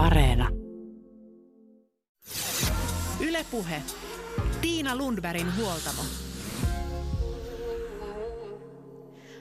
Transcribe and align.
Areena. 0.00 0.48
Ylepuhe. 3.20 3.82
Tiina 4.60 4.96
Lundbergin 4.96 5.56
huoltamo. 5.56 6.02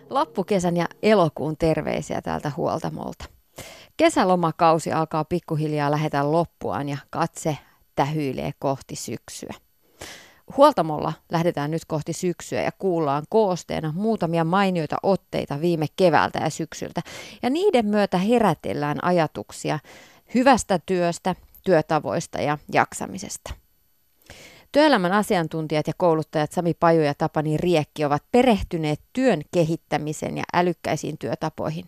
Loppukesän 0.10 0.78
ja 0.78 0.86
elokuun 1.04 1.58
terveisiä 1.58 2.22
täältä 2.22 2.52
huoltamolta. 2.58 3.26
Kesälomakausi 3.98 4.92
alkaa 4.92 5.26
pikkuhiljaa 5.26 5.92
lähetä 5.92 6.32
loppuaan 6.32 6.90
ja 6.90 6.98
katse 7.10 7.58
tähyilee 7.96 8.52
kohti 8.60 8.96
syksyä. 8.96 9.54
Huoltamolla 10.58 11.14
lähdetään 11.32 11.72
nyt 11.72 11.86
kohti 11.86 12.14
syksyä 12.14 12.62
ja 12.62 12.72
kuullaan 12.72 13.24
koosteena 13.30 13.94
muutamia 13.96 14.44
mainioita 14.44 14.98
otteita 15.04 15.62
viime 15.62 15.86
keväältä 15.96 16.40
ja 16.40 16.50
syksyltä. 16.50 17.02
Ja 17.44 17.50
niiden 17.50 17.86
myötä 17.86 18.18
herätellään 18.18 19.04
ajatuksia 19.04 19.80
hyvästä 20.34 20.80
työstä, 20.86 21.36
työtavoista 21.64 22.42
ja 22.42 22.58
jaksamisesta. 22.74 23.54
Työelämän 24.72 25.12
asiantuntijat 25.12 25.88
ja 25.88 25.94
kouluttajat 25.98 26.52
Sami 26.52 26.74
Paju 26.74 27.02
ja 27.02 27.14
Tapani 27.14 27.58
Riekki 27.58 28.06
ovat 28.06 28.24
perehtyneet 28.32 29.02
työn 29.14 29.42
kehittämisen 29.52 30.38
ja 30.38 30.44
älykkäisiin 30.54 31.18
työtapoihin. 31.18 31.86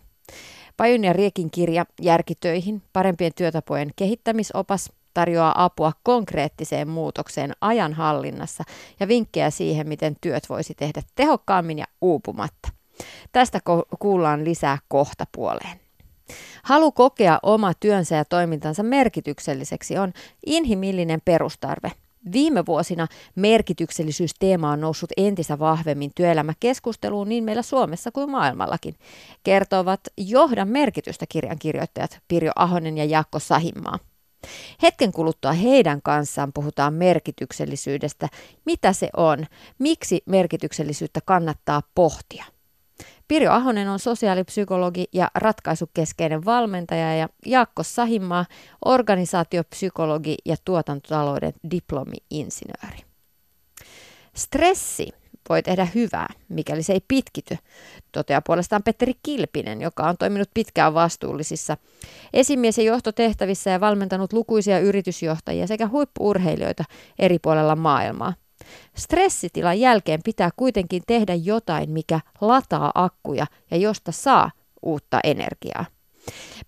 Pajun 0.76 1.04
ja 1.04 1.12
Riekin 1.12 1.50
kirja 1.50 1.86
Järkitöihin, 2.00 2.82
parempien 2.92 3.32
työtapojen 3.36 3.90
kehittämisopas, 3.96 4.92
tarjoaa 5.14 5.64
apua 5.64 5.92
konkreettiseen 6.02 6.88
muutokseen 6.88 7.52
ajan 7.60 7.92
hallinnassa 7.92 8.64
ja 9.00 9.08
vinkkejä 9.08 9.50
siihen, 9.50 9.88
miten 9.88 10.16
työt 10.20 10.48
voisi 10.48 10.74
tehdä 10.74 11.02
tehokkaammin 11.14 11.78
ja 11.78 11.84
uupumatta. 12.00 12.68
Tästä 13.32 13.60
kuullaan 13.98 14.44
lisää 14.44 14.78
kohta 14.88 15.24
puoleen. 15.32 15.80
Halu 16.62 16.92
kokea 16.92 17.38
oma 17.42 17.74
työnsä 17.74 18.16
ja 18.16 18.24
toimintansa 18.24 18.82
merkitykselliseksi 18.82 19.98
on 19.98 20.12
inhimillinen 20.46 21.20
perustarve. 21.24 21.92
Viime 22.32 22.66
vuosina 22.66 23.06
merkityksellisyysteema 23.34 24.70
on 24.70 24.80
noussut 24.80 25.10
entistä 25.16 25.58
vahvemmin 25.58 26.10
työelämäkeskusteluun 26.14 27.28
niin 27.28 27.44
meillä 27.44 27.62
Suomessa 27.62 28.10
kuin 28.12 28.30
maailmallakin, 28.30 28.94
kertovat 29.44 30.00
Johdan 30.16 30.68
merkitystä 30.68 31.26
kirjan 31.28 31.58
kirjoittajat 31.58 32.20
Pirjo 32.28 32.52
Ahonen 32.56 32.98
ja 32.98 33.04
Jaakko 33.04 33.38
Sahimaa. 33.38 33.98
Hetken 34.82 35.12
kuluttua 35.12 35.52
heidän 35.52 36.02
kanssaan 36.02 36.52
puhutaan 36.52 36.94
merkityksellisyydestä, 36.94 38.28
mitä 38.64 38.92
se 38.92 39.08
on, 39.16 39.46
miksi 39.78 40.22
merkityksellisyyttä 40.26 41.20
kannattaa 41.24 41.82
pohtia. 41.94 42.44
Pirjo 43.28 43.52
Ahonen 43.52 43.88
on 43.88 43.98
sosiaalipsykologi 43.98 45.04
ja 45.12 45.30
ratkaisukeskeinen 45.34 46.44
valmentaja 46.44 47.16
ja 47.16 47.28
Jaakko 47.46 47.82
Sahimaa 47.82 48.46
organisaatiopsykologi 48.84 50.36
ja 50.44 50.56
tuotantotalouden 50.64 51.52
diplomi-insinööri. 51.70 52.98
Stressi 54.36 55.08
voi 55.48 55.62
tehdä 55.62 55.88
hyvää, 55.94 56.28
mikäli 56.48 56.82
se 56.82 56.92
ei 56.92 57.00
pitkity, 57.08 57.56
toteaa 58.12 58.42
puolestaan 58.42 58.82
Petteri 58.82 59.12
Kilpinen, 59.22 59.80
joka 59.80 60.02
on 60.02 60.16
toiminut 60.18 60.48
pitkään 60.54 60.94
vastuullisissa 60.94 61.76
esimies- 62.32 62.78
ja 62.78 62.84
johtotehtävissä 62.84 63.70
ja 63.70 63.80
valmentanut 63.80 64.32
lukuisia 64.32 64.78
yritysjohtajia 64.78 65.66
sekä 65.66 65.88
huippuurheilijoita 65.88 66.84
eri 67.18 67.38
puolella 67.38 67.76
maailmaa. 67.76 68.34
Stressitilan 68.96 69.80
jälkeen 69.80 70.20
pitää 70.24 70.50
kuitenkin 70.56 71.02
tehdä 71.06 71.34
jotain, 71.34 71.90
mikä 71.90 72.20
lataa 72.40 72.92
akkuja 72.94 73.46
ja 73.70 73.76
josta 73.76 74.12
saa 74.12 74.50
uutta 74.82 75.20
energiaa. 75.24 75.84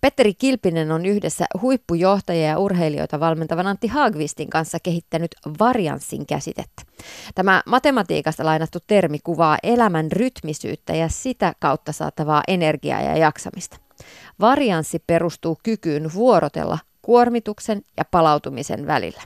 Petteri 0.01 0.35
Kilpinen 0.35 0.93
on 0.93 1.07
yhdessä 1.07 1.47
huippujohtajia 1.63 2.49
ja 2.49 2.59
urheilijoita 2.59 3.21
valmentavan 3.21 3.67
Antti 3.67 3.87
Haagvistin 3.87 4.51
kanssa 4.51 4.79
kehittänyt 4.83 5.35
varianssin 5.61 6.27
käsitettä. 6.27 6.83
Tämä 7.35 7.63
matematiikasta 7.67 8.45
lainattu 8.45 8.79
termi 8.87 9.19
kuvaa 9.19 9.59
elämän 9.63 10.13
rytmisyyttä 10.13 10.95
ja 10.95 11.09
sitä 11.09 11.55
kautta 11.61 11.93
saatavaa 11.93 12.43
energiaa 12.49 13.01
ja 13.01 13.17
jaksamista. 13.17 13.77
Varianssi 14.41 14.99
perustuu 15.07 15.59
kykyyn 15.63 16.15
vuorotella 16.15 16.79
kuormituksen 17.03 17.83
ja 17.97 18.05
palautumisen 18.11 18.87
välillä. 18.87 19.23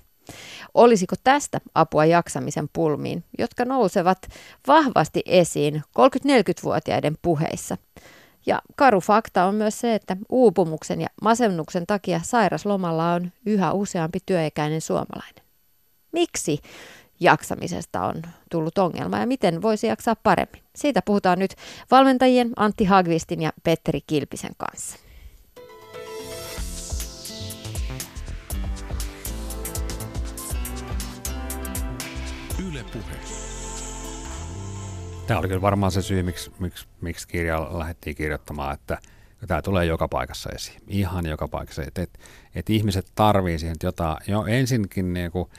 Olisiko 0.74 1.16
tästä 1.24 1.60
apua 1.74 2.04
jaksamisen 2.04 2.68
pulmiin, 2.72 3.24
jotka 3.38 3.64
nousevat 3.64 4.18
vahvasti 4.66 5.22
esiin 5.26 5.82
30-40-vuotiaiden 5.98 7.18
puheissa? 7.22 7.76
Ja 8.46 8.62
karu 8.76 9.00
fakta 9.00 9.44
on 9.44 9.54
myös 9.54 9.80
se, 9.80 9.94
että 9.94 10.16
uupumuksen 10.28 11.00
ja 11.00 11.08
masennuksen 11.22 11.86
takia 11.86 12.20
sairaslomalla 12.24 13.12
on 13.12 13.32
yhä 13.46 13.72
useampi 13.72 14.18
työikäinen 14.26 14.80
suomalainen. 14.80 15.44
Miksi 16.12 16.58
jaksamisesta 17.20 18.04
on 18.04 18.22
tullut 18.50 18.78
ongelma 18.78 19.18
ja 19.18 19.26
miten 19.26 19.62
voisi 19.62 19.86
jaksaa 19.86 20.16
paremmin? 20.22 20.62
Siitä 20.76 21.02
puhutaan 21.04 21.38
nyt 21.38 21.54
valmentajien 21.90 22.52
Antti 22.56 22.84
Hagvistin 22.84 23.42
ja 23.42 23.52
Petteri 23.62 24.00
Kilpisen 24.06 24.52
kanssa. 24.58 24.98
Tämä 35.26 35.40
oli 35.40 35.48
kyllä 35.48 35.62
varmaan 35.62 35.92
se 35.92 36.02
syy, 36.02 36.22
miksi, 36.22 36.52
miksi, 36.58 36.86
miksi 37.00 37.28
kirja 37.28 37.78
lähdettiin 37.78 38.16
kirjoittamaan, 38.16 38.74
että 38.74 38.98
tämä 39.46 39.62
tulee 39.62 39.84
joka 39.84 40.08
paikassa 40.08 40.50
esiin. 40.54 40.82
Ihan 40.86 41.26
joka 41.26 41.48
paikassa. 41.48 41.82
Että 41.82 42.02
et, 42.02 42.18
et 42.54 42.70
ihmiset 42.70 43.06
tarvii 43.14 43.58
siihen 43.58 43.76
jotain, 43.82 44.16
jo 44.26 44.46
ensinkin 44.46 45.14
niinku 45.14 45.50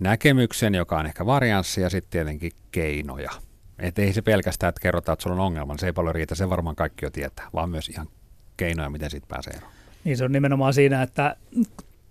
näkemyksen, 0.00 0.74
joka 0.74 0.98
on 0.98 1.06
ehkä 1.06 1.26
varianssi, 1.26 1.80
ja 1.80 1.90
sitten 1.90 2.10
tietenkin 2.10 2.52
keinoja. 2.70 3.30
Että 3.78 4.02
ei 4.02 4.12
se 4.12 4.22
pelkästään, 4.22 4.68
että 4.68 4.80
kerrotaan, 4.80 5.12
että 5.12 5.22
sulla 5.22 5.36
on 5.36 5.46
ongelma, 5.46 5.72
niin 5.72 5.78
se 5.78 5.86
ei 5.86 5.92
paljon 5.92 6.14
riitä, 6.14 6.34
se 6.34 6.50
varmaan 6.50 6.76
kaikki 6.76 7.04
jo 7.04 7.10
tietää, 7.10 7.48
vaan 7.54 7.70
myös 7.70 7.88
ihan 7.88 8.08
keinoja, 8.56 8.90
miten 8.90 9.10
siitä 9.10 9.26
pääsee 9.26 9.52
eroon. 9.56 9.72
Niin 10.04 10.16
se 10.16 10.24
on 10.24 10.32
nimenomaan 10.32 10.74
siinä, 10.74 11.02
että 11.02 11.36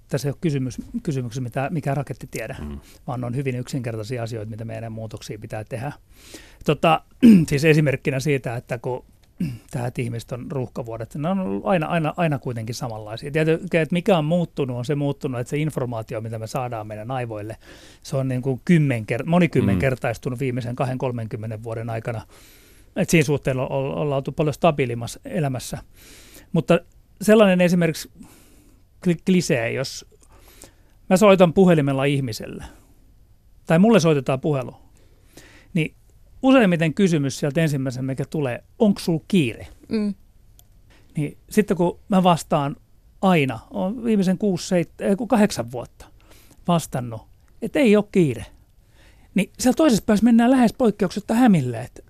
tässä 0.07 0.27
ei 0.27 0.29
ole 0.29 0.37
kysymys, 0.41 0.81
kysymyksessä 1.03 1.41
mitä, 1.41 1.67
mikä 1.71 1.93
raketti 1.93 2.27
tiedä, 2.31 2.55
mm. 2.59 2.79
vaan 3.07 3.23
on 3.23 3.35
hyvin 3.35 3.55
yksinkertaisia 3.55 4.23
asioita, 4.23 4.49
mitä 4.49 4.65
meidän 4.65 4.91
muutoksia 4.91 5.39
pitää 5.39 5.63
tehdä. 5.63 5.91
Tota, 6.65 7.01
siis 7.49 7.65
esimerkkinä 7.65 8.19
siitä, 8.19 8.55
että 8.55 8.77
kun 8.77 9.05
tähän 9.71 9.91
ihmiset 9.97 10.31
on 10.31 10.51
ruuhkavuodet, 10.51 11.15
ne 11.15 11.29
on 11.29 11.61
aina, 11.63 11.87
aina, 11.87 12.13
aina 12.17 12.39
kuitenkin 12.39 12.75
samanlaisia. 12.75 13.31
Tietysti, 13.31 13.77
että 13.77 13.93
mikä 13.93 14.17
on 14.17 14.25
muuttunut, 14.25 14.77
on 14.77 14.85
se 14.85 14.95
muuttunut, 14.95 15.39
että 15.39 15.49
se 15.49 15.57
informaatio, 15.57 16.21
mitä 16.21 16.39
me 16.39 16.47
saadaan 16.47 16.87
meidän 16.87 17.11
aivoille, 17.11 17.57
se 18.03 18.17
on 18.17 18.27
niin 18.27 18.41
kuin 18.41 18.61
kymmenker- 18.71 19.25
monikymmenkertaistunut 19.25 20.39
mm. 20.39 20.43
viimeisen 20.43 20.75
20-30 21.57 21.63
vuoden 21.63 21.89
aikana. 21.89 22.21
Et 22.95 23.09
siinä 23.09 23.25
suhteella 23.25 23.67
ollaan 23.67 24.17
oltu 24.17 24.31
paljon 24.31 24.53
stabiilimmassa 24.53 25.19
elämässä. 25.25 25.77
Mutta 26.51 26.79
sellainen 27.21 27.61
esimerkiksi 27.61 28.09
klisee, 29.15 29.71
jos 29.71 30.05
mä 31.09 31.17
soitan 31.17 31.53
puhelimella 31.53 32.03
ihmiselle, 32.03 32.65
tai 33.65 33.79
mulle 33.79 33.99
soitetaan 33.99 34.41
puhelu, 34.41 34.75
niin 35.73 35.95
useimmiten 36.41 36.93
kysymys 36.93 37.39
sieltä 37.39 37.61
ensimmäisen, 37.61 38.05
mikä 38.05 38.25
tulee, 38.29 38.63
onko 38.79 38.99
sulla 38.99 39.23
kiire? 39.27 39.67
Mm. 39.89 40.13
Niin 41.17 41.37
sitten 41.49 41.77
kun 41.77 41.99
mä 42.09 42.23
vastaan 42.23 42.75
aina, 43.21 43.59
on 43.71 44.03
viimeisen 44.03 44.37
kuusi, 44.37 44.67
seit, 44.67 44.89
äh, 45.01 45.27
kahdeksan 45.27 45.71
vuotta 45.71 46.05
vastannut, 46.67 47.21
että 47.61 47.79
ei 47.79 47.95
ole 47.95 48.05
kiire. 48.11 48.45
Niin 49.35 49.51
siellä 49.59 49.75
toisessa 49.75 50.03
päässä 50.05 50.23
mennään 50.23 50.51
lähes 50.51 50.73
poikkeuksetta 50.73 51.33
hämille, 51.33 51.81
että 51.81 52.01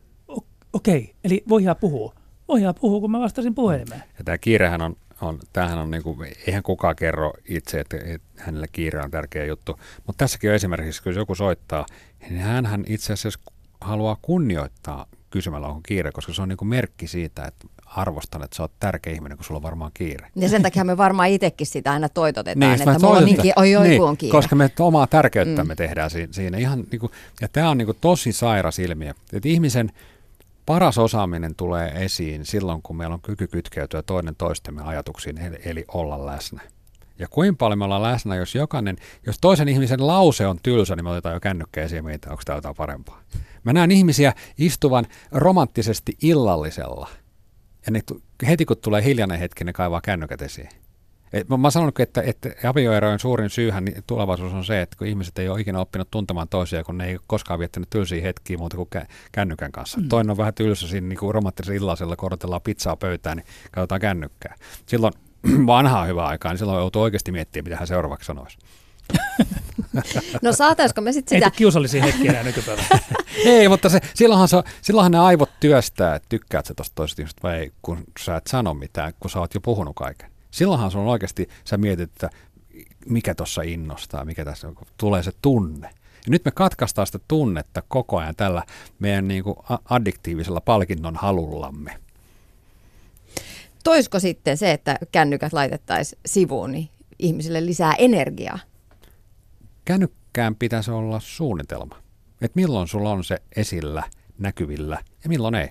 okei, 0.73 0.99
okay, 0.99 1.13
eli 1.23 1.43
voidaan 1.49 1.75
puhua. 1.75 2.13
Voidaan 2.47 2.75
puhua, 2.81 2.99
kun 2.99 3.11
mä 3.11 3.19
vastasin 3.19 3.55
puhelimeen. 3.55 4.03
Ja 4.17 4.23
tämä 4.23 4.37
kiirehän 4.37 4.81
on 4.81 4.95
on, 5.21 5.39
tämähän 5.53 5.77
on, 5.77 5.91
niin 5.91 6.03
kuin, 6.03 6.31
eihän 6.47 6.63
kukaan 6.63 6.95
kerro 6.95 7.33
itse, 7.49 7.79
että, 7.79 7.97
että 8.05 8.27
hänellä 8.43 8.67
kiire 8.71 9.01
on 9.01 9.11
tärkeä 9.11 9.45
juttu. 9.45 9.79
Mutta 10.07 10.23
tässäkin 10.23 10.49
on 10.49 10.55
esimerkiksi, 10.55 11.03
kun 11.03 11.15
joku 11.15 11.35
soittaa, 11.35 11.85
niin 12.29 12.41
hän 12.41 12.83
itse 12.87 13.13
asiassa 13.13 13.39
haluaa 13.81 14.17
kunnioittaa 14.21 15.05
kysymällä, 15.29 15.67
onko 15.67 15.81
kiire, 15.87 16.11
koska 16.11 16.33
se 16.33 16.41
on 16.41 16.49
niin 16.49 16.57
kuin 16.57 16.69
merkki 16.69 17.07
siitä, 17.07 17.45
että 17.45 17.67
arvostan, 17.85 18.43
että 18.43 18.55
sä 18.55 18.63
oot 18.63 18.71
tärkeä 18.79 19.13
ihminen, 19.13 19.37
kun 19.37 19.45
sulla 19.45 19.57
on 19.57 19.63
varmaan 19.63 19.91
kiire. 19.93 20.27
Ja 20.35 20.49
sen 20.49 20.61
takia 20.61 20.83
me 20.83 20.97
varmaan 20.97 21.29
itsekin 21.29 21.67
sitä 21.67 21.91
aina 21.91 22.09
toitotetaan, 22.09 22.59
niin, 22.59 22.89
että 22.89 22.99
mulla 22.99 23.17
on 23.17 23.25
niin, 23.25 23.53
oi, 23.55 23.75
oi, 23.75 23.87
niin, 23.87 24.01
on 24.01 24.17
kiire. 24.17 24.31
Koska 24.31 24.55
me 24.55 24.71
omaa 24.79 25.07
tärkeyttämme 25.07 25.73
mm. 25.73 25.77
tehdään 25.77 26.09
siinä. 26.31 26.57
Ihan 26.57 26.83
niin 26.91 26.99
kuin, 26.99 27.11
ja 27.41 27.47
tämä 27.47 27.69
on 27.69 27.77
niin 27.77 27.85
kuin 27.85 27.97
tosi 28.01 28.31
sairas 28.31 28.79
ilmiö, 28.79 29.13
että 29.33 29.49
ihmisen 29.49 29.91
paras 30.67 30.97
osaaminen 30.97 31.55
tulee 31.55 31.91
esiin 32.05 32.45
silloin, 32.45 32.81
kun 32.81 32.97
meillä 32.97 33.13
on 33.13 33.21
kyky 33.21 33.47
kytkeytyä 33.47 34.03
toinen 34.03 34.35
toistemme 34.35 34.81
ajatuksiin, 34.81 35.37
eli, 35.65 35.85
olla 35.87 36.25
läsnä. 36.25 36.61
Ja 37.19 37.27
kuinka 37.27 37.57
paljon 37.59 37.79
me 37.79 37.85
ollaan 37.85 38.03
läsnä, 38.03 38.35
jos 38.35 38.55
jokainen, 38.55 38.97
jos 39.25 39.37
toisen 39.41 39.67
ihmisen 39.67 40.07
lause 40.07 40.47
on 40.47 40.59
tylsä, 40.63 40.95
niin 40.95 41.03
me 41.03 41.09
otetaan 41.09 41.35
jo 41.35 41.39
kännykkä 41.39 41.83
esiin 41.83 42.05
meitä, 42.05 42.29
onko 42.29 42.41
tämä 42.45 42.57
jotain 42.57 42.75
parempaa. 42.75 43.21
Mä 43.63 43.73
näen 43.73 43.91
ihmisiä 43.91 44.33
istuvan 44.57 45.05
romanttisesti 45.31 46.17
illallisella. 46.21 47.09
Ja 47.85 47.91
ne, 47.91 48.01
heti 48.47 48.65
kun 48.65 48.77
tulee 48.77 49.03
hiljainen 49.03 49.39
hetki, 49.39 49.63
ne 49.63 49.73
kaivaa 49.73 50.01
kännykät 50.01 50.41
esiin. 50.41 50.69
Et 51.33 51.49
mä, 51.49 51.57
mä 51.57 51.69
sanonut, 51.69 51.99
että, 51.99 52.21
että 52.21 52.49
avioerojen 52.69 53.19
suurin 53.19 53.49
syyhän 53.49 53.85
niin 53.85 54.03
tulevaisuus 54.07 54.53
on 54.53 54.65
se, 54.65 54.81
että 54.81 54.97
kun 54.97 55.07
ihmiset 55.07 55.39
ei 55.39 55.49
ole 55.49 55.61
ikinä 55.61 55.79
oppinut 55.79 56.11
tuntemaan 56.11 56.47
toisia, 56.47 56.83
kun 56.83 56.97
ne 56.97 57.07
ei 57.07 57.17
koskaan 57.27 57.59
viettänyt 57.59 57.89
tylsiä 57.89 58.21
hetkiä 58.21 58.57
muuta 58.57 58.77
kuin 58.77 58.89
kännykän 59.31 59.71
kanssa. 59.71 59.99
Mm. 59.99 60.09
Toinen 60.09 60.31
on 60.31 60.37
vähän 60.37 60.53
tylsä 60.53 60.87
siinä 60.87 61.07
niin 61.07 61.33
romanttisella 61.33 61.77
illasella, 61.77 62.15
korotellaan 62.15 62.61
pizzaa 62.61 62.95
pöytään, 62.95 63.37
niin 63.37 63.47
katsotaan 63.71 64.01
kännykkää. 64.01 64.55
Silloin 64.85 65.13
vanhaa 65.67 66.05
hyvää 66.05 66.27
aikaa, 66.27 66.51
niin 66.51 66.59
silloin 66.59 66.79
joutuu 66.79 67.01
oikeasti 67.01 67.31
miettimään, 67.31 67.63
mitä 67.63 67.77
hän 67.77 67.87
seuraavaksi 67.87 68.27
sanoisi. 68.27 68.57
No 70.41 70.53
saataisiko 70.53 71.01
me 71.01 71.11
sitten 71.11 71.37
sitä... 71.37 71.47
Ei 71.47 71.51
kiusallisia 71.51 72.03
hetkiä 72.03 72.31
enää 72.31 72.43
nykypäivänä. 72.43 72.87
ei, 73.45 73.69
mutta 73.69 73.89
se, 73.89 73.99
silloinhan, 74.13 74.47
se, 74.47 74.57
silloinhan 74.81 75.11
ne 75.11 75.19
aivot 75.19 75.49
työstää, 75.59 76.15
että 76.15 76.25
tykkäät 76.29 76.65
sä 76.65 76.73
tuosta 76.73 76.95
toisesta 76.95 77.43
vai 77.43 77.57
ei, 77.57 77.71
kun 77.81 78.03
sä 78.19 78.35
et 78.35 78.47
sano 78.47 78.73
mitään, 78.73 79.13
kun 79.19 79.31
sä 79.31 79.39
oot 79.39 79.53
jo 79.53 79.61
puhunut 79.61 79.95
kaiken. 79.95 80.29
Silloinhan 80.51 80.91
sun 80.91 81.01
oikeasti, 81.01 81.49
sä 81.65 81.77
mietit, 81.77 82.11
että 82.11 82.29
mikä 83.05 83.35
tuossa 83.35 83.61
innostaa, 83.61 84.25
mikä 84.25 84.45
tässä 84.45 84.73
tulee 84.97 85.23
se 85.23 85.31
tunne. 85.41 85.89
Ja 86.25 86.31
nyt 86.31 86.45
me 86.45 86.51
katkaistaan 86.51 87.07
sitä 87.07 87.19
tunnetta 87.27 87.83
koko 87.87 88.17
ajan 88.17 88.35
tällä 88.35 88.63
meidän 88.99 89.27
niin 89.27 89.43
kuin 89.43 89.55
addiktiivisella 89.89 90.61
palkinnon 90.61 91.15
halullamme. 91.15 91.99
Toisko 93.83 94.19
sitten 94.19 94.57
se, 94.57 94.71
että 94.71 94.97
kännykät 95.11 95.53
laitettaisiin 95.53 96.21
sivuun, 96.25 96.71
niin 96.71 96.89
ihmisille 97.19 97.65
lisää 97.65 97.93
energiaa? 97.93 98.59
Kännykkään 99.85 100.55
pitäisi 100.55 100.91
olla 100.91 101.19
suunnitelma. 101.19 101.95
Että 102.41 102.55
milloin 102.55 102.87
sulla 102.87 103.11
on 103.11 103.23
se 103.23 103.37
esillä, 103.55 104.03
näkyvillä 104.39 104.97
ja 105.23 105.29
milloin 105.29 105.55
ei. 105.55 105.69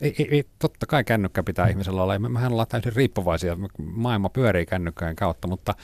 Ei, 0.00 0.14
ei, 0.18 0.28
ei, 0.30 0.44
totta 0.58 0.86
kai 0.86 1.04
kännykkä 1.04 1.42
pitää 1.42 1.68
ihmisellä 1.68 2.02
olla. 2.02 2.18
Mehän 2.18 2.52
ollaan 2.52 2.68
täysin 2.68 2.92
riippuvaisia. 2.96 3.56
Maailma 3.78 4.28
pyörii 4.28 4.66
kännykkäin 4.66 5.16
kautta, 5.16 5.48
mutta 5.48 5.74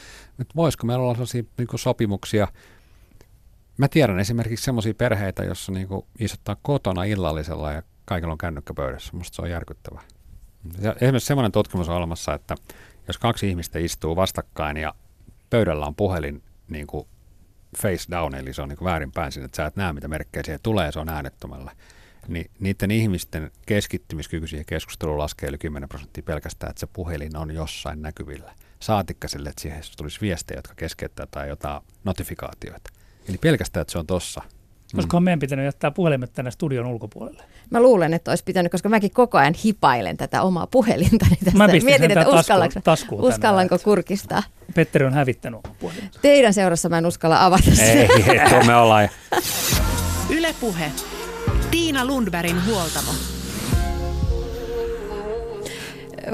että 0.40 0.54
voisiko 0.56 0.86
meillä 0.86 1.02
olla 1.02 1.14
sellaisia 1.14 1.42
niin 1.58 1.68
sopimuksia. 1.76 2.48
Mä 3.76 3.88
tiedän 3.88 4.20
esimerkiksi 4.20 4.64
sellaisia 4.64 4.94
perheitä, 4.94 5.44
jossa 5.44 5.72
niin 5.72 5.88
istuttaa 6.18 6.56
kotona 6.62 7.04
illallisella 7.04 7.72
ja 7.72 7.82
kaikilla 8.04 8.32
on 8.32 8.38
kännykkä 8.38 8.74
pöydässä. 8.74 9.16
Musta 9.16 9.36
se 9.36 9.42
on 9.42 9.50
järkyttävää. 9.50 10.02
Ja 10.80 10.94
esimerkiksi 11.00 11.26
semmoinen 11.26 11.52
tutkimus 11.52 11.88
on 11.88 11.96
olemassa, 11.96 12.34
että 12.34 12.54
jos 13.08 13.18
kaksi 13.18 13.48
ihmistä 13.48 13.78
istuu 13.78 14.16
vastakkain 14.16 14.76
ja 14.76 14.94
pöydällä 15.50 15.86
on 15.86 15.94
puhelin 15.94 16.42
niin 16.68 16.86
kuin 16.86 17.08
face 17.76 18.10
down, 18.10 18.34
eli 18.34 18.54
se 18.54 18.62
on 18.62 18.68
niin 18.68 18.84
väärinpäin 18.84 19.32
sinne, 19.32 19.44
että 19.44 19.56
sä 19.56 19.66
et 19.66 19.76
näe 19.76 19.92
mitä 19.92 20.08
merkkejä 20.08 20.42
siihen 20.42 20.60
tulee, 20.62 20.92
se 20.92 20.98
on 20.98 21.08
äänettömällä 21.08 21.72
niin 22.28 22.50
niiden 22.60 22.90
ihmisten 22.90 23.50
keskittymiskyky 23.66 24.46
siihen 24.46 24.66
keskusteluun 24.66 25.18
laskee 25.18 25.48
yli 25.48 25.58
10 25.58 25.88
prosenttia 25.88 26.22
pelkästään, 26.22 26.70
että 26.70 26.80
se 26.80 26.86
puhelin 26.86 27.36
on 27.36 27.54
jossain 27.54 28.02
näkyvillä. 28.02 28.52
Saatikka 28.80 29.28
sille, 29.28 29.48
että 29.48 29.62
siihen 29.62 29.82
tulisi 29.96 30.20
viestejä, 30.20 30.58
jotka 30.58 30.74
keskeyttää 30.74 31.26
tai 31.30 31.48
jotain 31.48 31.82
notifikaatioita. 32.04 32.90
Eli 33.28 33.38
pelkästään, 33.38 33.82
että 33.82 33.92
se 33.92 33.98
on 33.98 34.06
tossa. 34.06 34.42
Koska 34.96 35.20
mm. 35.20 35.24
meidän 35.24 35.38
pitänyt 35.38 35.64
jättää 35.64 35.90
puhelimet 35.90 36.32
tänne 36.32 36.50
studion 36.50 36.86
ulkopuolelle. 36.86 37.42
Mä 37.70 37.82
luulen, 37.82 38.14
että 38.14 38.30
olisi 38.30 38.44
pitänyt, 38.44 38.72
koska 38.72 38.88
mäkin 38.88 39.10
koko 39.10 39.38
ajan 39.38 39.54
hipailen 39.64 40.16
tätä 40.16 40.42
omaa 40.42 40.66
puhelinta. 40.66 41.26
Niin 41.30 41.56
Mä 41.56 41.66
Mietin, 41.66 42.10
että 42.10 42.28
uskallanko, 42.28 42.80
taskuun 42.84 43.22
uskallanko 43.22 43.78
tänään, 43.78 43.84
kurkistaa. 43.84 44.42
Petteri 44.74 45.04
on 45.04 45.12
hävittänyt 45.12 45.60
puhelinta. 45.78 46.18
Teidän 46.22 46.54
seurassa 46.54 46.88
mä 46.88 46.98
en 46.98 47.06
uskalla 47.06 47.44
avata 47.44 47.70
sitä. 47.70 47.82
Ei, 47.84 48.08
ei 48.26 48.66
me 48.66 48.76
ollaan. 48.76 49.08
Ylepuhe 50.30 50.92
Tiina 51.70 52.06
Lundbergin 52.06 52.66
huoltamo. 52.66 53.10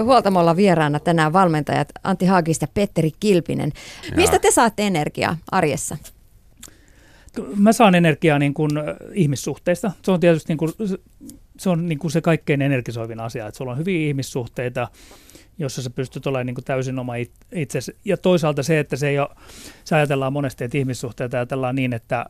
Huoltamolla 0.03 0.57
vieraana 0.57 1.01
tänään 1.01 1.33
valmentajat 1.33 1.89
Antti 2.05 2.27
Haagista 2.27 2.63
ja 2.63 2.69
Petteri 2.75 3.11
Kilpinen. 3.21 3.73
Mistä 4.17 4.39
te 4.39 4.51
saatte 4.51 4.87
energiaa 4.87 5.37
arjessa? 5.53 5.97
Mä 7.57 7.73
saan 7.73 7.95
energiaa 7.95 8.39
niin 8.39 8.55
kuin 8.55 8.71
ihmissuhteista. 9.13 9.93
Se 10.03 10.11
on 10.11 10.21
tietysti 10.21 10.49
niin 10.49 10.59
kuin, 10.59 10.73
se, 11.59 11.71
on 11.71 11.87
niin 11.87 11.99
kuin 11.99 12.11
se 12.11 12.21
kaikkein 12.21 12.63
energisoivin 12.63 13.21
asia, 13.21 13.47
että 13.47 13.59
sulla 13.59 13.73
on 13.73 13.79
hyviä 13.79 14.09
ihmissuhteita, 14.09 14.89
jossa 15.59 15.83
sä 15.83 15.91
pystyt 15.91 16.27
olemaan 16.27 16.47
niin 16.47 16.55
kuin 16.55 16.65
täysin 16.65 16.99
oma 16.99 17.13
itsesi. 17.53 17.97
Ja 18.05 18.17
toisaalta 18.17 18.63
se, 18.63 18.79
että 18.79 18.97
se 18.97 19.09
ei 19.09 19.19
ole, 19.19 19.29
se 19.85 19.97
ajatellaan 19.97 20.33
monesti, 20.33 20.65
että 20.65 20.79
ihmissuhteita 20.79 21.37
ajatellaan 21.37 21.75
niin, 21.75 21.93
että 21.93 22.27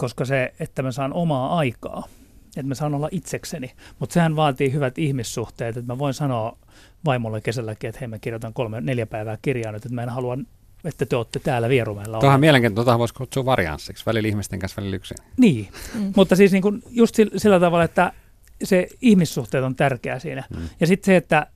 koska 0.00 0.24
se, 0.24 0.54
että 0.60 0.82
mä 0.82 0.92
saan 0.92 1.12
omaa 1.12 1.58
aikaa, 1.58 2.08
että 2.46 2.62
mä 2.62 2.74
saan 2.74 2.94
olla 2.94 3.08
itsekseni. 3.12 3.72
Mutta 3.98 4.14
sehän 4.14 4.36
vaatii 4.36 4.72
hyvät 4.72 4.98
ihmissuhteet, 4.98 5.76
että 5.76 5.92
mä 5.92 5.98
voin 5.98 6.14
sanoa 6.14 6.58
vaimolle 7.04 7.40
kesälläkin, 7.40 7.88
että 7.88 8.00
hei 8.00 8.08
mä 8.08 8.18
kirjoitan 8.18 8.52
kolme, 8.52 8.80
neljä 8.80 9.06
päivää 9.06 9.38
kirjaa 9.42 9.72
nyt, 9.72 9.84
että 9.84 9.94
mä 9.94 10.02
en 10.02 10.08
halua 10.08 10.38
että 10.84 11.06
te 11.06 11.16
olette 11.16 11.38
täällä 11.38 11.68
Vierumäellä. 11.68 12.18
Tuohan 12.18 12.34
on 12.34 12.40
mielenkiintoista, 12.40 12.84
tuohon 12.84 12.98
voisi 12.98 13.14
kutsua 13.14 13.44
varianssiksi, 13.44 14.06
välillä 14.06 14.28
ihmisten 14.28 14.58
kanssa, 14.58 14.80
välillä 14.80 14.96
yksin. 14.96 15.16
Niin, 15.36 15.68
mm. 15.94 16.12
mutta 16.16 16.36
siis 16.36 16.52
niin 16.52 16.62
kuin 16.62 16.82
just 16.90 17.16
sillä 17.36 17.60
tavalla, 17.60 17.84
että 17.84 18.12
se 18.64 18.88
ihmissuhteet 19.00 19.64
on 19.64 19.74
tärkeää 19.74 20.18
siinä. 20.18 20.44
Mm. 20.56 20.68
Ja 20.80 20.86
sitten 20.86 21.06
se, 21.06 21.16
että 21.16 21.46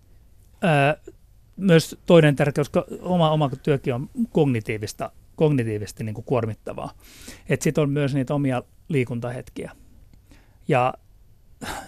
ää, 0.63 0.97
myös 1.57 1.97
toinen 2.07 2.37
tärkeys, 2.37 2.69
koska 2.69 2.97
oma, 3.03 3.31
oma 3.31 3.51
työkin 3.63 3.95
on 3.95 4.11
kognitiivista 4.33 5.11
kognitiivisesti 5.37 6.05
niin 6.05 6.15
kuin 6.15 6.25
kuormittavaa. 6.25 6.91
Että 7.49 7.65
sitten 7.65 7.83
on 7.83 7.91
myös 7.91 8.15
niitä 8.15 8.35
omia 8.35 8.63
liikuntahetkiä. 8.89 9.73
Ja, 10.69 10.95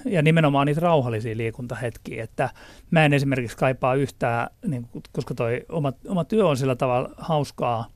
ja 0.05 0.23
nimenomaan 0.23 0.67
niitä 0.67 0.81
rauhallisia 0.81 1.37
liikuntahetkiä, 1.37 2.25
että 2.25 2.51
mä 2.91 3.05
en 3.05 3.13
esimerkiksi 3.13 3.57
kaipaa 3.57 3.95
yhtään, 3.95 4.51
niin, 4.67 4.89
koska 5.13 5.35
toi 5.35 5.67
oma, 5.69 5.93
oma 6.09 6.25
työ 6.25 6.47
on 6.47 6.57
sillä 6.57 6.77
tavalla 6.77 7.11
hauskaa, 7.17 7.91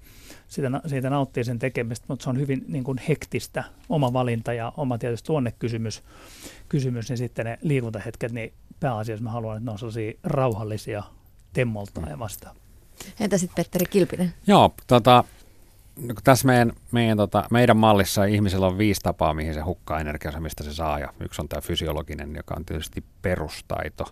siitä, 0.48 0.70
siitä 0.86 1.10
nauttii 1.10 1.44
sen 1.44 1.58
tekemistä, 1.58 2.04
mutta 2.08 2.22
se 2.22 2.30
on 2.30 2.38
hyvin 2.38 2.64
niin 2.68 2.84
kuin 2.84 2.98
hektistä, 3.08 3.64
oma 3.88 4.12
valinta 4.12 4.52
ja 4.52 4.72
oma 4.76 4.98
tietysti 4.98 5.26
tuonnekysymys, 5.26 6.02
kysymys, 6.68 7.08
niin 7.08 7.18
sitten 7.18 7.46
ne 7.46 7.58
liikuntahetket, 7.62 8.32
niin 8.32 8.52
pääasiassa 8.80 9.24
mä 9.24 9.30
haluan, 9.30 9.56
että 9.56 9.64
ne 9.64 9.72
on 9.72 9.78
sellaisia 9.78 10.12
rauhallisia 10.24 11.02
temmoltaan 11.52 12.10
ja 12.10 12.18
vastaan. 12.18 12.56
Entä 13.20 13.38
sitten 13.38 13.64
Petteri 13.64 13.86
Kilpinen? 13.86 14.34
Joo, 14.46 14.74
tota, 14.86 15.24
No, 16.00 16.14
tässä 16.24 16.46
meidän, 16.46 16.72
meidän, 16.92 17.16
tota, 17.16 17.44
meidän 17.50 17.76
mallissa 17.76 18.24
ihmisellä 18.24 18.66
on 18.66 18.78
viisi 18.78 19.00
tapaa, 19.00 19.34
mihin 19.34 19.54
se 19.54 19.60
hukkaa 19.60 20.00
energiansa, 20.00 20.40
mistä 20.40 20.64
se 20.64 20.74
saa. 20.74 20.98
Ja 20.98 21.12
yksi 21.20 21.42
on 21.42 21.48
tämä 21.48 21.60
fysiologinen, 21.60 22.36
joka 22.36 22.54
on 22.56 22.64
tietysti 22.64 23.04
perustaito. 23.22 24.04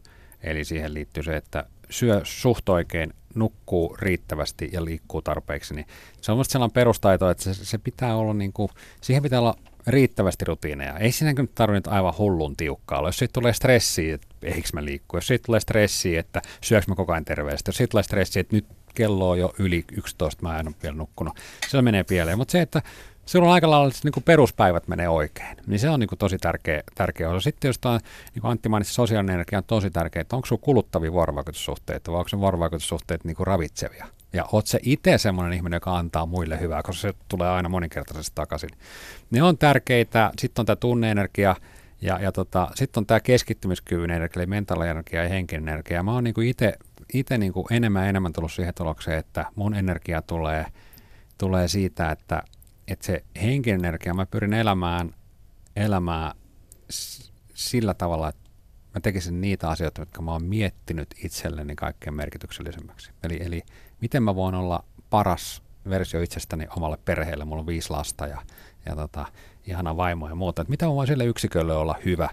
Eli 0.43 0.65
siihen 0.65 0.95
liittyy 0.95 1.23
se, 1.23 1.37
että 1.37 1.65
syö 1.91 2.21
suht 2.25 2.69
oikein, 2.69 3.15
nukkuu 3.35 3.97
riittävästi 4.01 4.69
ja 4.73 4.85
liikkuu 4.85 5.23
tarpeeksi. 5.23 5.75
Niin 5.75 5.87
se 6.21 6.33
on 6.33 6.39
minusta 6.39 6.53
sellainen 6.53 6.75
perustaito, 6.75 7.31
että 7.31 7.45
se, 7.45 7.65
se 7.65 7.79
pitää 7.79 8.17
olla, 8.17 8.35
niin 8.35 8.53
kuin, 8.53 8.71
siihen 9.01 9.23
pitää 9.23 9.41
olla 9.41 9.55
riittävästi 9.87 10.45
rutiineja. 10.45 10.99
Ei 10.99 11.13
siinä 11.13 11.43
nyt 11.43 11.55
tarvitse 11.55 11.91
aivan 11.91 12.15
hullun 12.19 12.57
tiukkaa 12.57 12.99
olla. 12.99 13.09
Jos 13.09 13.19
siitä 13.19 13.33
tulee 13.33 13.53
stressiä, 13.53 14.15
että 14.15 14.29
eikö 14.43 14.69
mä 14.73 14.85
liikku, 14.85 15.17
jos 15.17 15.27
siitä 15.27 15.47
tulee 15.47 15.61
stressiä, 15.61 16.21
että 16.21 16.43
syöks 16.65 16.89
mä 16.89 16.95
koko 16.95 17.13
ajan 17.13 17.25
terveesti, 17.25 17.69
jos 17.69 17.77
siitä 17.77 17.91
tulee 17.91 18.03
stressiä, 18.03 18.41
että 18.41 18.57
nyt 18.57 18.67
kello 18.99 19.31
on 19.31 19.39
jo 19.39 19.55
yli 19.59 19.85
11, 19.93 20.43
mä 20.43 20.61
en 20.61 20.69
ole 20.69 20.75
vielä 20.83 20.97
nukkunut. 20.97 21.37
Se 21.69 21.83
menee 21.83 22.05
pieleen, 22.05 22.39
mutta 22.39 22.53
se, 22.53 22.61
että 22.61 22.83
silloin 23.27 23.53
aika 23.53 23.71
lailla 23.71 23.93
niin 24.05 24.13
kuin 24.13 24.25
peruspäivät 24.25 24.89
menee 24.89 25.09
oikein, 25.09 25.57
niin 25.67 25.79
se 25.79 25.91
on 25.91 26.01
niin 26.01 26.09
kuin 26.09 26.19
tosi 26.19 26.39
tärkeä, 26.39 26.83
tärkeä 26.95 27.31
osa. 27.31 27.41
Sitten 27.41 27.69
jos 27.69 27.79
tämä, 27.79 27.99
niin 28.35 28.41
kuin 28.41 28.51
Antti 28.51 28.69
mainitsi, 28.69 28.95
sosiaalinen 28.95 29.35
energia 29.35 29.59
on 29.59 29.65
tosi 29.65 29.91
tärkeä, 29.91 30.23
että 30.23 30.37
onko 30.37 30.47
sinulla 30.47 30.65
kuluttavia 30.65 31.13
vuorovaikutussuhteita 31.13 32.13
vai 32.13 32.19
onko 32.19 32.29
se 32.29 32.39
vuorovaikutussuhteet 32.39 33.25
niin 33.25 33.37
kuin 33.37 33.47
ravitsevia. 33.47 34.07
Ja 34.33 34.45
oot 34.53 34.67
se 34.67 34.79
itse 34.83 35.19
semmoinen 35.19 35.53
ihminen, 35.53 35.77
joka 35.77 35.97
antaa 35.99 36.27
muille 36.27 36.61
hyvää, 36.61 36.83
koska 36.83 37.01
se 37.01 37.15
tulee 37.29 37.49
aina 37.49 37.69
moninkertaisesti 37.69 38.33
takaisin. 38.35 38.71
Ne 39.31 39.43
on 39.43 39.59
tärkeitä. 39.59 40.31
Sitten 40.39 40.63
on 40.63 40.67
tämä 40.67 40.77
tunneenergia, 40.77 41.57
ja, 42.01 42.19
ja 42.19 42.33
tota, 42.33 42.69
sitten 42.75 43.01
on 43.01 43.07
tämä 43.07 43.21
keskittymiskyvyn 43.21 44.11
energia, 44.11 44.41
eli 44.41 44.47
mentaalienergia 44.47 45.23
ja 45.23 45.29
henkinen 45.29 45.69
energia. 45.69 46.03
Mä 46.03 46.13
oon 46.13 46.25
niin 46.25 46.35
itse 47.13 47.39
niin 47.39 47.53
kuin 47.53 47.67
enemmän 47.71 48.03
ja 48.03 48.09
enemmän 48.09 48.33
tullut 48.33 48.53
siihen 48.53 48.75
tulokseen, 48.75 49.19
että 49.19 49.47
mun 49.55 49.75
energia 49.75 50.23
tulee, 50.23 50.67
tulee 51.39 51.69
siitä, 51.69 52.11
että, 52.11 52.43
että 52.89 53.07
se 53.07 53.25
henkinen 53.43 53.85
energia, 53.85 54.15
mä 54.15 54.27
pyrin 54.27 54.53
elämään, 54.53 55.15
elämään 55.77 56.33
sillä 57.55 57.95
tavalla, 57.95 58.29
että 58.29 58.51
mä 58.95 59.01
tekisin 59.01 59.41
niitä 59.41 59.69
asioita, 59.69 60.01
jotka 60.01 60.23
mä 60.23 60.33
oon 60.33 60.45
miettinyt 60.45 61.15
itselleni 61.25 61.77
kaikkein 61.77 62.15
merkityksellisemmäksi. 62.15 63.11
Eli, 63.23 63.39
eli 63.43 63.63
miten 64.01 64.23
mä 64.23 64.35
voin 64.35 64.55
olla 64.55 64.85
paras 65.11 65.63
versio 65.89 66.23
itsestäni 66.23 66.67
omalle 66.77 66.99
perheelle, 67.05 67.45
mulla 67.45 67.61
on 67.61 67.67
viisi 67.67 67.91
lasta 67.91 68.27
ja, 68.27 68.43
ja 68.87 68.97
tota, 68.97 69.27
ihana 69.69 69.97
vaimo 69.97 70.29
ja 70.29 70.35
muuta, 70.35 70.63
että 70.63 70.71
mitä 70.71 70.87
mä 70.87 70.95
voin 70.95 71.09
sille 71.09 71.25
yksikölle 71.25 71.77
olla 71.77 71.95
hyvä. 72.05 72.29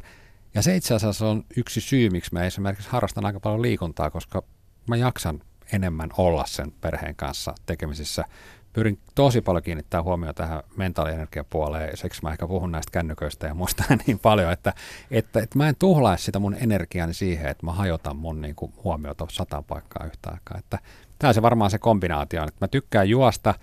Ja 0.54 0.62
se 0.62 0.76
itse 0.76 0.94
asiassa 0.94 1.28
on 1.28 1.44
yksi 1.58 1.82
syy, 1.82 2.10
miksi 2.10 2.34
mä 2.34 2.44
esimerkiksi 2.44 2.90
harrastan 2.90 3.26
aika 3.26 3.40
paljon 3.40 3.62
liikuntaa, 3.62 4.12
koska 4.12 4.44
mä 4.88 4.96
jaksan 4.96 5.42
enemmän 5.74 6.10
olla 6.18 6.46
sen 6.48 6.72
perheen 6.82 7.16
kanssa 7.16 7.56
tekemisissä. 7.66 8.26
Pyrin 8.74 9.00
tosi 9.16 9.42
paljon 9.42 9.64
kiinnittää 9.64 10.04
huomioon 10.04 10.36
tähän 10.36 10.64
mentaalienergiapuoleen, 10.78 11.98
seksi 11.98 12.22
mä 12.24 12.32
ehkä 12.32 12.48
puhun 12.48 12.72
näistä 12.72 12.92
kännyköistä 12.92 13.48
ja 13.48 13.54
muista 13.54 13.84
niin 14.08 14.20
paljon, 14.20 14.52
että, 14.52 14.74
että, 15.12 15.40
että 15.40 15.58
mä 15.58 15.70
en 15.70 15.76
tuhlaa 15.80 16.18
sitä 16.18 16.40
mun 16.40 16.56
energiani 16.60 17.14
siihen, 17.14 17.48
että 17.48 17.66
mä 17.66 17.72
hajotan 17.72 18.16
mun 18.16 18.42
niin 18.42 18.56
kuin, 18.56 18.74
huomiota 18.84 19.28
sata 19.32 19.62
paikkaa 19.62 20.06
yhtä 20.06 20.30
aikaa. 20.30 20.58
Että 20.58 20.80
tämä 21.20 21.30
on 21.30 21.34
se 21.34 21.42
varmaan 21.42 21.72
se 21.72 21.80
kombinaatio, 21.80 22.44
että 22.44 22.66
mä 22.66 22.68
tykkään 22.68 23.10
juosta, 23.10 23.54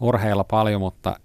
urheilla 0.00 0.44
paljon, 0.44 0.80
mutta 0.80 1.20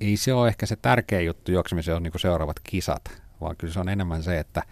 ei 0.00 0.16
se 0.16 0.34
ole 0.34 0.48
ehkä 0.48 0.66
se 0.66 0.76
tärkeä 0.76 1.20
juttu 1.20 1.52
juoksemiseen 1.52 1.96
on 1.96 2.02
niin 2.02 2.12
seuraavat 2.16 2.60
kisat, 2.64 3.04
vaan 3.40 3.56
kyllä 3.56 3.72
se 3.72 3.80
on 3.80 3.88
enemmän 3.88 4.22
se, 4.22 4.38
että 4.38 4.62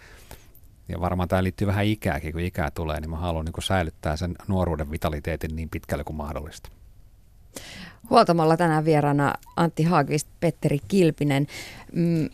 ja 0.88 1.00
varmaan 1.00 1.28
tämä 1.28 1.42
liittyy 1.42 1.66
vähän 1.66 1.84
ikääkin, 1.84 2.32
kun 2.32 2.40
ikää 2.40 2.70
tulee, 2.70 3.00
niin 3.00 3.10
mä 3.10 3.16
haluan 3.16 3.44
niin 3.44 3.62
säilyttää 3.62 4.16
sen 4.16 4.34
nuoruuden 4.48 4.90
vitaliteetin 4.90 5.56
niin 5.56 5.70
pitkälle 5.70 6.04
kuin 6.04 6.16
mahdollista. 6.16 6.68
Huoltamalla 8.10 8.56
tänään 8.56 8.84
vieraana 8.84 9.34
Antti 9.56 9.82
Haagvist, 9.82 10.28
Petteri 10.40 10.78
Kilpinen. 10.88 11.46
Mm, 11.92 12.28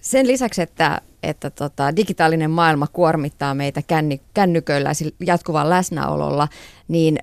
sen 0.00 0.26
lisäksi, 0.26 0.62
että, 0.62 1.00
että 1.22 1.50
tota, 1.50 1.96
digitaalinen 1.96 2.50
maailma 2.50 2.86
kuormittaa 2.86 3.54
meitä 3.54 3.82
känny, 3.82 4.18
kännyköillä 4.34 4.92
jatkuvan 5.26 5.70
läsnäololla, 5.70 6.48
niin 6.88 7.18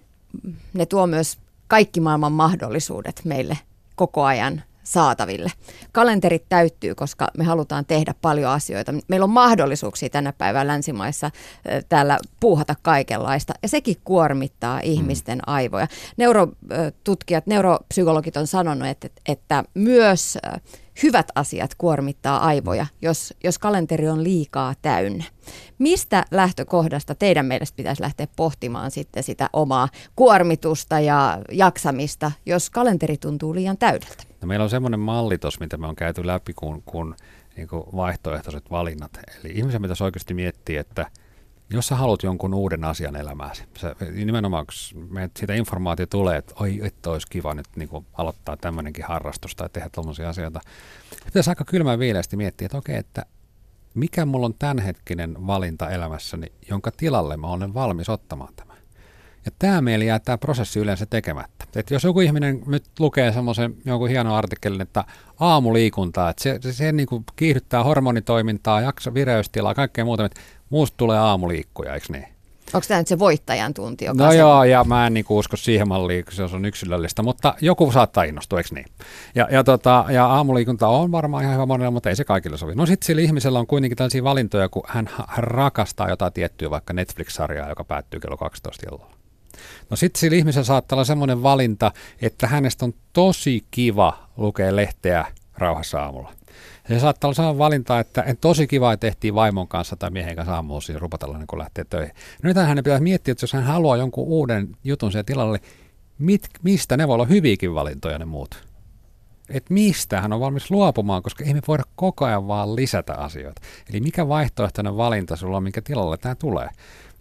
ne 0.73 0.85
tuo 0.85 1.07
myös 1.07 1.37
kaikki 1.67 1.99
maailman 1.99 2.31
mahdollisuudet 2.31 3.21
meille 3.23 3.57
koko 3.99 4.23
ajan 4.31 4.63
saataville. 4.89 5.51
Kalenterit 5.91 6.45
täyttyy, 6.49 6.95
koska 6.95 7.27
me 7.37 7.43
halutaan 7.43 7.85
tehdä 7.85 8.13
paljon 8.21 8.51
asioita. 8.51 8.93
Meillä 9.07 9.23
on 9.23 9.29
mahdollisuuksia 9.29 10.09
tänä 10.09 10.33
päivänä 10.33 10.67
länsimaissa 10.67 11.31
täällä 11.89 12.17
puuhata 12.39 12.75
kaikenlaista, 12.81 13.53
ja 13.63 13.69
sekin 13.69 13.95
kuormittaa 14.03 14.79
ihmisten 14.83 15.37
mm. 15.37 15.53
aivoja. 15.53 15.87
Neurotutkijat, 16.17 17.47
neuropsykologit 17.47 18.37
on 18.37 18.47
sanonut, 18.47 18.87
että, 18.87 19.09
että 19.27 19.63
myös 19.73 20.37
hyvät 21.03 21.27
asiat 21.35 21.71
kuormittaa 21.77 22.45
aivoja, 22.45 22.85
jos, 23.01 23.33
jos 23.43 23.59
kalenteri 23.59 24.09
on 24.09 24.23
liikaa 24.23 24.73
täynnä. 24.81 25.23
Mistä 25.79 26.25
lähtökohdasta 26.31 27.15
teidän 27.15 27.45
mielestä 27.45 27.75
pitäisi 27.75 28.01
lähteä 28.01 28.27
pohtimaan 28.35 28.91
sitten 28.91 29.23
sitä 29.23 29.49
omaa 29.53 29.89
kuormitusta 30.15 30.99
ja 30.99 31.39
jaksamista, 31.51 32.31
jos 32.45 32.69
kalenteri 32.69 33.17
tuntuu 33.17 33.55
liian 33.55 33.77
täydeltä? 33.77 34.28
No 34.41 34.47
meillä 34.47 34.63
on 34.63 34.69
semmoinen 34.69 34.99
malli 34.99 35.37
tuossa, 35.37 35.59
mitä 35.59 35.77
me 35.77 35.87
on 35.87 35.95
käyty 35.95 36.27
läpi, 36.27 36.53
kun, 36.53 36.83
kun 36.85 37.15
niin 37.55 37.67
kuin 37.67 37.83
vaihtoehtoiset 37.95 38.71
valinnat. 38.71 39.19
Eli 39.39 39.53
ihmisen 39.55 39.81
pitäisi 39.81 40.03
oikeasti 40.03 40.33
miettiä, 40.33 40.81
että 40.81 41.11
jos 41.69 41.87
sä 41.87 41.95
haluat 41.95 42.23
jonkun 42.23 42.53
uuden 42.53 42.83
asian 42.83 43.15
elämääsi, 43.15 43.63
sä, 43.77 43.95
nimenomaan 44.11 44.65
kun 44.65 45.29
siitä 45.37 45.53
informaatio 45.53 46.05
tulee, 46.05 46.37
että 46.37 46.53
oi, 46.59 46.79
että 46.83 47.09
olisi 47.09 47.27
kiva 47.29 47.53
nyt 47.53 47.67
niin 47.75 47.89
kuin 47.89 48.05
aloittaa 48.13 48.57
tämmöinenkin 48.57 49.05
harrastus 49.05 49.55
tai 49.55 49.69
tehdä 49.69 49.89
tuollaisia 49.89 50.29
asioita, 50.29 50.59
pitäisi 51.25 51.49
aika 51.49 51.65
kylmän 51.65 51.99
viileästi 51.99 52.37
miettiä, 52.37 52.65
että 52.65 52.77
okei, 52.77 52.97
että 52.97 53.25
mikä 53.93 54.25
mulla 54.25 54.45
on 54.45 54.53
tämänhetkinen 54.59 55.47
valinta 55.47 55.89
elämässäni, 55.89 56.51
jonka 56.69 56.91
tilalle 56.91 57.37
mä 57.37 57.47
olen 57.47 57.73
valmis 57.73 58.09
ottamaan 58.09 58.53
tämän. 58.55 58.68
Ja 59.49 59.55
tämä 59.59 59.81
meillä 59.81 60.05
jää 60.05 60.19
tämä 60.19 60.37
prosessi 60.37 60.79
yleensä 60.79 61.05
tekemättä. 61.05 61.65
Et 61.75 61.91
jos 61.91 62.03
joku 62.03 62.19
ihminen 62.19 62.61
nyt 62.67 62.83
lukee 62.99 63.31
semmoisen 63.31 63.75
jonkun 63.85 64.09
hienon 64.09 64.33
artikkelin, 64.33 64.81
että 64.81 65.03
aamuliikuntaa, 65.39 66.29
että 66.29 66.43
se, 66.43 66.59
se, 66.61 66.73
se 66.73 66.91
niin 66.91 67.07
kuin 67.07 67.23
kiihdyttää 67.35 67.83
hormonitoimintaa, 67.83 68.81
jakso, 68.81 69.13
vireystilaa, 69.13 69.73
kaikkea 69.73 70.05
muuta, 70.05 70.25
että 70.25 70.41
muusta 70.69 70.97
tulee 70.97 71.19
aamuliikkuja, 71.19 71.93
eikö 71.93 72.05
niin? 72.09 72.25
Onko 72.73 72.85
tämä 72.87 72.99
nyt 72.99 73.07
se 73.07 73.19
voittajan 73.19 73.73
tunti? 73.73 74.05
Joka 74.05 74.23
no 74.23 74.31
se... 74.31 74.37
joo, 74.37 74.63
ja 74.63 74.83
mä 74.83 75.07
en 75.07 75.13
niinku 75.13 75.37
usko 75.37 75.57
siihen 75.57 75.87
malliin, 75.87 76.25
kun 76.25 76.33
se 76.33 76.43
on 76.43 76.65
yksilöllistä, 76.65 77.23
mutta 77.23 77.53
joku 77.61 77.91
saattaa 77.91 78.23
innostua, 78.23 78.59
eikö 78.59 78.75
niin? 78.75 78.85
Ja, 79.35 79.47
ja, 79.51 79.63
tota, 79.63 80.05
ja 80.09 80.25
aamuliikunta 80.25 80.87
on 80.87 81.11
varmaan 81.11 81.43
ihan 81.43 81.55
hyvä 81.55 81.65
monella, 81.65 81.91
mutta 81.91 82.09
ei 82.09 82.15
se 82.15 82.23
kaikille 82.23 82.57
sovi. 82.57 82.75
No 82.75 82.85
sitten 82.85 83.05
sillä 83.05 83.21
ihmisellä 83.21 83.59
on 83.59 83.67
kuitenkin 83.67 83.97
tällaisia 83.97 84.23
valintoja, 84.23 84.69
kun 84.69 84.83
hän, 84.87 85.09
hän 85.27 85.43
rakastaa 85.43 86.09
jotain 86.09 86.33
tiettyä 86.33 86.69
vaikka 86.69 86.93
Netflix-sarjaa, 86.93 87.69
joka 87.69 87.83
päättyy 87.83 88.19
kello 88.19 88.37
12 88.37 88.87
illalla. 88.87 89.18
No 89.89 89.95
sitten 89.95 90.19
sillä 90.19 90.37
ihmisellä 90.37 90.65
saattaa 90.65 90.95
olla 90.95 91.05
semmoinen 91.05 91.43
valinta, 91.43 91.91
että 92.21 92.47
hänestä 92.47 92.85
on 92.85 92.93
tosi 93.13 93.65
kiva 93.71 94.29
lukea 94.37 94.75
lehteä 94.75 95.25
rauhassa 95.57 96.01
aamulla. 96.01 96.33
Ja 96.89 96.95
se 96.95 96.99
saattaa 96.99 97.27
olla 97.27 97.35
sellainen 97.35 97.59
valinta, 97.59 97.99
että 97.99 98.21
en 98.21 98.37
tosi 98.37 98.67
kiva, 98.67 98.93
että 98.93 99.07
tehtiin 99.07 99.35
vaimon 99.35 99.67
kanssa 99.67 99.95
tai 99.95 100.09
miehen 100.09 100.35
kanssa 100.35 100.55
aamulla 100.55 100.81
siis 100.81 100.97
rupatella, 100.97 101.37
niin 101.37 101.47
kun 101.47 101.59
lähtee 101.59 101.85
töihin. 101.89 102.15
No 102.43 102.47
nyt 102.47 102.57
hänen 102.57 102.83
pitää 102.83 102.99
miettiä, 102.99 103.31
että 103.31 103.43
jos 103.43 103.53
hän 103.53 103.63
haluaa 103.63 103.97
jonkun 103.97 104.27
uuden 104.27 104.77
jutun 104.83 105.11
sen 105.11 105.25
tilalle, 105.25 105.59
mit, 106.19 106.41
mistä 106.63 106.97
ne 106.97 107.07
voi 107.07 107.13
olla 107.13 107.25
hyviäkin 107.25 107.73
valintoja 107.73 108.19
ne 108.19 108.25
muut. 108.25 108.69
Että 109.49 109.73
mistä 109.73 110.21
hän 110.21 110.33
on 110.33 110.39
valmis 110.39 110.71
luopumaan, 110.71 111.23
koska 111.23 111.43
ei 111.43 111.53
me 111.53 111.61
voida 111.67 111.83
koko 111.95 112.25
ajan 112.25 112.47
vaan 112.47 112.75
lisätä 112.75 113.13
asioita. 113.13 113.61
Eli 113.89 113.99
mikä 113.99 114.27
vaihtoehtoinen 114.27 114.97
valinta 114.97 115.35
sulla 115.35 115.57
on, 115.57 115.63
minkä 115.63 115.81
tilalle 115.81 116.17
tämä 116.17 116.35
tulee. 116.35 116.69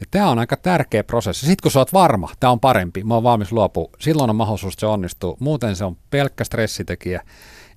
Ja 0.01 0.07
tämä 0.11 0.31
on 0.31 0.39
aika 0.39 0.57
tärkeä 0.57 1.05
prosessi. 1.05 1.47
Sitten 1.47 1.63
kun 1.63 1.71
sä 1.71 1.79
oot 1.79 1.93
varma, 1.93 2.31
tämä 2.41 2.51
on 2.51 2.61
parempi, 2.61 3.05
mä 3.05 3.15
oon 3.15 3.23
valmis 3.23 3.53
luopua, 3.53 3.91
silloin 3.99 4.31
on 4.31 4.37
mahdollisuus, 4.37 4.75
että 4.75 4.81
se 4.81 4.87
onnistuu. 4.87 5.37
Muuten 5.41 5.77
se 5.77 5.85
on 5.85 5.97
pelkkä 6.11 6.45
stressitekijä. 6.45 7.23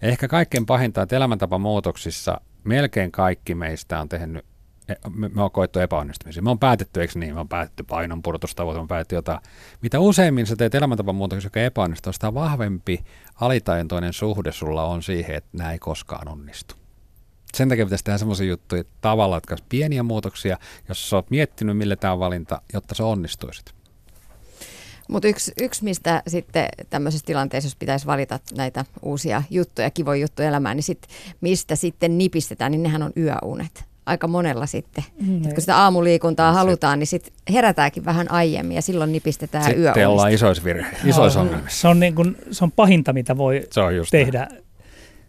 Ja 0.01 0.07
ehkä 0.07 0.27
kaikkein 0.27 0.65
pahinta, 0.65 1.01
että 1.01 1.15
elämäntapamuutoksissa 1.15 2.41
melkein 2.63 3.11
kaikki 3.11 3.55
meistä 3.55 3.99
on 4.01 4.09
tehnyt, 4.09 4.45
e, 4.89 4.93
me, 5.15 5.29
me 5.29 5.43
on 5.43 5.51
koettu 5.51 5.79
epäonnistumisia. 5.79 6.43
Me 6.43 6.49
on 6.49 6.59
päätetty, 6.59 7.01
eikö 7.01 7.19
niin? 7.19 7.33
Me 7.33 7.39
on 7.39 7.49
päätetty 7.49 7.83
painonpurtustavoite, 7.83 8.77
me 8.77 8.81
on 8.81 8.87
päätetty 8.87 9.15
jotain. 9.15 9.39
Mitä 9.81 9.99
useimmin 9.99 10.45
sä 10.45 10.55
teet 10.55 10.75
elämäntapamuutoksia, 10.75 11.47
joka 11.47 11.59
epäonnistuu, 11.59 12.13
sitä 12.13 12.33
vahvempi 12.33 13.03
alitaintoinen 13.35 14.13
suhde 14.13 14.51
sulla 14.51 14.83
on 14.83 15.03
siihen, 15.03 15.35
että 15.35 15.49
nämä 15.57 15.71
ei 15.71 15.79
koskaan 15.79 16.27
onnistu. 16.27 16.80
Sen 17.55 17.69
takia 17.69 17.85
pitäisi 17.85 18.03
tehdä 18.03 18.17
semmoisia 18.17 18.47
juttuja 18.47 18.83
tavalla, 19.01 19.35
jotka 19.35 19.55
pieniä 19.69 20.03
muutoksia, 20.03 20.57
jos 20.89 21.09
sä 21.09 21.15
oot 21.15 21.29
miettinyt, 21.29 21.77
millä 21.77 21.95
tämä 21.95 22.13
on 22.13 22.19
valinta, 22.19 22.61
jotta 22.73 22.95
se 22.95 23.03
onnistuisit. 23.03 23.65
Mutta 25.09 25.27
yksi, 25.27 25.51
yksi, 25.61 25.83
mistä 25.83 26.23
sitten 26.27 26.69
tämmöisessä 26.89 27.25
tilanteessa, 27.25 27.67
jos 27.67 27.75
pitäisi 27.75 28.05
valita 28.05 28.39
näitä 28.55 28.85
uusia 29.01 29.43
juttuja, 29.49 29.89
kivoja 29.89 30.21
juttuja 30.21 30.47
elämään, 30.47 30.77
niin 30.77 30.83
sit, 30.83 31.07
mistä 31.41 31.75
sitten 31.75 32.17
nipistetään, 32.17 32.71
niin 32.71 32.83
nehän 32.83 33.03
on 33.03 33.11
yöunet. 33.17 33.83
Aika 34.05 34.27
monella 34.27 34.65
sitten. 34.65 35.03
Mm. 35.21 35.45
Et 35.45 35.53
kun 35.53 35.61
sitä 35.61 35.77
aamuliikuntaa 35.77 36.51
no, 36.51 36.57
halutaan, 36.57 36.99
niin 36.99 37.07
sitten 37.07 37.33
herätäänkin 37.53 38.05
vähän 38.05 38.31
aiemmin 38.31 38.75
ja 38.75 38.81
silloin 38.81 39.11
nipistetään 39.11 39.63
sitten 39.63 39.81
yöunista. 39.81 39.93
Sitten 39.93 40.09
ollaan 40.09 40.31
isoissa 40.31 40.63
virhe, 40.63 40.97
isoissa 41.05 41.39
no, 41.39 41.45
ongelmissa. 41.45 41.81
Se 41.81 41.87
on, 41.87 41.99
niin 41.99 42.15
kun, 42.15 42.35
se 42.51 42.63
on 42.63 42.71
pahinta, 42.71 43.13
mitä 43.13 43.37
voi 43.37 43.67
tehdä. 44.11 44.47
Näin. 44.49 44.63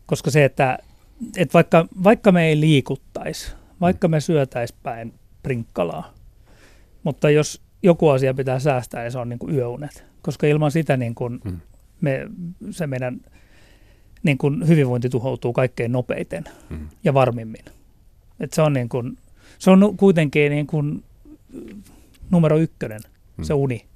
Koska 0.06 0.30
se, 0.30 0.44
että 0.44 0.78
et 1.36 1.54
vaikka, 1.54 1.86
vaikka 2.04 2.32
me 2.32 2.48
ei 2.48 2.60
liikuttaisi, 2.60 3.52
vaikka 3.80 4.08
me 4.08 4.20
syötäisi 4.20 4.74
päin 4.82 5.14
prinkkalaa, 5.42 6.14
mutta 7.02 7.30
jos 7.30 7.62
joku 7.82 8.08
asia 8.08 8.34
pitää 8.34 8.58
säästää, 8.58 9.02
niin 9.02 9.12
se 9.12 9.18
on 9.18 9.28
niin 9.28 9.38
kuin 9.38 9.54
yöunet. 9.54 10.04
Koska 10.22 10.46
ilman 10.46 10.70
sitä 10.70 10.96
niin 10.96 11.14
kuin 11.14 11.40
mm. 11.44 11.60
me, 12.00 12.28
se 12.70 12.86
meidän 12.86 13.20
niin 14.22 14.38
kuin 14.38 14.68
hyvinvointi 14.68 15.08
tuhoutuu 15.08 15.52
kaikkein 15.52 15.92
nopeiten 15.92 16.44
mm. 16.70 16.88
ja 17.04 17.14
varmimmin. 17.14 17.64
Et 18.40 18.52
se, 18.52 18.62
on 18.62 18.72
niin 18.72 18.88
kuin, 18.88 19.18
se 19.58 19.70
on 19.70 19.96
kuitenkin 19.96 20.50
niin 20.50 20.66
kuin 20.66 21.04
numero 22.30 22.58
ykkönen, 22.58 23.00
mm. 23.36 23.44
se 23.44 23.54
uni. 23.54 23.86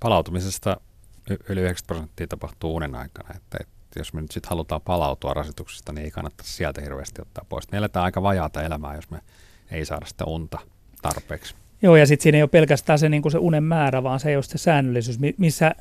Palautumisesta 0.00 0.80
yli 1.30 1.60
90 1.60 1.86
prosenttia 1.86 2.26
tapahtuu 2.26 2.76
unen 2.76 2.94
aikana. 2.94 3.28
Että, 3.36 3.58
että 3.60 3.74
jos 3.96 4.12
me 4.12 4.20
nyt 4.20 4.30
sitten 4.30 4.50
halutaan 4.50 4.80
palautua 4.80 5.34
rasituksesta, 5.34 5.92
niin 5.92 6.04
ei 6.04 6.10
kannata 6.10 6.44
sieltä 6.46 6.80
hirveästi 6.80 7.22
ottaa 7.22 7.44
pois. 7.48 7.70
Me 7.72 7.78
eletään 7.78 8.04
aika 8.04 8.22
vajaata 8.22 8.62
elämää, 8.62 8.94
jos 8.94 9.10
me 9.10 9.20
ei 9.70 9.84
saada 9.84 10.06
sitä 10.06 10.24
unta 10.24 10.58
tarpeeksi. 11.02 11.54
Joo, 11.82 11.96
ja 11.96 12.06
sitten 12.06 12.22
siinä 12.22 12.38
ei 12.38 12.42
ole 12.42 12.48
pelkästään 12.48 12.98
se, 12.98 13.08
niin 13.08 13.30
se 13.30 13.38
unen 13.38 13.64
määrä, 13.64 14.02
vaan 14.02 14.20
se 14.20 14.30
ei 14.30 14.36
ole 14.36 14.42
se 14.42 14.58
säännöllisyys, 14.58 15.18
missä, 15.36 15.74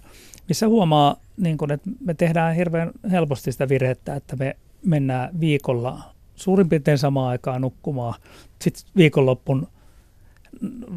missä 0.47 0.67
huomaa, 0.67 1.15
niin 1.37 1.57
kuin, 1.57 1.71
että 1.71 1.89
me 2.05 2.13
tehdään 2.13 2.55
hirveän 2.55 2.91
helposti 3.11 3.51
sitä 3.51 3.69
virhettä, 3.69 4.15
että 4.15 4.35
me 4.35 4.55
mennään 4.85 5.39
viikolla 5.39 6.01
suurin 6.35 6.69
piirtein 6.69 6.97
samaan 6.97 7.29
aikaan 7.29 7.61
nukkumaan. 7.61 8.13
Sitten 8.61 8.83
viikonloppun 8.95 9.67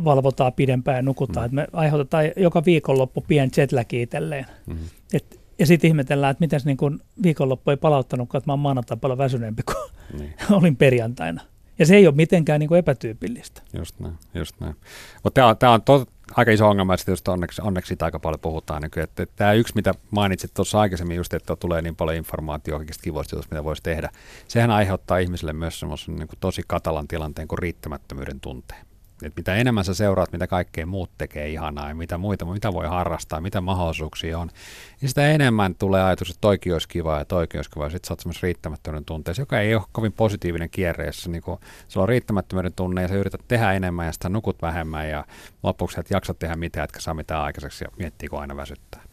valvotaan 0.04 0.52
pidempään 0.52 0.96
ja 0.96 1.02
nukutaan. 1.02 1.50
Mm. 1.50 1.54
me 1.54 1.66
aiheutetaan 1.72 2.24
joka 2.36 2.64
viikonloppu 2.64 3.24
pien 3.28 3.50
jetlagi 3.56 4.02
itselleen. 4.02 4.46
Mm. 4.66 4.76
Et 5.12 5.40
ja 5.58 5.66
sitten 5.66 5.88
ihmetellään, 5.88 6.30
että 6.30 6.40
miten 6.40 6.60
niin 6.64 7.00
viikonloppu 7.22 7.70
ei 7.70 7.76
palauttanut, 7.76 8.34
että 8.34 8.42
mä 8.46 8.52
oon 8.52 8.60
maanantai 8.60 8.96
paljon 9.00 9.18
väsyneempi 9.18 9.62
kuin 9.62 9.90
niin. 10.18 10.34
olin 10.58 10.76
perjantaina. 10.76 11.40
Ja 11.78 11.86
se 11.86 11.96
ei 11.96 12.06
ole 12.06 12.14
mitenkään 12.14 12.60
niin 12.60 12.68
kuin 12.68 12.78
epätyypillistä. 12.78 13.62
Just 13.78 14.00
näin, 14.00 14.14
just 14.34 14.60
näin. 14.60 14.76
Mutta 15.22 15.34
tämä 15.34 15.48
on, 15.48 15.58
tää 15.58 15.70
on 15.70 15.82
to, 15.82 16.06
aika 16.36 16.50
iso 16.50 16.68
ongelma, 16.68 16.94
että 16.94 17.32
onneksi, 17.32 17.62
onneksi 17.62 17.88
siitä 17.88 18.04
aika 18.04 18.18
paljon 18.18 18.40
puhutaan. 18.40 18.82
Niin 18.82 18.98
että, 19.02 19.22
että 19.22 19.36
tämä 19.36 19.52
yksi, 19.52 19.74
mitä 19.74 19.94
mainitsit 20.10 20.54
tuossa 20.54 20.80
aikaisemmin, 20.80 21.16
just, 21.16 21.34
että 21.34 21.56
tulee 21.56 21.82
niin 21.82 21.96
paljon 21.96 22.16
informaatiota 22.16 22.78
kaikista 22.78 23.02
kivoista 23.02 23.36
mitä 23.36 23.64
voisi 23.64 23.82
tehdä, 23.82 24.10
sehän 24.48 24.70
aiheuttaa 24.70 25.18
ihmisille 25.18 25.52
myös 25.52 25.80
semmoisen 25.80 26.16
niin 26.16 26.28
tosi 26.40 26.62
katalan 26.66 27.08
tilanteen 27.08 27.48
kuin 27.48 27.58
riittämättömyyden 27.58 28.40
tunteen. 28.40 28.86
Et 29.26 29.36
mitä 29.36 29.54
enemmän 29.54 29.84
sä 29.84 29.94
seuraat, 29.94 30.32
mitä 30.32 30.46
kaikkea 30.46 30.86
muut 30.86 31.10
tekee 31.18 31.48
ihanaa 31.48 31.88
ja 31.88 31.94
mitä 31.94 32.18
muita, 32.18 32.44
mitä 32.44 32.72
voi 32.72 32.86
harrastaa, 32.86 33.40
mitä 33.40 33.60
mahdollisuuksia 33.60 34.38
on, 34.38 34.50
niin 35.00 35.08
sitä 35.08 35.28
enemmän 35.28 35.74
tulee 35.74 36.02
ajatus, 36.02 36.30
että 36.30 36.40
toikin 36.40 36.72
olisi 36.72 36.88
kiva 36.88 37.18
ja 37.18 37.24
toikin 37.24 37.58
olisi 37.58 37.70
kiva. 37.70 37.90
Sitten 37.90 38.08
sä 38.08 38.12
oot 38.12 38.20
semmoisessa 38.20 38.44
riittämättömyyden 38.44 39.04
tunteessa, 39.04 39.42
joka 39.42 39.60
ei 39.60 39.74
ole 39.74 39.82
kovin 39.92 40.12
positiivinen 40.12 40.70
kierre, 40.70 41.06
jossa 41.06 41.30
niin 41.30 41.42
sulla 41.88 42.04
on 42.04 42.08
riittämättömyyden 42.08 42.72
tunne 42.76 43.02
ja 43.02 43.08
sä 43.08 43.14
yrität 43.14 43.40
tehdä 43.48 43.72
enemmän 43.72 44.06
ja 44.06 44.12
sitä 44.12 44.28
nukut 44.28 44.62
vähemmän 44.62 45.08
ja 45.08 45.24
lopuksi 45.62 46.00
et 46.00 46.10
jaksa 46.10 46.34
tehdä 46.34 46.56
mitään, 46.56 46.84
etkä 46.84 47.00
saa 47.00 47.14
mitään 47.14 47.42
aikaiseksi 47.42 47.84
ja 47.84 47.88
miettii, 47.98 48.28
kun 48.28 48.40
aina 48.40 48.56
väsyttää. 48.56 49.03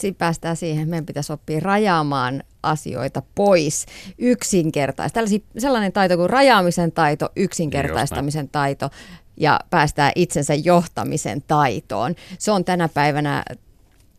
Siinä 0.00 0.16
päästään 0.18 0.56
siihen, 0.56 0.82
että 0.82 0.90
meidän 0.90 1.06
pitäisi 1.06 1.32
oppia 1.32 1.60
rajaamaan 1.60 2.42
asioita 2.62 3.22
pois 3.34 3.86
yksinkertaista. 4.18 5.20
Sellainen 5.58 5.92
taito 5.92 6.16
kuin 6.16 6.30
rajaamisen 6.30 6.92
taito, 6.92 7.28
yksinkertaistamisen 7.36 8.48
taito 8.48 8.90
ja 9.36 9.60
päästään 9.70 10.12
itsensä 10.14 10.54
johtamisen 10.54 11.42
taitoon. 11.48 12.14
Se 12.38 12.50
on 12.50 12.64
tänä 12.64 12.88
päivänä 12.88 13.44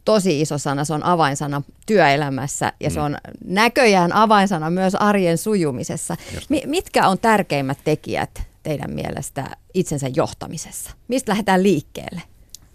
tosi 0.06 0.42
iso 0.42 0.58
sana, 0.58 0.86
se 0.86 0.94
on 0.94 1.04
avainsana 1.04 1.62
työelämässä 1.86 2.74
ja 2.80 2.90
mm. 2.90 2.94
se 2.94 3.00
on 3.02 3.18
näköjään 3.46 4.14
avainsana 4.14 4.70
myös 4.70 4.96
arjen 4.96 5.38
sujumisessa. 5.38 6.18
Mi- 6.50 6.64
mitkä 6.66 7.08
on 7.08 7.20
tärkeimmät 7.20 7.78
tekijät 7.84 8.42
teidän 8.64 8.94
mielestä 8.94 9.58
itsensä 9.74 10.08
johtamisessa? 10.16 10.92
Mistä 11.08 11.30
lähdetään 11.30 11.64
liikkeelle? 11.64 12.22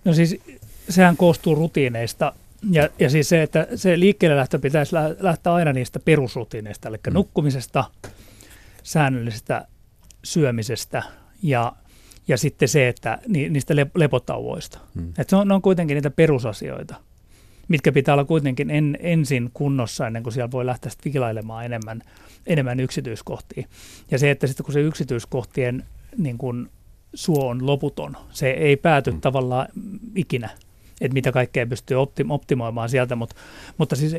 No 0.04 0.14
siis 0.14 0.40
sehän 0.88 1.16
koostuu 1.16 1.54
rutiineista 1.54 2.32
ja, 2.70 2.88
ja 2.98 3.10
siis 3.10 3.28
se, 3.28 3.42
että 3.42 3.66
se 3.74 4.00
liikkeelle 4.00 4.36
lähtö 4.36 4.58
pitäisi 4.58 4.96
lähteä 5.20 5.54
aina 5.54 5.72
niistä 5.72 6.00
perusrutiineista, 6.00 6.88
eli 6.88 6.96
mm. 7.06 7.12
nukkumisesta, 7.14 7.84
säännöllisestä 8.82 9.66
syömisestä 10.24 11.02
ja, 11.42 11.72
ja 12.28 12.36
sitten 12.36 12.68
se, 12.68 12.88
että 12.88 13.18
ni, 13.28 13.48
niistä 13.48 13.74
lepotauvoista. 13.94 14.78
Mm. 14.94 15.08
Että 15.08 15.26
se 15.28 15.36
on, 15.36 15.48
ne 15.48 15.54
on 15.54 15.62
kuitenkin 15.62 15.94
niitä 15.94 16.10
perusasioita, 16.10 16.94
mitkä 17.68 17.92
pitää 17.92 18.14
olla 18.14 18.24
kuitenkin 18.24 18.70
en, 18.70 18.98
ensin 19.00 19.50
kunnossa 19.54 20.06
ennen 20.06 20.22
kuin 20.22 20.32
siellä 20.32 20.50
voi 20.50 20.66
lähteä 20.66 20.90
sitten 20.90 21.12
vilailemaan 21.12 21.64
enemmän, 21.64 22.02
enemmän 22.46 22.80
yksityiskohtia. 22.80 23.68
Ja 24.10 24.18
se, 24.18 24.30
että 24.30 24.46
sitten 24.46 24.64
kun 24.64 24.72
se 24.72 24.80
yksityiskohtien 24.80 25.84
niin 26.16 26.38
kun, 26.38 26.70
suo 27.14 27.48
on 27.48 27.66
loputon, 27.66 28.16
se 28.30 28.50
ei 28.50 28.76
pääty 28.76 29.10
mm. 29.10 29.20
tavallaan 29.20 29.68
ikinä– 30.14 30.50
että 31.00 31.14
mitä 31.14 31.32
kaikkea 31.32 31.66
pystyy 31.66 31.96
optim- 31.96 32.30
optimoimaan 32.30 32.88
sieltä, 32.88 33.16
Mut, 33.16 33.34
mutta 33.78 33.96
siis 33.96 34.16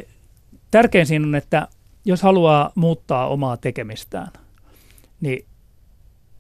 tärkein 0.72 1.06
siinä 1.06 1.28
on, 1.28 1.36
että 1.36 1.68
jos 2.06 2.22
haluaa 2.22 2.72
muuttaa 2.76 3.28
omaa 3.28 3.58
tekemistään, 3.58 4.28
niin 5.22 5.46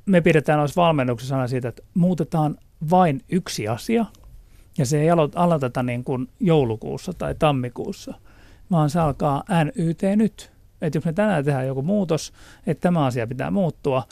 me 0.05 0.21
pidetään 0.21 0.59
olisi 0.59 0.75
valmennuksessa 0.75 1.35
aina 1.35 1.47
siitä, 1.47 1.67
että 1.67 1.83
muutetaan 1.93 2.57
vain 2.89 3.21
yksi 3.29 3.67
asia, 3.67 4.05
ja 4.77 4.85
se 4.85 5.01
ei 5.01 5.09
aloiteta 5.35 5.83
niin 5.83 6.03
kuin 6.03 6.29
joulukuussa 6.39 7.13
tai 7.13 7.35
tammikuussa, 7.39 8.13
vaan 8.71 8.89
se 8.89 8.99
alkaa 8.99 9.43
NYT 9.63 10.01
nyt. 10.15 10.51
Että 10.81 10.97
jos 10.97 11.05
me 11.05 11.13
tänään 11.13 11.45
tehdään 11.45 11.67
joku 11.67 11.81
muutos, 11.81 12.33
että 12.67 12.81
tämä 12.81 13.05
asia 13.05 13.27
pitää 13.27 13.51
muuttua, 13.51 14.03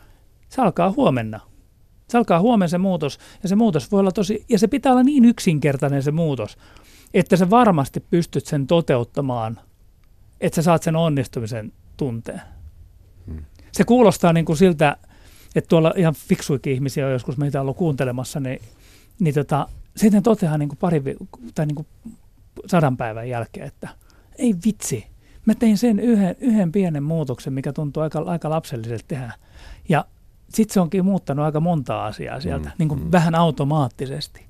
se 0.50 0.62
alkaa 0.62 0.92
huomenna– 0.92 1.40
se 2.08 2.18
alkaa 2.18 2.40
huomenna 2.40 2.68
se 2.68 2.78
muutos, 2.78 3.20
ja 3.44 3.50
se 3.50 3.56
muutos 3.56 3.92
voi 3.92 4.00
olla 4.00 4.12
tosi, 4.12 4.46
ja 4.50 4.60
se 4.60 4.68
pitää 4.68 4.92
olla 4.92 5.04
niin 5.04 5.26
yksinkertainen 5.26 6.04
se 6.04 6.12
muutos, 6.12 6.58
että 7.14 7.38
sä 7.38 7.50
varmasti 7.50 8.00
pystyt 8.00 8.46
sen 8.46 8.68
toteuttamaan, 8.68 9.60
että 10.42 10.56
sä 10.56 10.62
saat 10.62 10.84
sen 10.84 10.96
onnistumisen 10.96 11.72
tunteen. 11.98 12.42
Hmm. 13.28 13.44
Se 13.72 13.84
kuulostaa 13.84 14.34
niin 14.34 14.46
kuin 14.46 14.58
siltä, 14.58 14.98
että 15.56 15.68
tuolla 15.68 15.94
ihan 15.98 16.14
fiksuikin 16.14 16.74
ihmisiä 16.74 17.06
on 17.06 17.12
joskus 17.12 17.38
meitä 17.38 17.62
ollut 17.62 17.78
kuuntelemassa, 17.78 18.40
niin, 18.40 18.62
niin 19.20 19.36
tota, 19.36 19.68
sitten 19.96 20.24
toteaa 20.24 20.58
niin 20.58 20.70
kuin 20.70 20.80
pari 20.80 21.02
tai 21.56 21.66
niin 21.66 21.76
kuin 21.76 21.88
sadan 22.68 22.98
päivän 22.98 23.30
jälkeen, 23.30 23.68
että 23.68 23.90
ei 24.38 24.56
vitsi, 24.66 25.08
mä 25.46 25.56
tein 25.56 25.78
sen 25.78 26.00
yhden, 26.00 26.36
yhden 26.40 26.72
pienen 26.72 27.04
muutoksen, 27.04 27.54
mikä 27.54 27.74
tuntuu 27.74 28.04
aika, 28.04 28.20
aika 28.20 28.50
lapselliselta 28.50 29.06
tehdä. 29.08 29.34
Ja 29.90 30.06
sitten 30.50 30.74
se 30.74 30.80
onkin 30.80 31.06
muuttanut 31.06 31.46
aika 31.46 31.60
monta 31.60 32.06
asiaa 32.06 32.42
sieltä, 32.42 32.70
mm, 32.70 32.76
niin 32.78 32.90
kuin 32.90 33.04
mm. 33.04 33.12
vähän 33.12 33.36
automaattisesti. 33.36 34.46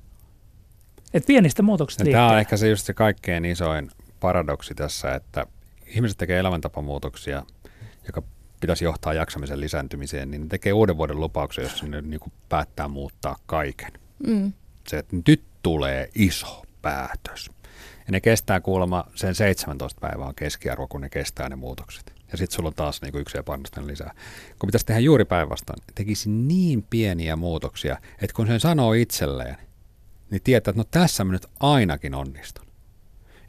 Et 1.14 1.26
pienistä 1.26 1.64
muutoksista 1.64 2.04
Tämä 2.12 2.30
on 2.30 2.40
ehkä 2.40 2.58
se 2.58 2.70
just 2.70 2.86
se 2.86 2.94
kaikkein 2.94 3.46
isoin 3.46 3.92
paradoksi 4.20 4.76
tässä, 4.76 5.16
että 5.16 5.46
ihmiset 5.88 6.18
tekee 6.18 6.40
elämäntapamuutoksia, 6.40 7.44
joka 8.06 8.22
pitäisi 8.62 8.86
johtaa 8.86 9.14
jaksamisen 9.14 9.62
lisääntymiseen, 9.62 10.32
niin 10.32 10.42
ne 10.42 10.48
tekee 10.48 10.74
uuden 10.74 10.98
vuoden 10.98 11.20
lupauksen, 11.20 11.64
jossa 11.64 11.86
ne 11.86 12.02
niin 12.02 12.20
kuin 12.20 12.34
päättää 12.50 12.88
muuttaa 12.88 13.36
kaiken. 13.46 13.92
Mm. 14.28 14.54
Se, 14.88 14.98
että 14.98 15.16
nyt 15.28 15.44
tulee 15.64 16.10
iso 16.16 16.64
päätös. 16.82 17.52
Ja 18.08 18.12
ne 18.12 18.22
kestää 18.22 18.62
kuulemma 18.62 19.04
sen 19.16 19.36
17 19.36 20.02
päivää 20.02 20.34
keskiarvo, 20.36 20.88
kun 20.88 21.02
ne 21.02 21.10
kestää 21.10 21.50
ne 21.50 21.56
muutokset 21.56 22.15
ja 22.32 22.38
sitten 22.38 22.56
sulla 22.56 22.68
on 22.68 22.76
taas 22.76 23.02
niin 23.02 23.18
yksi 23.18 23.38
epäonnistunut 23.38 23.90
lisää. 23.90 24.14
Kun 24.60 24.68
pitäisi 24.68 24.86
tehdä 24.86 25.00
juuri 25.00 25.26
päinvastoin, 25.26 25.82
tekisi 25.96 26.30
niin 26.30 26.84
pieniä 26.84 27.36
muutoksia, 27.36 27.98
että 28.22 28.36
kun 28.36 28.48
sen 28.48 28.60
sanoo 28.60 28.94
itselleen, 28.94 29.58
niin 30.32 30.42
tietää, 30.42 30.72
että 30.72 30.80
no 30.80 30.86
tässä 30.92 31.24
mä 31.24 31.32
nyt 31.32 31.46
ainakin 31.60 32.16
onnistun. 32.16 32.66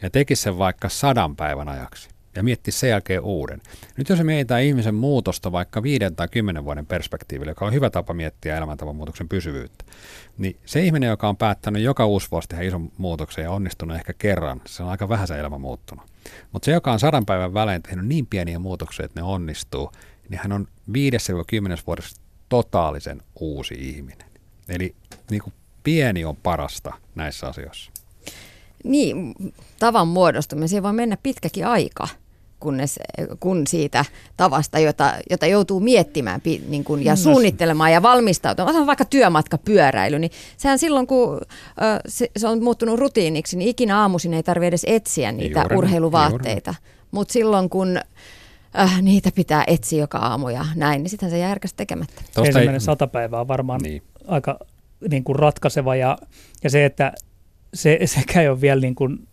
Ja 0.03 0.11
tekisi 0.11 0.43
sen 0.43 0.59
vaikka 0.59 0.89
sadan 0.89 1.37
päivän 1.37 1.69
ajaksi 1.69 2.09
ja 2.37 2.43
mietti 2.43 2.73
sen 2.73 2.91
jälkeen 2.91 3.21
uuden. 3.21 3.61
Nyt 3.97 4.09
jos 4.09 4.23
mietitään 4.23 4.63
ihmisen 4.63 4.95
muutosta 4.95 5.53
vaikka 5.53 5.83
viiden 5.83 6.17
tai 6.17 6.29
kymmenen 6.29 6.65
vuoden 6.65 6.87
perspektiivillä, 6.87 7.51
joka 7.51 7.67
on 7.67 7.73
hyvä 7.73 7.91
tapa 7.91 8.15
miettiä 8.15 8.57
elämäntavan 8.57 8.97
muutoksen 8.97 9.29
pysyvyyttä, 9.29 9.85
niin 10.39 10.57
se 10.67 10.83
ihminen, 10.83 11.09
joka 11.09 11.29
on 11.29 11.37
päättänyt 11.37 11.83
joka 11.83 12.07
uusi 12.07 12.29
vuosi 12.31 12.49
tehdä 12.49 12.65
ison 12.65 12.93
muutoksen 12.99 13.43
ja 13.43 13.51
onnistunut 13.51 13.97
ehkä 13.97 14.13
kerran, 14.13 14.61
se 14.67 14.83
on 14.83 14.89
aika 14.89 15.09
vähän 15.09 15.29
se 15.29 15.39
elämä 15.39 15.59
muuttunut. 15.59 16.05
Mutta 16.53 16.67
se, 16.67 16.73
joka 16.73 16.93
on 16.93 17.01
sadan 17.01 17.27
päivän 17.27 17.55
välein 17.55 17.83
tehnyt 17.83 18.07
niin 18.07 18.27
pieniä 18.27 18.59
muutoksia, 18.59 19.05
että 19.05 19.21
ne 19.21 19.25
onnistuu, 19.25 19.93
niin 20.29 20.41
hän 20.43 20.53
on 20.53 20.69
5-10 20.91 20.93
vuodessa 21.87 22.21
totaalisen 22.49 23.23
uusi 23.41 23.75
ihminen. 23.79 24.29
Eli 24.69 24.95
niin 25.31 25.43
kuin 25.43 25.55
pieni 25.83 26.25
on 26.25 26.37
parasta 26.37 26.93
näissä 27.15 27.47
asioissa. 27.47 27.91
Niin, 28.85 29.35
tavan 29.79 30.09
muodostuminen, 30.09 30.83
voi 30.83 30.93
mennä 30.93 31.17
pitkäkin 31.23 31.67
aika 31.67 32.09
kunnes, 32.67 32.99
kun 33.41 33.67
siitä 33.67 34.05
tavasta, 34.37 34.79
jota, 34.79 35.15
jota 35.31 35.47
joutuu 35.47 35.81
miettimään 35.81 36.41
niin 36.69 36.85
kun, 36.85 37.05
ja 37.05 37.17
suunnittelemaan 37.17 37.93
ja 37.93 38.03
valmistautumaan. 38.03 38.87
Vaikka 38.87 39.05
työmatkapyöräily, 39.05 40.19
niin 40.19 40.31
sehän 40.57 40.79
silloin 40.79 41.07
kun 41.07 41.41
se, 42.09 42.31
se 42.37 42.49
on 42.49 42.63
muuttunut 42.63 42.99
rutiiniksi, 42.99 43.57
niin 43.57 43.69
ikinä 43.69 44.01
aamuisin 44.01 44.35
ei 44.35 44.43
tarvitse 44.43 44.69
edes 44.69 44.85
etsiä 44.87 45.33
niitä 45.33 45.61
juuri, 45.61 45.77
urheiluvaatteita. 45.77 46.75
Mutta 47.11 47.33
silloin 47.33 47.71
kun 47.71 47.99
äh, 48.79 49.03
niitä 49.03 49.31
pitää 49.35 49.65
etsiä 49.67 50.01
joka 50.01 50.19
aamu 50.19 50.49
ja 50.49 50.67
näin, 50.75 51.03
niin 51.03 51.11
sitten 51.11 51.31
se 51.31 51.39
jää 51.39 51.57
tekemättä. 51.77 52.23
Tosta 52.23 52.41
Ensimmäinen 52.41 52.75
ei... 52.75 52.81
sata 52.81 53.07
päivää 53.07 53.41
on 53.41 53.49
varmaan 53.49 53.81
niin. 53.83 54.03
aika 54.27 54.59
niin 55.11 55.25
kuin 55.25 55.37
ratkaiseva 55.37 55.97
ja, 55.97 56.19
ja 56.65 56.71
se, 56.71 56.85
että 56.85 57.13
se, 57.75 57.99
sekä 58.05 58.43
ei 58.43 58.49
ole 58.49 58.61
vielä 58.61 58.81
niin 58.81 58.95
kuin, 58.95 59.29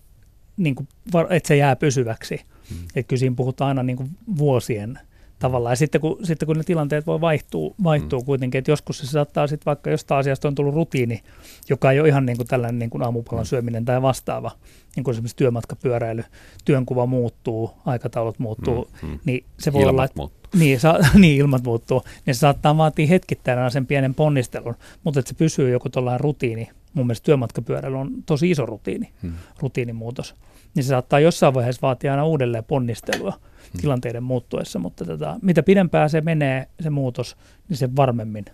niin 0.57 0.75
kuin, 0.75 0.87
että 1.29 1.47
se 1.47 1.55
jää 1.55 1.75
pysyväksi 1.75 2.41
Mm. 2.69 2.77
Että 2.95 3.09
kyllä 3.09 3.19
siinä 3.19 3.35
puhutaan 3.35 3.67
aina 3.67 3.83
niin 3.83 3.97
kuin 3.97 4.09
vuosien 4.37 4.99
tavallaan. 5.43 5.71
Ja 5.71 5.75
sitten 5.75 6.01
kun, 6.01 6.17
sitten 6.23 6.45
kun 6.45 6.57
ne 6.57 6.63
tilanteet 6.63 7.07
voi 7.07 7.21
vaihtua, 7.21 7.75
vaihtua 7.83 8.19
mm. 8.19 8.25
kuitenkin, 8.25 8.59
että 8.59 8.71
joskus 8.71 8.97
se 8.97 9.07
saattaa 9.07 9.47
sitten 9.47 9.65
vaikka 9.65 9.89
jostain 9.89 10.19
asiasta 10.19 10.47
on 10.47 10.55
tullut 10.55 10.75
rutiini, 10.75 11.23
joka 11.69 11.91
ei 11.91 11.99
ole 11.99 12.07
ihan 12.07 12.25
niin 12.25 12.37
kuin 12.37 12.47
tällainen 12.47 12.79
niin 12.79 12.89
kuin 12.89 13.03
aamupalan 13.03 13.43
mm. 13.43 13.47
syöminen 13.47 13.85
tai 13.85 14.01
vastaava, 14.01 14.51
niin 14.95 15.03
kuin 15.03 15.13
esimerkiksi 15.13 15.35
työmatkapyöräily, 15.35 16.23
työnkuva 16.65 17.05
muuttuu, 17.05 17.71
aikataulut 17.85 18.39
muuttuu, 18.39 18.87
mm. 19.01 19.09
Mm. 19.09 19.19
niin 19.25 19.45
se 19.59 19.73
voi 19.73 19.81
ilmat 19.81 19.93
olla, 19.93 20.03
että, 20.03 20.19
muuttuu. 20.19 20.59
Niin, 20.59 20.79
sa, 20.79 20.99
niin, 21.13 21.37
ilmat 21.37 21.63
muuttuu, 21.63 22.03
niin 22.25 22.35
se 22.35 22.39
saattaa 22.39 22.77
vaatia 22.77 23.07
hetkittäin 23.07 23.71
sen 23.71 23.85
pienen 23.85 24.13
ponnistelun, 24.13 24.75
mutta 25.03 25.19
että 25.19 25.29
se 25.29 25.35
pysyy 25.35 25.69
joku 25.69 25.89
tuollainen 25.89 26.19
rutiini. 26.19 26.69
Mun 26.93 27.07
mielestä 27.07 27.25
työmatkapyöräily 27.25 27.97
on 27.97 28.11
tosi 28.25 28.51
iso 28.51 28.65
rutiini, 28.65 29.13
mm. 29.21 29.33
rutiinimuutos 29.59 30.35
niin 30.75 30.83
se 30.83 30.87
saattaa 30.87 31.19
jossain 31.19 31.53
vaiheessa 31.53 31.81
vaatia 31.81 32.11
aina 32.11 32.25
uudelleen 32.25 32.63
ponnistelua 32.63 33.31
hmm. 33.31 33.81
tilanteiden 33.81 34.23
muuttuessa, 34.23 34.79
mutta 34.79 35.05
tota, 35.05 35.39
mitä 35.41 35.63
pidempään 35.63 36.09
se 36.09 36.21
menee 36.21 36.67
se 36.79 36.89
muutos, 36.89 37.37
niin 37.69 37.77
se 37.77 37.95
varmemmin 37.95 38.45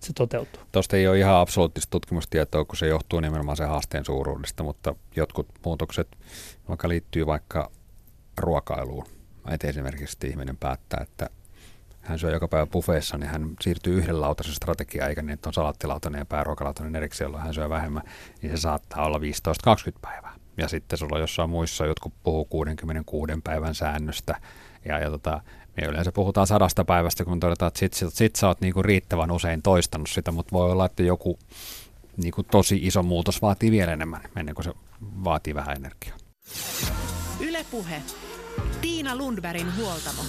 se 0.00 0.12
toteutuu. 0.12 0.62
Tuosta 0.72 0.96
ei 0.96 1.08
ole 1.08 1.18
ihan 1.18 1.36
absoluuttista 1.36 1.90
tutkimustietoa, 1.90 2.64
kun 2.64 2.76
se 2.76 2.86
johtuu 2.86 3.20
nimenomaan 3.20 3.56
sen 3.56 3.68
haasteen 3.68 4.04
suuruudesta, 4.04 4.62
mutta 4.62 4.94
jotkut 5.16 5.48
muutokset, 5.64 6.08
vaikka 6.68 6.88
liittyy 6.88 7.26
vaikka 7.26 7.70
ruokailuun, 8.36 9.06
että 9.50 9.68
esimerkiksi 9.68 10.16
ihminen 10.26 10.56
päättää, 10.56 11.00
että 11.02 11.30
hän 12.00 12.18
syö 12.18 12.30
joka 12.30 12.48
päivä 12.48 12.66
buffeessa, 12.66 13.18
niin 13.18 13.30
hän 13.30 13.50
siirtyy 13.60 13.98
yhden 13.98 14.20
lautasen 14.20 14.54
strategiaan, 14.54 15.08
eikä 15.08 15.22
niin, 15.22 15.30
että 15.30 15.48
on 15.48 15.52
salattilautainen 15.52 16.18
ja 16.18 16.26
pääruokalautainen 16.26 16.96
erikseen, 16.96 17.26
jolloin 17.26 17.44
hän 17.44 17.54
syö 17.54 17.68
vähemmän, 17.68 18.02
niin 18.42 18.56
se 18.56 18.60
saattaa 18.60 19.04
olla 19.04 19.18
15-20 19.18 19.22
päivää 20.02 20.40
ja 20.56 20.68
sitten 20.68 20.98
sulla 20.98 21.18
jossain 21.18 21.50
muissa 21.50 21.86
jotkut 21.86 22.12
puhuu 22.22 22.44
66 22.44 23.32
päivän 23.44 23.74
säännöstä, 23.74 24.40
ja, 24.84 24.98
ja 24.98 25.10
tota, 25.10 25.40
me 25.76 25.86
yleensä 25.86 26.12
puhutaan 26.12 26.46
sadasta 26.46 26.84
päivästä, 26.84 27.24
kun 27.24 27.40
todetaan, 27.40 27.68
että 27.68 27.78
sit, 27.80 27.92
sit, 27.92 28.14
sit 28.14 28.36
sä 28.36 28.46
oot 28.46 28.60
niinku 28.60 28.82
riittävän 28.82 29.30
usein 29.30 29.62
toistanut 29.62 30.08
sitä, 30.08 30.30
mutta 30.30 30.52
voi 30.52 30.70
olla, 30.70 30.86
että 30.86 31.02
joku 31.02 31.38
niinku 32.16 32.42
tosi 32.42 32.80
iso 32.82 33.02
muutos 33.02 33.42
vaatii 33.42 33.70
vielä 33.70 33.92
enemmän, 33.92 34.20
ennen 34.36 34.54
kuin 34.54 34.64
se 34.64 34.72
vaatii 35.24 35.54
vähän 35.54 35.76
energiaa. 35.76 36.16
Ylepuhe. 37.40 38.02
Tiina 38.80 39.16
Lundbergin 39.16 39.76
huoltamo. 39.76 40.22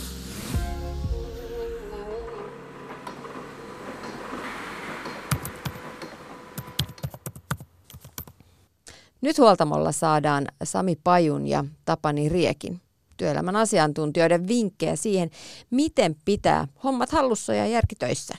Nyt 9.22 9.38
huoltamolla 9.38 9.92
saadaan 9.92 10.48
Sami 10.64 10.96
Pajun 11.04 11.48
ja 11.48 11.66
Tapani 11.86 12.30
Riekin 12.30 12.82
työelämän 13.18 13.56
asiantuntijoiden 13.56 14.48
vinkkejä 14.48 14.96
siihen, 14.96 15.30
miten 15.70 16.16
pitää 16.26 16.68
hommat 16.84 17.10
hallussa 17.10 17.54
ja 17.54 17.68
järkitöissä. 17.68 18.36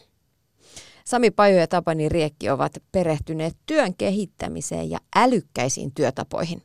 Sami 1.05 1.31
Paju 1.31 1.57
ja 1.57 1.66
Tapani 1.66 2.09
Riekki 2.09 2.51
ovat 2.51 2.73
perehtyneet 2.92 3.57
työn 3.66 3.95
kehittämiseen 3.95 4.90
ja 4.90 4.99
älykkäisiin 5.16 5.92
työtapoihin. 5.95 6.62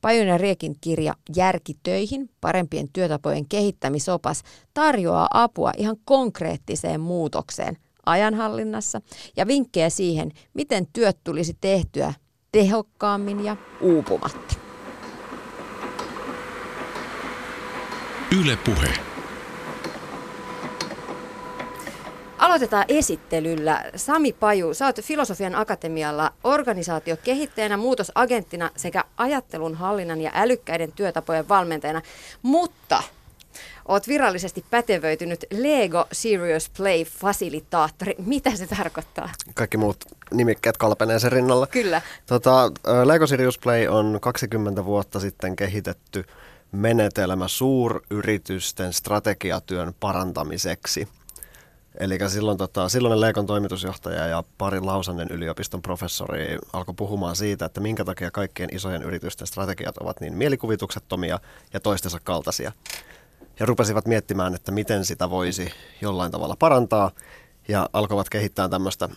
Pajun 0.00 0.26
ja 0.26 0.38
Riekin 0.38 0.76
kirja 0.80 1.14
Järkitöihin, 1.36 2.30
parempien 2.40 2.88
työtapojen 2.92 3.48
kehittämisopas, 3.48 4.42
tarjoaa 4.74 5.28
apua 5.30 5.72
ihan 5.76 5.96
konkreettiseen 6.04 7.00
muutokseen 7.00 7.76
ajanhallinnassa 8.06 9.00
ja 9.36 9.46
vinkkejä 9.46 9.90
siihen, 9.90 10.32
miten 10.54 10.86
työt 10.92 11.18
tulisi 11.24 11.56
tehtyä 11.60 12.14
tehokkaammin 12.52 13.44
ja 13.44 13.56
uupumatta. 13.80 14.54
Yle 18.40 18.58
Puhe. 18.64 18.88
Aloitetaan 22.38 22.84
esittelyllä. 22.88 23.84
Sami 23.96 24.32
Paju, 24.32 24.74
sä 24.74 24.86
oot 24.86 25.00
Filosofian 25.02 25.54
Akatemialla 25.54 26.32
organisaatiokehittäjänä, 26.44 27.76
muutosagenttina 27.76 28.70
sekä 28.76 29.04
ajattelun 29.16 29.74
hallinnan 29.74 30.20
ja 30.20 30.30
älykkäiden 30.34 30.92
työtapojen 30.92 31.48
valmentajana, 31.48 32.02
mutta 32.42 33.02
oot 33.90 34.08
virallisesti 34.08 34.64
pätevöitynyt 34.70 35.44
Lego 35.50 36.06
Serious 36.12 36.70
Play 36.76 37.04
Fasilitaattori. 37.04 38.14
Mitä 38.26 38.56
se 38.56 38.66
tarkoittaa? 38.66 39.30
Kaikki 39.54 39.76
muut 39.76 39.96
nimikkeet 40.30 40.76
kalpenee 40.76 41.18
sen 41.18 41.32
rinnalla. 41.32 41.66
Kyllä. 41.66 42.02
Tota, 42.26 42.72
Lego 43.04 43.26
Serious 43.26 43.58
Play 43.58 43.88
on 43.88 44.18
20 44.20 44.84
vuotta 44.84 45.20
sitten 45.20 45.56
kehitetty 45.56 46.24
menetelmä 46.72 47.48
suuryritysten 47.48 48.92
strategiatyön 48.92 49.94
parantamiseksi. 50.00 51.08
Eli 52.00 52.18
silloin 52.28 52.58
tota, 52.58 52.88
silloinen 52.88 53.20
Leikon 53.20 53.46
toimitusjohtaja 53.46 54.26
ja 54.26 54.44
pari 54.58 54.80
Lausannen 54.80 55.28
yliopiston 55.30 55.82
professori 55.82 56.58
alkoi 56.72 56.94
puhumaan 56.94 57.36
siitä, 57.36 57.64
että 57.64 57.80
minkä 57.80 58.04
takia 58.04 58.30
kaikkien 58.30 58.68
isojen 58.72 59.02
yritysten 59.02 59.46
strategiat 59.46 59.98
ovat 59.98 60.20
niin 60.20 60.34
mielikuvituksettomia 60.34 61.38
ja 61.72 61.80
toistensa 61.80 62.18
kaltaisia. 62.24 62.72
Ja 63.60 63.66
rupesivat 63.66 64.06
miettimään, 64.06 64.54
että 64.54 64.72
miten 64.72 65.04
sitä 65.04 65.30
voisi 65.30 65.72
jollain 66.00 66.32
tavalla 66.32 66.56
parantaa 66.58 67.10
ja 67.68 67.88
alkoivat 67.92 68.28
kehittää 68.28 68.68
tämmöistä 68.68 69.08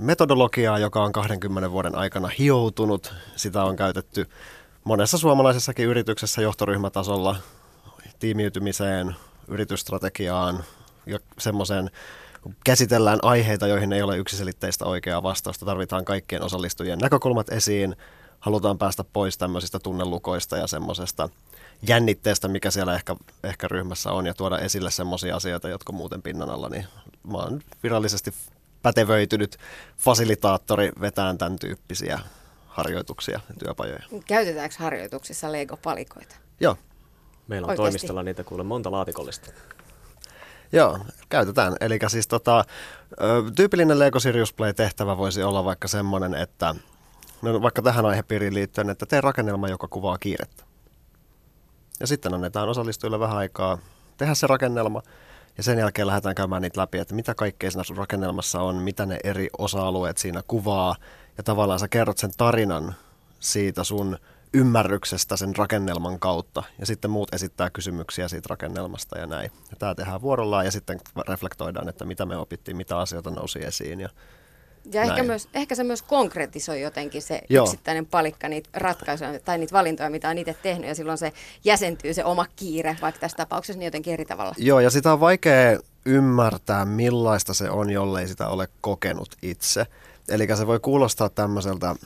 metodologiaa, 0.00 0.78
joka 0.78 1.02
on 1.02 1.12
20 1.12 1.70
vuoden 1.70 1.94
aikana 1.94 2.28
hioutunut. 2.38 3.14
Sitä 3.36 3.64
on 3.64 3.76
käytetty 3.76 4.26
monessa 4.84 5.18
suomalaisessakin 5.18 5.86
yrityksessä 5.86 6.42
johtoryhmätasolla 6.42 7.36
tiimiytymiseen, 8.18 9.16
yritysstrategiaan 9.48 10.64
ja 11.06 11.18
semmoiseen, 11.38 11.90
käsitellään 12.64 13.18
aiheita, 13.22 13.66
joihin 13.66 13.92
ei 13.92 14.02
ole 14.02 14.18
yksiselitteistä 14.18 14.84
oikeaa 14.84 15.22
vastausta, 15.22 15.66
tarvitaan 15.66 16.04
kaikkien 16.04 16.42
osallistujien 16.42 16.98
näkökulmat 16.98 17.48
esiin, 17.48 17.96
halutaan 18.42 18.78
päästä 18.78 19.04
pois 19.04 19.38
tämmöisistä 19.38 19.78
tunnelukoista 19.78 20.56
ja 20.56 20.66
semmoisesta 20.66 21.28
jännitteestä, 21.88 22.48
mikä 22.48 22.70
siellä 22.70 22.94
ehkä, 22.94 23.16
ehkä 23.44 23.68
ryhmässä 23.68 24.12
on, 24.12 24.26
ja 24.26 24.34
tuoda 24.34 24.58
esille 24.58 24.90
semmoisia 24.90 25.36
asioita, 25.36 25.68
jotka 25.68 25.92
muuten 25.92 26.22
pinnan 26.22 26.50
alla, 26.50 26.68
niin 26.68 26.86
mä 27.30 27.38
oon 27.38 27.60
virallisesti 27.82 28.34
pätevöitynyt 28.82 29.56
fasilitaattori 29.98 30.92
vetään 31.00 31.38
tämän 31.38 31.58
tyyppisiä 31.58 32.18
harjoituksia 32.66 33.40
ja 33.48 33.54
työpajoja. 33.58 34.02
Käytetäänkö 34.26 34.74
harjoituksissa 34.78 35.52
Lego-palikoita? 35.52 36.36
Joo. 36.60 36.76
Meillä 37.48 37.66
on 37.66 37.70
Oikeasti? 37.70 37.90
toimistolla 37.90 38.22
niitä 38.22 38.44
kuule 38.44 38.62
monta 38.62 38.90
laatikollista. 38.90 39.50
Joo, 40.72 40.98
käytetään. 41.28 41.76
Eli 41.80 41.98
siis 42.08 42.26
tota, 42.26 42.64
tyypillinen 43.56 43.98
Lego 43.98 44.20
Serious 44.20 44.52
Play-tehtävä 44.52 45.18
voisi 45.18 45.42
olla 45.42 45.64
vaikka 45.64 45.88
semmoinen, 45.88 46.34
että 46.34 46.74
no 47.42 47.62
vaikka 47.62 47.82
tähän 47.82 48.06
aihepiiriin 48.06 48.54
liittyen, 48.54 48.90
että 48.90 49.06
tee 49.06 49.20
rakennelma, 49.20 49.68
joka 49.68 49.88
kuvaa 49.88 50.18
kiirettä. 50.18 50.64
Ja 52.00 52.06
sitten 52.06 52.34
annetaan 52.34 52.68
osallistujille 52.68 53.20
vähän 53.20 53.36
aikaa 53.36 53.78
tehdä 54.16 54.34
se 54.34 54.46
rakennelma, 54.46 55.02
ja 55.56 55.62
sen 55.62 55.78
jälkeen 55.78 56.06
lähdetään 56.06 56.34
käymään 56.34 56.62
niitä 56.62 56.80
läpi, 56.80 56.98
että 56.98 57.14
mitä 57.14 57.34
kaikkea 57.34 57.70
siinä 57.70 57.84
sun 57.84 57.96
rakennelmassa 57.96 58.60
on, 58.60 58.76
mitä 58.76 59.06
ne 59.06 59.18
eri 59.24 59.48
osa-alueet 59.58 60.18
siinä 60.18 60.42
kuvaa, 60.46 60.96
ja 61.36 61.42
tavallaan 61.42 61.78
sä 61.78 61.88
kerrot 61.88 62.18
sen 62.18 62.30
tarinan 62.36 62.94
siitä 63.40 63.84
sun 63.84 64.18
ymmärryksestä 64.54 65.36
sen 65.36 65.56
rakennelman 65.56 66.18
kautta, 66.18 66.62
ja 66.78 66.86
sitten 66.86 67.10
muut 67.10 67.34
esittää 67.34 67.70
kysymyksiä 67.70 68.28
siitä 68.28 68.46
rakennelmasta 68.50 69.18
ja 69.18 69.26
näin. 69.26 69.50
Ja 69.70 69.76
tämä 69.78 69.94
tehdään 69.94 70.22
vuorollaan, 70.22 70.64
ja 70.64 70.70
sitten 70.70 71.00
reflektoidaan, 71.28 71.88
että 71.88 72.04
mitä 72.04 72.26
me 72.26 72.36
opittiin, 72.36 72.76
mitä 72.76 72.98
asioita 72.98 73.30
nousi 73.30 73.64
esiin, 73.64 74.00
ja 74.00 74.08
Ja 74.92 75.02
ehkä, 75.02 75.14
Näin. 75.14 75.26
myös, 75.26 75.48
ehkä 75.54 75.74
se 75.74 75.84
myös 75.84 76.02
konkretisoi 76.02 76.80
jotenkin 76.80 77.22
se 77.22 77.40
Joo. 77.48 77.64
yksittäinen 77.64 78.06
palikka, 78.06 78.48
niitä 78.48 78.70
ratkaisuja 78.72 79.40
tai 79.40 79.58
niitä 79.58 79.72
valintoja, 79.72 80.10
mitä 80.10 80.28
on 80.28 80.38
itse 80.38 80.56
tehnyt, 80.62 80.88
ja 80.88 80.94
silloin 80.94 81.18
se 81.18 81.32
jäsentyy 81.64 82.14
se 82.14 82.24
oma 82.24 82.46
kiire, 82.56 82.96
vaikka 83.02 83.20
tässä 83.20 83.36
tapauksessa 83.36 83.78
niin 83.78 83.86
jotenkin 83.86 84.12
eri 84.12 84.24
tavalla. 84.24 84.54
Joo, 84.58 84.80
ja 84.80 84.90
sitä 84.90 85.12
on 85.12 85.20
vaikea 85.20 85.78
ymmärtää, 86.06 86.84
millaista 86.84 87.54
se 87.54 87.70
on, 87.70 87.90
jollei 87.90 88.28
sitä 88.28 88.48
ole 88.48 88.68
kokenut 88.80 89.36
itse. 89.42 89.86
Eli 90.28 90.48
se 90.56 90.66
voi 90.66 90.80
kuulostaa 90.80 91.28
tämmöiseltä 91.28 91.96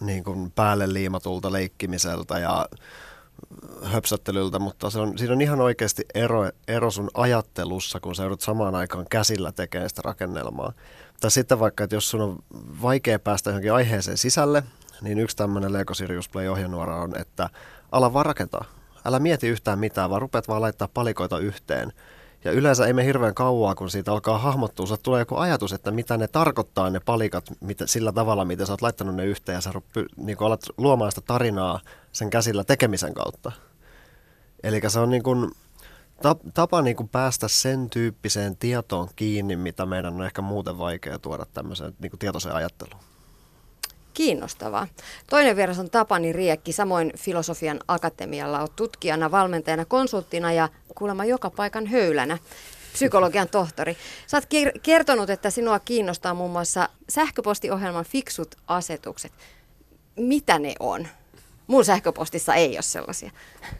niin 0.00 0.24
kuin 0.24 0.50
päälle 0.50 0.92
liimatulta 0.92 1.52
leikkimiseltä 1.52 2.38
ja 2.38 2.68
höpsöttelyltä, 3.82 4.58
mutta 4.58 4.90
se 4.90 4.98
on, 4.98 5.18
siinä 5.18 5.34
on 5.34 5.40
ihan 5.40 5.60
oikeasti 5.60 6.04
ero, 6.14 6.50
ero 6.68 6.90
sun 6.90 7.10
ajattelussa, 7.14 8.00
kun 8.00 8.14
sä 8.14 8.22
joudut 8.22 8.40
samaan 8.40 8.74
aikaan 8.74 9.06
käsillä 9.10 9.52
tekemään 9.52 9.88
sitä 9.88 10.02
rakennelmaa. 10.04 10.72
Tai 11.20 11.30
sitten 11.30 11.60
vaikka, 11.60 11.84
että 11.84 11.96
jos 11.96 12.10
sun 12.10 12.20
on 12.20 12.38
vaikea 12.82 13.18
päästä 13.18 13.50
johonkin 13.50 13.72
aiheeseen 13.72 14.18
sisälle, 14.18 14.62
niin 15.00 15.18
yksi 15.18 15.36
tämmöinen 15.36 15.72
Lego 15.72 15.94
Serious 15.94 16.28
Play 16.28 16.48
ohjenuora 16.48 16.96
on, 16.96 17.16
että 17.16 17.50
ala 17.92 18.12
vaan 18.12 18.26
rakentaa. 18.26 18.64
Älä 19.04 19.18
mieti 19.18 19.48
yhtään 19.48 19.78
mitään, 19.78 20.10
vaan 20.10 20.22
rupeat 20.22 20.48
vaan 20.48 20.62
laittaa 20.62 20.88
palikoita 20.94 21.38
yhteen. 21.38 21.92
Ja 22.44 22.52
yleensä 22.52 22.86
ei 22.86 22.92
me 22.92 23.04
hirveän 23.04 23.34
kauaa, 23.34 23.74
kun 23.74 23.90
siitä 23.90 24.12
alkaa 24.12 24.38
hahmottua, 24.38 24.86
sulle 24.86 25.00
tulee 25.02 25.20
joku 25.20 25.36
ajatus, 25.36 25.72
että 25.72 25.90
mitä 25.90 26.16
ne 26.16 26.28
tarkoittaa 26.28 26.90
ne 26.90 27.00
palikat 27.00 27.44
mitä, 27.60 27.86
sillä 27.86 28.12
tavalla, 28.12 28.44
miten 28.44 28.66
sä 28.66 28.72
oot 28.72 28.82
laittanut 28.82 29.14
ne 29.14 29.24
yhteen 29.24 29.54
ja 29.54 29.60
sä 29.60 29.72
ruppi, 29.72 30.04
niin 30.16 30.36
alat 30.40 30.62
luomaan 30.76 31.12
sitä 31.12 31.20
tarinaa 31.20 31.80
sen 32.12 32.30
käsillä 32.30 32.64
tekemisen 32.64 33.14
kautta. 33.14 33.52
Eli 34.62 34.80
se 34.88 34.98
on 35.00 35.10
niin 35.10 35.22
kuin, 35.22 35.50
tapa 36.54 36.82
niin 36.82 36.96
kuin 36.96 37.08
päästä 37.08 37.48
sen 37.48 37.90
tyyppiseen 37.90 38.56
tietoon 38.56 39.08
kiinni, 39.16 39.56
mitä 39.56 39.86
meidän 39.86 40.14
on 40.14 40.24
ehkä 40.24 40.42
muuten 40.42 40.78
vaikea 40.78 41.18
tuoda 41.18 41.46
tämmöiseen 41.54 41.94
niin 41.98 42.10
kuin 42.10 42.18
tietoiseen 42.18 42.54
ajatteluun. 42.54 43.00
Kiinnostavaa. 44.14 44.86
Toinen 45.30 45.56
vieras 45.56 45.78
on 45.78 45.90
Tapani 45.90 46.32
Riekki, 46.32 46.72
samoin 46.72 47.12
Filosofian 47.16 47.80
Akatemialla. 47.88 48.60
Olet 48.60 48.76
tutkijana, 48.76 49.30
valmentajana, 49.30 49.84
konsulttina 49.84 50.52
ja 50.52 50.68
kuulemma 50.94 51.24
joka 51.24 51.50
paikan 51.50 51.86
höylänä. 51.86 52.38
Psykologian 52.92 53.48
tohtori. 53.48 53.96
Sä 54.26 54.36
oot 54.36 54.44
ker- 54.44 54.80
kertonut, 54.82 55.30
että 55.30 55.50
sinua 55.50 55.78
kiinnostaa 55.78 56.34
muun 56.34 56.50
muassa 56.50 56.88
sähköpostiohjelman 57.08 58.04
fiksut 58.04 58.54
asetukset. 58.66 59.32
Mitä 60.16 60.58
ne 60.58 60.74
on? 60.80 61.08
Mun 61.68 61.84
sähköpostissa 61.84 62.54
ei 62.54 62.76
ole 62.76 62.82
sellaisia. 62.82 63.30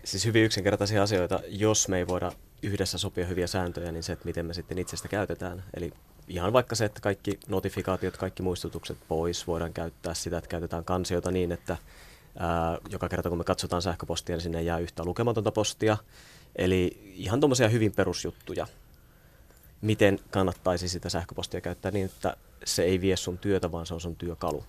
Siis 0.05 0.25
hyvin 0.25 0.45
yksinkertaisia 0.45 1.03
asioita, 1.03 1.41
jos 1.49 1.89
me 1.89 1.99
ei 1.99 2.07
voida 2.07 2.33
yhdessä 2.63 2.99
sopia 2.99 3.27
hyviä 3.27 3.47
sääntöjä, 3.47 3.93
niin 3.93 4.03
se, 4.03 4.13
että 4.13 4.25
miten 4.25 4.47
me 4.47 4.55
sitten 4.55 4.79
itse 4.79 4.97
sitä 4.97 5.09
käytetään. 5.09 5.65
Eli 5.75 5.93
ihan 6.29 6.53
vaikka 6.53 6.75
se, 6.75 6.85
että 6.85 7.01
kaikki 7.01 7.41
notifikaatiot, 7.49 8.17
kaikki 8.17 8.43
muistutukset 8.43 8.99
pois, 9.09 9.47
voidaan 9.47 9.73
käyttää 9.73 10.15
sitä, 10.15 10.39
että 10.39 10.49
käytetään 10.49 10.85
kansioita 10.85 11.31
niin, 11.31 11.53
että 11.53 11.77
ää, 12.39 12.79
joka 12.91 13.09
kerta 13.09 13.29
kun 13.29 13.39
me 13.39 13.45
katsotaan 13.45 13.83
sähköpostia, 13.83 14.37
niin 14.37 14.43
sinne 14.43 14.63
jää 14.63 14.79
yhtä 14.79 15.05
lukematonta 15.05 15.53
postia. 15.53 15.97
Eli 16.57 17.13
ihan 17.15 17.41
tuommoisia 17.41 17.69
hyvin 17.69 17.93
perusjuttuja, 17.93 18.67
miten 19.81 20.19
kannattaisi 20.31 20.89
sitä 20.89 21.09
sähköpostia 21.09 21.61
käyttää 21.61 21.91
niin, 21.91 22.07
että 22.07 22.37
se 22.65 22.83
ei 22.83 23.01
vie 23.01 23.17
sun 23.17 23.39
työtä, 23.39 23.73
vaan 23.73 23.87
se 23.87 23.95
on 23.95 24.01
sun 24.01 24.17
työkalu. 24.17 24.65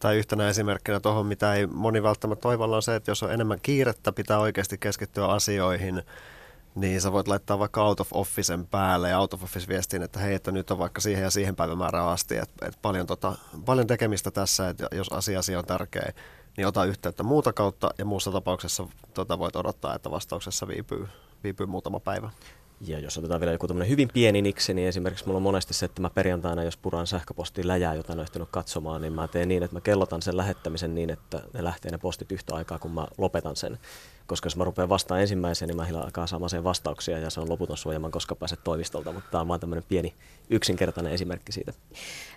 Tai 0.00 0.16
yhtenä 0.16 0.48
esimerkkinä 0.48 1.00
tuohon, 1.00 1.26
mitä 1.26 1.54
ei 1.54 1.66
moni 1.66 2.02
välttämättä 2.02 2.42
toivolla 2.42 2.76
on 2.76 2.82
se, 2.82 2.94
että 2.96 3.10
jos 3.10 3.22
on 3.22 3.32
enemmän 3.32 3.60
kiirettä, 3.62 4.12
pitää 4.12 4.38
oikeasti 4.38 4.78
keskittyä 4.78 5.26
asioihin 5.26 6.02
niin 6.74 7.00
sä 7.00 7.12
voit 7.12 7.28
laittaa 7.28 7.58
vaikka 7.58 7.84
out 7.84 8.00
of 8.00 8.08
officen 8.12 8.66
päälle 8.66 9.08
ja 9.08 9.18
out 9.18 9.34
of 9.34 9.42
office 9.42 9.68
viestiin, 9.68 10.02
että 10.02 10.20
hei, 10.20 10.34
että 10.34 10.52
nyt 10.52 10.70
on 10.70 10.78
vaikka 10.78 11.00
siihen 11.00 11.22
ja 11.22 11.30
siihen 11.30 11.56
päivämäärään 11.56 12.08
asti, 12.08 12.36
että, 12.36 12.66
että 12.66 12.78
paljon, 12.82 13.06
tota, 13.06 13.34
paljon 13.64 13.86
tekemistä 13.86 14.30
tässä, 14.30 14.68
että 14.68 14.86
jos 14.92 15.12
asia, 15.12 15.38
asia 15.38 15.58
on 15.58 15.64
tärkeä, 15.64 16.12
niin 16.56 16.66
ota 16.66 16.84
yhteyttä 16.84 17.22
muuta 17.22 17.52
kautta 17.52 17.90
ja 17.98 18.04
muussa 18.04 18.32
tapauksessa 18.32 18.86
tota 19.14 19.38
voit 19.38 19.56
odottaa, 19.56 19.94
että 19.94 20.10
vastauksessa 20.10 20.68
viipyy, 20.68 21.08
viipyy 21.44 21.66
muutama 21.66 22.00
päivä. 22.00 22.30
Ja 22.86 22.98
jos 22.98 23.18
otetaan 23.18 23.40
vielä 23.40 23.52
joku 23.52 23.66
hyvin 23.88 24.08
pieni 24.14 24.42
niksi, 24.42 24.74
niin 24.74 24.88
esimerkiksi 24.88 25.26
mulla 25.26 25.36
on 25.36 25.42
monesti 25.42 25.74
se, 25.74 25.86
että 25.86 26.02
mä 26.02 26.10
perjantaina, 26.10 26.64
jos 26.64 26.76
puran 26.76 27.06
sähköpostiin 27.06 27.68
läjää, 27.68 27.94
jota 27.94 28.12
en 28.12 28.20
ehtinyt 28.20 28.48
katsomaan, 28.50 29.02
niin 29.02 29.12
mä 29.12 29.28
teen 29.28 29.48
niin, 29.48 29.62
että 29.62 29.76
mä 29.76 29.80
kellotan 29.80 30.22
sen 30.22 30.36
lähettämisen 30.36 30.94
niin, 30.94 31.10
että 31.10 31.42
ne 31.54 31.64
lähtee 31.64 31.90
ne 31.90 31.98
postit 31.98 32.32
yhtä 32.32 32.54
aikaa, 32.54 32.78
kun 32.78 32.90
mä 32.90 33.06
lopetan 33.18 33.56
sen. 33.56 33.78
Koska 34.26 34.46
jos 34.46 34.56
mä 34.56 34.64
rupean 34.64 34.88
vastaan 34.88 35.20
ensimmäiseen, 35.20 35.68
niin 35.68 35.76
mä 35.76 35.84
hillä 35.84 36.00
alkaa 36.00 36.26
saamaan 36.26 36.50
sen 36.50 36.64
vastauksia 36.64 37.18
ja 37.18 37.30
se 37.30 37.40
on 37.40 37.48
loputon 37.48 37.76
suojaman, 37.76 38.10
koska 38.10 38.34
pääset 38.34 38.64
toimistolta. 38.64 39.12
Mutta 39.12 39.30
tämä 39.30 39.40
on 39.40 39.48
vaan 39.48 39.60
tämmöinen 39.60 39.84
pieni 39.88 40.14
yksinkertainen 40.50 41.12
esimerkki 41.12 41.52
siitä. 41.52 41.72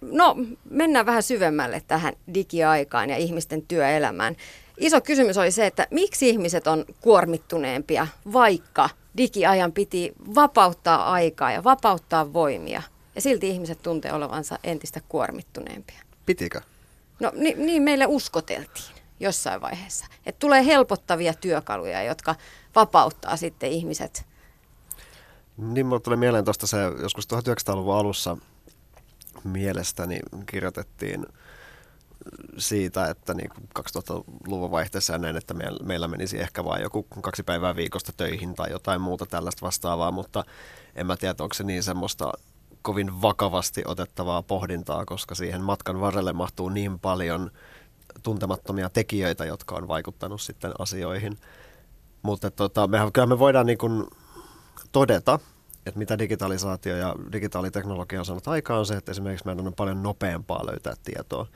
No, 0.02 0.36
mennään 0.70 1.06
vähän 1.06 1.24
syvemmälle 1.24 1.82
tähän 1.88 2.14
digiaikaan 2.34 3.10
ja 3.10 3.18
ihmisten 3.18 3.62
työelämään. 3.68 4.36
Iso 4.78 5.02
kysymys 5.02 5.38
oli 5.38 5.52
se, 5.52 5.66
että 5.66 5.88
miksi 5.92 6.30
ihmiset 6.30 6.68
on 6.68 6.86
kuormittuneempia, 7.02 8.08
vaikka 8.34 8.90
digiajan 9.18 9.72
piti 9.72 10.14
vapauttaa 10.36 11.12
aikaa 11.12 11.52
ja 11.52 11.64
vapauttaa 11.64 12.34
voimia. 12.34 12.82
Ja 13.16 13.22
silti 13.22 13.50
ihmiset 13.50 13.82
tuntee 13.82 14.14
olevansa 14.14 14.60
entistä 14.64 15.02
kuormittuneempia. 15.10 16.00
Pitikö? 16.26 16.62
No 17.20 17.32
niin, 17.36 17.66
niin 17.66 17.84
meille 17.84 18.06
uskoteltiin 18.06 18.96
jossain 19.20 19.62
vaiheessa. 19.62 20.06
Että 20.26 20.40
tulee 20.40 20.66
helpottavia 20.66 21.34
työkaluja, 21.34 22.04
jotka 22.04 22.36
vapauttaa 22.76 23.38
sitten 23.38 23.72
ihmiset. 23.72 24.26
Niin 25.58 25.86
mulle 25.86 26.02
tulee 26.02 26.18
mieleen 26.18 26.46
tuosta 26.46 26.68
se 26.68 26.78
joskus 27.02 27.28
1900-luvun 27.34 27.96
alussa 27.96 28.38
mielestäni 29.44 30.20
kirjoitettiin 30.46 31.26
siitä, 32.58 33.08
että 33.08 33.34
niin 33.34 33.50
2000-luvun 33.80 34.72
vaihteessa 34.72 35.18
näin, 35.18 35.38
että 35.38 35.56
meillä 35.84 36.08
menisi 36.08 36.40
ehkä 36.40 36.64
vain 36.64 36.82
joku 36.82 37.04
kaksi 37.04 37.44
päivää 37.44 37.76
viikosta 37.76 38.12
töihin 38.18 38.56
tai 38.56 38.72
jotain 38.72 39.02
muuta 39.02 39.26
tällaista 39.26 39.66
vastaavaa, 39.66 40.12
mutta 40.12 40.44
en 40.96 41.08
mä 41.08 41.18
tiedä, 41.18 41.36
onko 41.40 41.54
se 41.54 41.64
niin 41.64 41.84
semmoista 41.84 42.32
kovin 42.82 43.22
vakavasti 43.22 43.84
otettavaa 43.86 44.44
pohdintaa, 44.44 45.06
koska 45.06 45.36
siihen 45.36 45.62
matkan 45.62 46.00
varrelle 46.02 46.34
mahtuu 46.34 46.70
niin 46.70 47.00
paljon 47.00 47.52
tuntemattomia 48.24 48.90
tekijöitä, 48.90 49.46
jotka 49.46 49.76
on 49.76 49.88
vaikuttanut 49.88 50.42
sitten 50.42 50.72
asioihin. 50.80 51.38
Mutta 52.22 52.52
tota, 52.52 52.88
mehän, 52.88 53.12
kyllä 53.12 53.28
me 53.28 53.40
voidaan 53.40 53.66
niin 53.66 53.78
kuin 53.78 54.04
todeta, 54.92 55.40
että 55.86 56.00
mitä 56.00 56.20
digitalisaatio 56.20 56.98
ja 56.98 57.16
digitaaliteknologia 57.32 58.20
on 58.20 58.26
saanut 58.26 58.48
aikaan 58.48 58.80
on 58.80 58.86
se, 58.86 58.96
että 58.96 59.12
esimerkiksi 59.12 59.46
meidän 59.46 59.68
on 59.68 59.74
paljon 59.74 60.04
nopeampaa 60.04 60.66
löytää 60.66 60.94
tietoa 61.04 61.48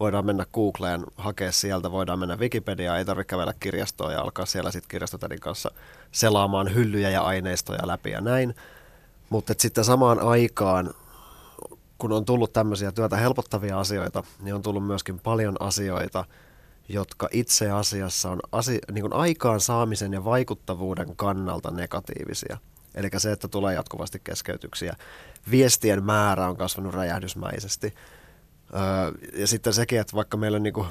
voidaan 0.00 0.26
mennä 0.26 0.46
Googleen, 0.52 1.04
hakea 1.16 1.52
sieltä, 1.52 1.92
voidaan 1.92 2.18
mennä 2.18 2.36
Wikipediaan, 2.36 2.98
ei 2.98 3.04
tarvitse 3.04 3.28
kävellä 3.28 3.54
kirjastoon 3.60 4.12
ja 4.12 4.20
alkaa 4.20 4.46
siellä 4.46 4.70
sitten 4.70 4.88
kirjastotädin 4.88 5.40
kanssa 5.40 5.70
selaamaan 6.12 6.74
hyllyjä 6.74 7.10
ja 7.10 7.22
aineistoja 7.22 7.86
läpi 7.86 8.10
ja 8.10 8.20
näin. 8.20 8.54
Mutta 9.30 9.54
sitten 9.58 9.84
samaan 9.84 10.20
aikaan, 10.20 10.94
kun 11.98 12.12
on 12.12 12.24
tullut 12.24 12.52
tämmöisiä 12.52 12.92
työtä 12.92 13.16
helpottavia 13.16 13.80
asioita, 13.80 14.22
niin 14.40 14.54
on 14.54 14.62
tullut 14.62 14.86
myöskin 14.86 15.18
paljon 15.18 15.56
asioita, 15.60 16.24
jotka 16.88 17.28
itse 17.32 17.70
asiassa 17.70 18.30
on 18.30 18.40
asi- 18.52 18.80
niin 18.92 19.12
aikaan 19.12 19.60
saamisen 19.60 20.12
ja 20.12 20.24
vaikuttavuuden 20.24 21.16
kannalta 21.16 21.70
negatiivisia. 21.70 22.58
Eli 22.94 23.10
se, 23.16 23.32
että 23.32 23.48
tulee 23.48 23.74
jatkuvasti 23.74 24.20
keskeytyksiä. 24.24 24.96
Viestien 25.50 26.04
määrä 26.04 26.48
on 26.48 26.56
kasvanut 26.56 26.94
räjähdysmäisesti 26.94 27.94
ja 29.38 29.46
sitten 29.46 29.72
sekin, 29.72 30.00
että 30.00 30.16
vaikka 30.16 30.36
meillä 30.36 30.58
niin 30.58 30.72
kuin, 30.72 30.86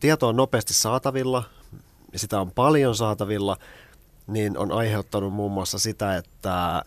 tieto 0.00 0.28
on 0.28 0.36
nopeasti 0.36 0.74
saatavilla, 0.74 1.44
ja 2.12 2.18
sitä 2.18 2.40
on 2.40 2.50
paljon 2.50 2.94
saatavilla, 2.94 3.56
niin 4.26 4.58
on 4.58 4.72
aiheuttanut 4.72 5.32
muun 5.32 5.52
muassa 5.52 5.78
sitä, 5.78 6.16
että 6.16 6.82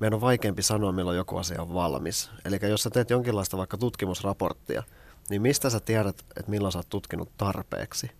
meidän 0.00 0.14
on 0.14 0.20
vaikeampi 0.20 0.62
sanoa, 0.62 0.92
milloin 0.92 1.16
joku 1.16 1.36
asia 1.36 1.62
on 1.62 1.74
valmis. 1.74 2.30
Eli 2.44 2.58
jos 2.62 2.82
sä 2.82 2.90
teet 2.90 3.10
jonkinlaista 3.10 3.56
vaikka 3.56 3.76
tutkimusraporttia, 3.76 4.82
niin 5.30 5.42
mistä 5.42 5.70
sä 5.70 5.80
tiedät, 5.80 6.24
että 6.36 6.50
milloin 6.50 6.72
sä 6.72 6.78
oot 6.78 6.88
tutkinut 6.88 7.30
tarpeeksi? 7.36 8.10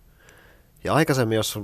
Ja 0.83 0.93
aikaisemmin, 0.93 1.35
jos 1.35 1.59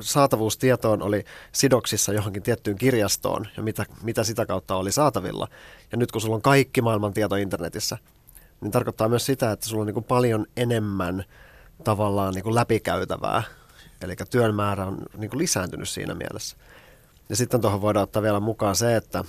saatavuustietoon 0.00 1.02
oli 1.02 1.24
sidoksissa 1.52 2.12
johonkin 2.12 2.42
tiettyyn 2.42 2.78
kirjastoon 2.78 3.46
ja 3.56 3.62
mitä, 3.62 3.86
mitä 4.02 4.24
sitä 4.24 4.46
kautta 4.46 4.76
oli 4.76 4.92
saatavilla, 4.92 5.48
ja 5.92 5.98
nyt 5.98 6.12
kun 6.12 6.20
sulla 6.20 6.36
on 6.36 6.42
kaikki 6.42 6.82
maailman 6.82 7.12
tieto 7.12 7.36
internetissä, 7.36 7.98
niin 8.60 8.70
tarkoittaa 8.70 9.08
myös 9.08 9.26
sitä, 9.26 9.52
että 9.52 9.66
sulla 9.66 9.80
on 9.80 9.86
niin 9.86 10.04
paljon 10.04 10.46
enemmän 10.56 11.24
tavallaan 11.84 12.34
niin 12.34 12.54
läpikäytävää. 12.54 13.42
Eli 14.02 14.16
työn 14.30 14.54
määrä 14.54 14.86
on 14.86 14.98
niin 15.16 15.30
lisääntynyt 15.38 15.88
siinä 15.88 16.14
mielessä. 16.14 16.56
Ja 17.28 17.36
sitten 17.36 17.60
tuohon 17.60 17.80
voidaan 17.80 18.02
ottaa 18.02 18.22
vielä 18.22 18.40
mukaan 18.40 18.76
se, 18.76 18.96
että, 18.96 19.24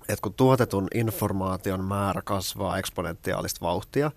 että 0.00 0.22
kun 0.22 0.34
tuotetun 0.34 0.88
informaation 0.94 1.84
määrä 1.84 2.22
kasvaa 2.22 2.78
eksponentiaalista 2.78 3.66
vauhtia, 3.66 4.10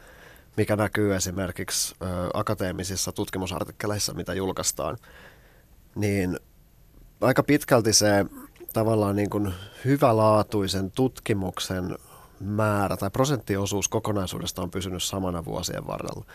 mikä 0.57 0.75
näkyy 0.75 1.15
esimerkiksi 1.15 1.95
ö, 2.01 2.05
akateemisissa 2.33 3.11
tutkimusartikkeleissa, 3.11 4.13
mitä 4.13 4.33
julkaistaan, 4.33 4.97
niin 5.95 6.39
aika 7.21 7.43
pitkälti 7.43 7.93
se 7.93 8.25
tavallaan 8.73 9.15
niin 9.15 9.29
kuin 9.29 9.53
hyvälaatuisen 9.85 10.91
tutkimuksen 10.91 11.97
määrä 12.39 12.97
tai 12.97 13.09
prosenttiosuus 13.09 13.87
kokonaisuudesta 13.87 14.61
on 14.61 14.71
pysynyt 14.71 15.03
samana 15.03 15.45
vuosien 15.45 15.87
varrella. 15.87 16.25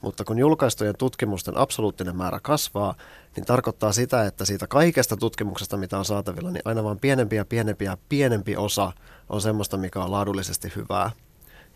Mutta 0.00 0.24
kun 0.24 0.38
julkaistujen 0.38 0.94
tutkimusten 0.98 1.56
absoluuttinen 1.56 2.16
määrä 2.16 2.40
kasvaa, 2.42 2.94
niin 3.36 3.46
tarkoittaa 3.46 3.92
sitä, 3.92 4.26
että 4.26 4.44
siitä 4.44 4.66
kaikesta 4.66 5.16
tutkimuksesta, 5.16 5.76
mitä 5.76 5.98
on 5.98 6.04
saatavilla, 6.04 6.50
niin 6.50 6.62
aina 6.64 6.84
vain 6.84 6.98
pienempi 6.98 7.36
ja 7.36 7.44
pienempi 7.44 7.84
ja 7.84 7.96
pienempi 8.08 8.56
osa 8.56 8.92
on 9.28 9.40
semmoista, 9.40 9.76
mikä 9.76 10.02
on 10.02 10.10
laadullisesti 10.10 10.72
hyvää 10.76 11.10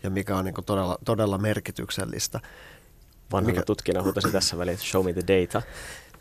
ja 0.03 0.09
mikä 0.09 0.37
on 0.37 0.45
niin 0.45 0.55
todella, 0.65 0.97
todella 1.05 1.37
merkityksellistä. 1.37 2.39
Vanhana 3.31 3.53
mikä... 3.53 3.65
tutkijana 3.65 4.03
huutasi 4.03 4.31
tässä 4.31 4.57
väliin, 4.57 4.77
show 4.77 5.05
me 5.05 5.13
the 5.13 5.23
data. 5.27 5.61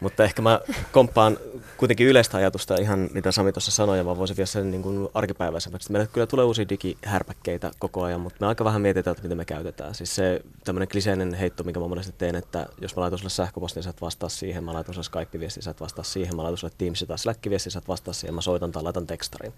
Mutta 0.00 0.24
ehkä 0.24 0.42
mä 0.42 0.60
komppaan 0.92 1.38
kuitenkin 1.76 2.06
yleistä 2.06 2.36
ajatusta 2.36 2.76
ihan 2.76 3.08
mitä 3.14 3.32
Sami 3.32 3.52
tuossa 3.52 3.70
sanoi, 3.70 3.98
ja 3.98 4.04
mä 4.04 4.16
voisin 4.16 4.36
vielä 4.36 4.46
sen 4.46 4.70
niin 4.70 4.82
kuin 4.82 5.08
arkipäiväisemmäksi. 5.14 5.92
Meille 5.92 6.08
kyllä 6.12 6.26
tulee 6.26 6.44
uusia 6.44 6.68
digihärpäkkeitä 6.68 7.70
koko 7.78 8.02
ajan, 8.02 8.20
mutta 8.20 8.36
me 8.40 8.46
aika 8.46 8.64
vähän 8.64 8.82
mietitään, 8.82 9.12
että 9.12 9.22
miten 9.22 9.38
me 9.38 9.44
käytetään. 9.44 9.94
Siis 9.94 10.14
se 10.14 10.40
tämmöinen 10.64 10.88
kliseinen 10.88 11.34
heitto, 11.34 11.64
mikä 11.64 11.80
mä 11.80 11.88
monesti 11.88 12.14
teen, 12.18 12.34
että 12.34 12.66
jos 12.80 12.96
mä 12.96 13.00
laitan 13.00 13.18
sulle 13.18 13.30
sähköpostin, 13.30 13.82
sä 13.82 13.90
et 13.90 14.00
vastaa 14.00 14.28
siihen, 14.28 14.64
mä 14.64 14.72
laitan 14.72 14.94
sulle 14.94 15.04
Skype-viestin, 15.04 15.62
sä 15.62 15.70
et 15.70 15.80
vastaa 15.80 16.04
siihen, 16.04 16.36
mä 16.36 16.42
laitan 16.42 16.58
sulle 16.58 16.72
Teams 16.78 17.04
tai 17.08 17.18
Slack-viestin, 17.18 17.70
sä 17.70 17.78
et 17.78 17.88
vastaa 17.88 18.14
siihen, 18.14 18.34
mä 18.34 18.40
soitan 18.40 18.72
tai 18.72 18.82
laitan 18.82 19.06
tekstarin. 19.06 19.52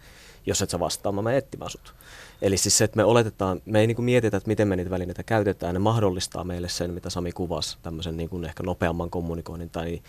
Jos 0.46 0.62
et 0.62 0.70
sä 0.70 0.79
vastaa, 0.79 1.12
mä 1.12 1.22
menen 1.22 1.38
etsimään 1.38 1.70
sut. 1.70 1.94
Eli 2.42 2.57
siis 2.57 2.79
se, 2.79 2.85
että 2.85 2.96
me 2.96 3.05
oletetaan, 3.05 3.62
me 3.64 3.81
ei 3.81 3.87
niin 3.87 3.96
kuin 3.96 4.05
mietitä, 4.05 4.37
että 4.37 4.48
miten 4.48 4.68
me 4.68 4.76
niitä 4.76 4.90
välineitä 4.90 5.22
käytetään, 5.22 5.74
ne 5.74 5.79
mahdollistaa 5.79 6.44
meille 6.44 6.68
sen, 6.68 6.90
mitä 6.90 7.11
Sami 7.11 7.33
kuvasi, 7.33 7.79
tämmöisen 7.83 8.16
niin 8.16 8.29
kuin 8.29 8.44
ehkä 8.44 8.62
nopeamman 8.62 9.11
kommunikoinnin 9.11 9.70
tai 9.70 10.00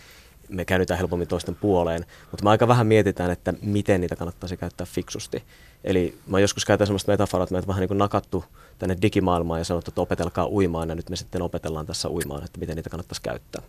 me 0.51 0.65
käännytään 0.65 0.97
helpommin 0.97 1.27
toisten 1.27 1.55
puoleen, 1.55 2.05
mutta 2.31 2.43
me 2.43 2.49
aika 2.49 2.67
vähän 2.67 2.87
mietitään, 2.87 3.31
että 3.31 3.53
miten 3.61 4.01
niitä 4.01 4.15
kannattaisi 4.15 4.57
käyttää 4.57 4.87
fiksusti. 4.89 5.43
Eli 5.83 6.17
mä 6.27 6.39
joskus 6.39 6.65
käytän 6.65 6.87
sellaista 6.87 7.11
metaforaa, 7.11 7.43
että 7.43 7.55
me 7.55 7.67
vähän 7.67 7.79
niin 7.79 7.87
kuin 7.87 7.97
nakattu 7.97 8.45
tänne 8.79 8.97
digimaailmaan 9.01 9.59
ja 9.59 9.65
sanottu, 9.65 9.91
että 9.91 10.01
opetelkaa 10.01 10.47
uimaan 10.49 10.89
ja 10.89 10.95
nyt 10.95 11.09
me 11.09 11.15
sitten 11.15 11.41
opetellaan 11.41 11.85
tässä 11.85 12.09
uimaan, 12.09 12.43
että 12.43 12.59
miten 12.59 12.75
niitä 12.75 12.89
kannattaisi 12.89 13.21
käyttää. 13.21 13.61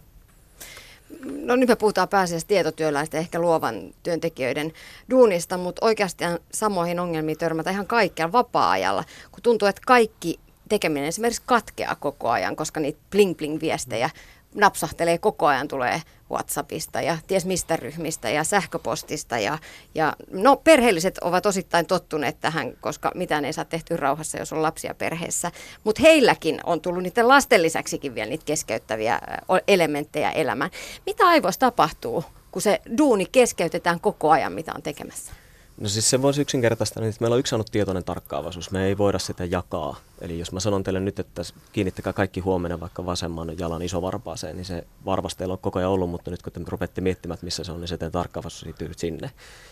No 1.44 1.56
nyt 1.56 1.68
me 1.68 1.76
puhutaan 1.76 2.08
pääasiassa 2.08 2.48
tietotyöläisten, 2.48 3.20
ehkä 3.20 3.38
luovan 3.38 3.94
työntekijöiden 4.02 4.72
duunista, 5.10 5.56
mutta 5.58 5.86
oikeasti 5.86 6.24
samoihin 6.52 7.00
ongelmiin 7.00 7.38
törmätä 7.38 7.70
ihan 7.70 7.86
kaikkialla 7.86 8.32
vapaa-ajalla, 8.32 9.04
kun 9.32 9.42
tuntuu, 9.42 9.68
että 9.68 9.82
kaikki 9.86 10.40
tekeminen 10.68 11.08
esimerkiksi 11.08 11.42
katkeaa 11.46 11.94
koko 11.94 12.30
ajan, 12.30 12.56
koska 12.56 12.80
niitä 12.80 12.98
bling-bling-viestejä 13.10 14.10
napsahtelee 14.54 15.18
koko 15.18 15.46
ajan, 15.46 15.68
tulee 15.68 16.02
WhatsAppista 16.30 17.00
ja 17.00 17.18
ties 17.26 17.46
mistä 17.46 17.76
ryhmistä 17.76 18.30
ja 18.30 18.44
sähköpostista. 18.44 19.38
Ja, 19.38 19.58
ja 19.94 20.12
no, 20.30 20.56
perheelliset 20.56 21.18
ovat 21.18 21.46
osittain 21.46 21.86
tottuneet 21.86 22.40
tähän, 22.40 22.76
koska 22.80 23.12
mitään 23.14 23.44
ei 23.44 23.52
saa 23.52 23.64
tehty 23.64 23.96
rauhassa, 23.96 24.38
jos 24.38 24.52
on 24.52 24.62
lapsia 24.62 24.94
perheessä. 24.94 25.52
Mutta 25.84 26.02
heilläkin 26.02 26.60
on 26.64 26.80
tullut 26.80 27.02
niiden 27.02 27.28
lasten 27.28 27.62
lisäksikin 27.62 28.14
vielä 28.14 28.28
niitä 28.28 28.44
keskeyttäviä 28.44 29.20
elementtejä 29.68 30.30
elämään. 30.30 30.70
Mitä 31.06 31.26
aivoissa 31.26 31.60
tapahtuu, 31.60 32.24
kun 32.50 32.62
se 32.62 32.80
duuni 32.98 33.26
keskeytetään 33.32 34.00
koko 34.00 34.30
ajan, 34.30 34.52
mitä 34.52 34.72
on 34.74 34.82
tekemässä? 34.82 35.32
No 35.80 35.88
siis 35.88 36.10
se 36.10 36.22
voisi 36.22 36.40
yksinkertaista, 36.40 37.00
niin 37.00 37.10
että 37.10 37.20
meillä 37.20 37.34
on 37.34 37.40
yksi 37.40 37.56
tietoinen 37.72 38.04
tarkkaavaisuus. 38.04 38.70
Me 38.70 38.86
ei 38.86 38.98
voida 38.98 39.18
sitä 39.18 39.44
jakaa 39.44 39.96
Eli 40.22 40.38
jos 40.38 40.52
mä 40.52 40.60
sanon 40.60 40.82
teille 40.82 41.00
nyt, 41.00 41.18
että 41.18 41.42
kiinnittäkää 41.72 42.12
kaikki 42.12 42.40
huomenna 42.40 42.80
vaikka 42.80 43.06
vasemman 43.06 43.58
jalan 43.58 43.82
isovarpaaseen, 43.82 44.56
niin 44.56 44.64
se 44.64 44.86
varmasti 45.04 45.38
teillä 45.38 45.52
on 45.52 45.58
koko 45.58 45.78
ajan 45.78 45.90
ollut, 45.90 46.10
mutta 46.10 46.30
nyt 46.30 46.42
kun 46.42 46.52
te 46.52 46.60
rupeatte 46.68 47.00
miettimään, 47.00 47.34
että 47.34 47.46
missä 47.46 47.64
se 47.64 47.72
on, 47.72 47.80
niin 47.80 47.88
se 47.88 47.98
teidän 47.98 48.12
tarkkaavaisuus 48.12 48.60
siirtyy 48.60 48.90
sinne. 48.96 49.30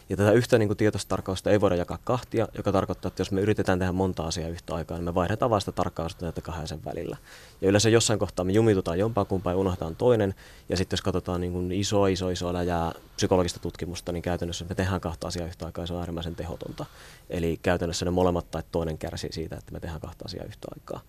Ja 0.08 0.16
tätä 0.16 0.32
yhtä 0.32 0.58
niin 0.58 0.76
tietoista 0.76 1.08
tarkkausta 1.08 1.50
ei 1.50 1.60
voida 1.60 1.76
jakaa 1.76 1.98
kahtia, 2.04 2.48
joka 2.56 2.72
tarkoittaa, 2.72 3.08
että 3.08 3.20
jos 3.20 3.30
me 3.30 3.40
yritetään 3.40 3.78
tehdä 3.78 3.92
monta 3.92 4.22
asiaa 4.22 4.48
yhtä 4.48 4.74
aikaa, 4.74 4.96
niin 4.96 5.04
me 5.04 5.14
vaihdetaan 5.14 5.50
vasta 5.50 5.72
tarkkausta 5.72 6.26
näitä 6.26 6.40
kahden 6.40 6.68
sen 6.68 6.84
välillä. 6.84 7.16
Ja 7.60 7.68
yleensä 7.68 7.88
jossain 7.88 8.18
kohtaa 8.18 8.44
me 8.44 8.52
jumitutaan 8.52 8.98
jompaa 8.98 9.24
kumpaa 9.24 9.52
ja 9.52 9.56
unohdetaan 9.56 9.96
toinen. 9.96 10.34
Ja 10.68 10.76
sitten 10.76 10.96
jos 10.96 11.02
katsotaan 11.02 11.40
niin 11.40 11.72
iso, 11.72 12.06
iso, 12.06 12.30
iso 12.30 12.52
läjää 12.52 12.92
psykologista 13.16 13.60
tutkimusta, 13.60 14.12
niin 14.12 14.22
käytännössä 14.22 14.64
me 14.68 14.74
tehdään 14.74 15.00
kahta 15.00 15.26
asiaa 15.26 15.46
yhtä 15.46 15.66
aikaa 15.66 15.86
se 15.86 15.92
on 15.92 16.00
äärimmäisen 16.00 16.36
tehotonta. 16.36 16.86
Eli 17.30 17.58
käytännössä 17.62 18.04
ne 18.04 18.10
molemmat 18.10 18.50
tai 18.50 18.62
toinen 18.72 18.98
kärsii 18.98 19.32
siitä, 19.32 19.56
että 19.56 19.72
me 19.72 19.80
tehdään 19.80 20.00
kahta 20.00 20.24
asiaa 20.24 20.39
yhtä 20.44 20.68
aikaa. 20.74 21.00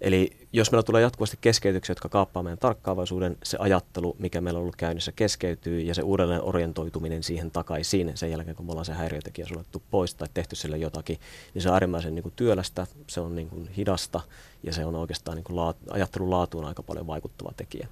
Eli 0.00 0.30
jos 0.52 0.70
meillä 0.70 0.82
tulee 0.82 1.02
jatkuvasti 1.02 1.38
keskeytyksiä, 1.40 1.90
jotka 1.90 2.08
kaappaa 2.08 2.42
meidän 2.42 2.58
tarkkaavaisuuden, 2.58 3.36
se 3.42 3.56
ajattelu, 3.60 4.16
mikä 4.18 4.40
meillä 4.40 4.58
on 4.58 4.62
ollut 4.62 4.76
käynnissä, 4.76 5.12
keskeytyy 5.12 5.80
ja 5.80 5.94
se 5.94 6.02
uudelleen 6.02 6.42
orientoituminen 6.42 7.22
siihen 7.22 7.50
takaisin 7.50 8.12
sen 8.14 8.30
jälkeen, 8.30 8.56
kun 8.56 8.66
me 8.66 8.70
ollaan 8.70 8.84
se 8.84 8.92
häiriötekijä 8.92 9.46
suljettu 9.46 9.82
pois 9.90 10.14
tai 10.14 10.28
tehty 10.34 10.56
sille 10.56 10.76
jotakin, 10.76 11.18
niin 11.54 11.62
se 11.62 11.68
on 11.68 11.74
äärimmäisen 11.74 12.14
niin 12.14 12.22
kuin 12.22 12.32
työlästä, 12.36 12.86
se 13.06 13.20
on 13.20 13.34
niin 13.34 13.48
kuin 13.48 13.68
hidasta 13.68 14.20
ja 14.62 14.72
se 14.72 14.84
on 14.84 14.94
oikeastaan 14.94 15.36
niin 15.36 15.44
kuin 15.44 15.56
laat, 15.56 15.76
ajattelun 15.90 16.30
laatuun 16.30 16.64
aika 16.64 16.82
paljon 16.82 17.06
vaikuttava 17.06 17.52
tekijä. 17.56 17.88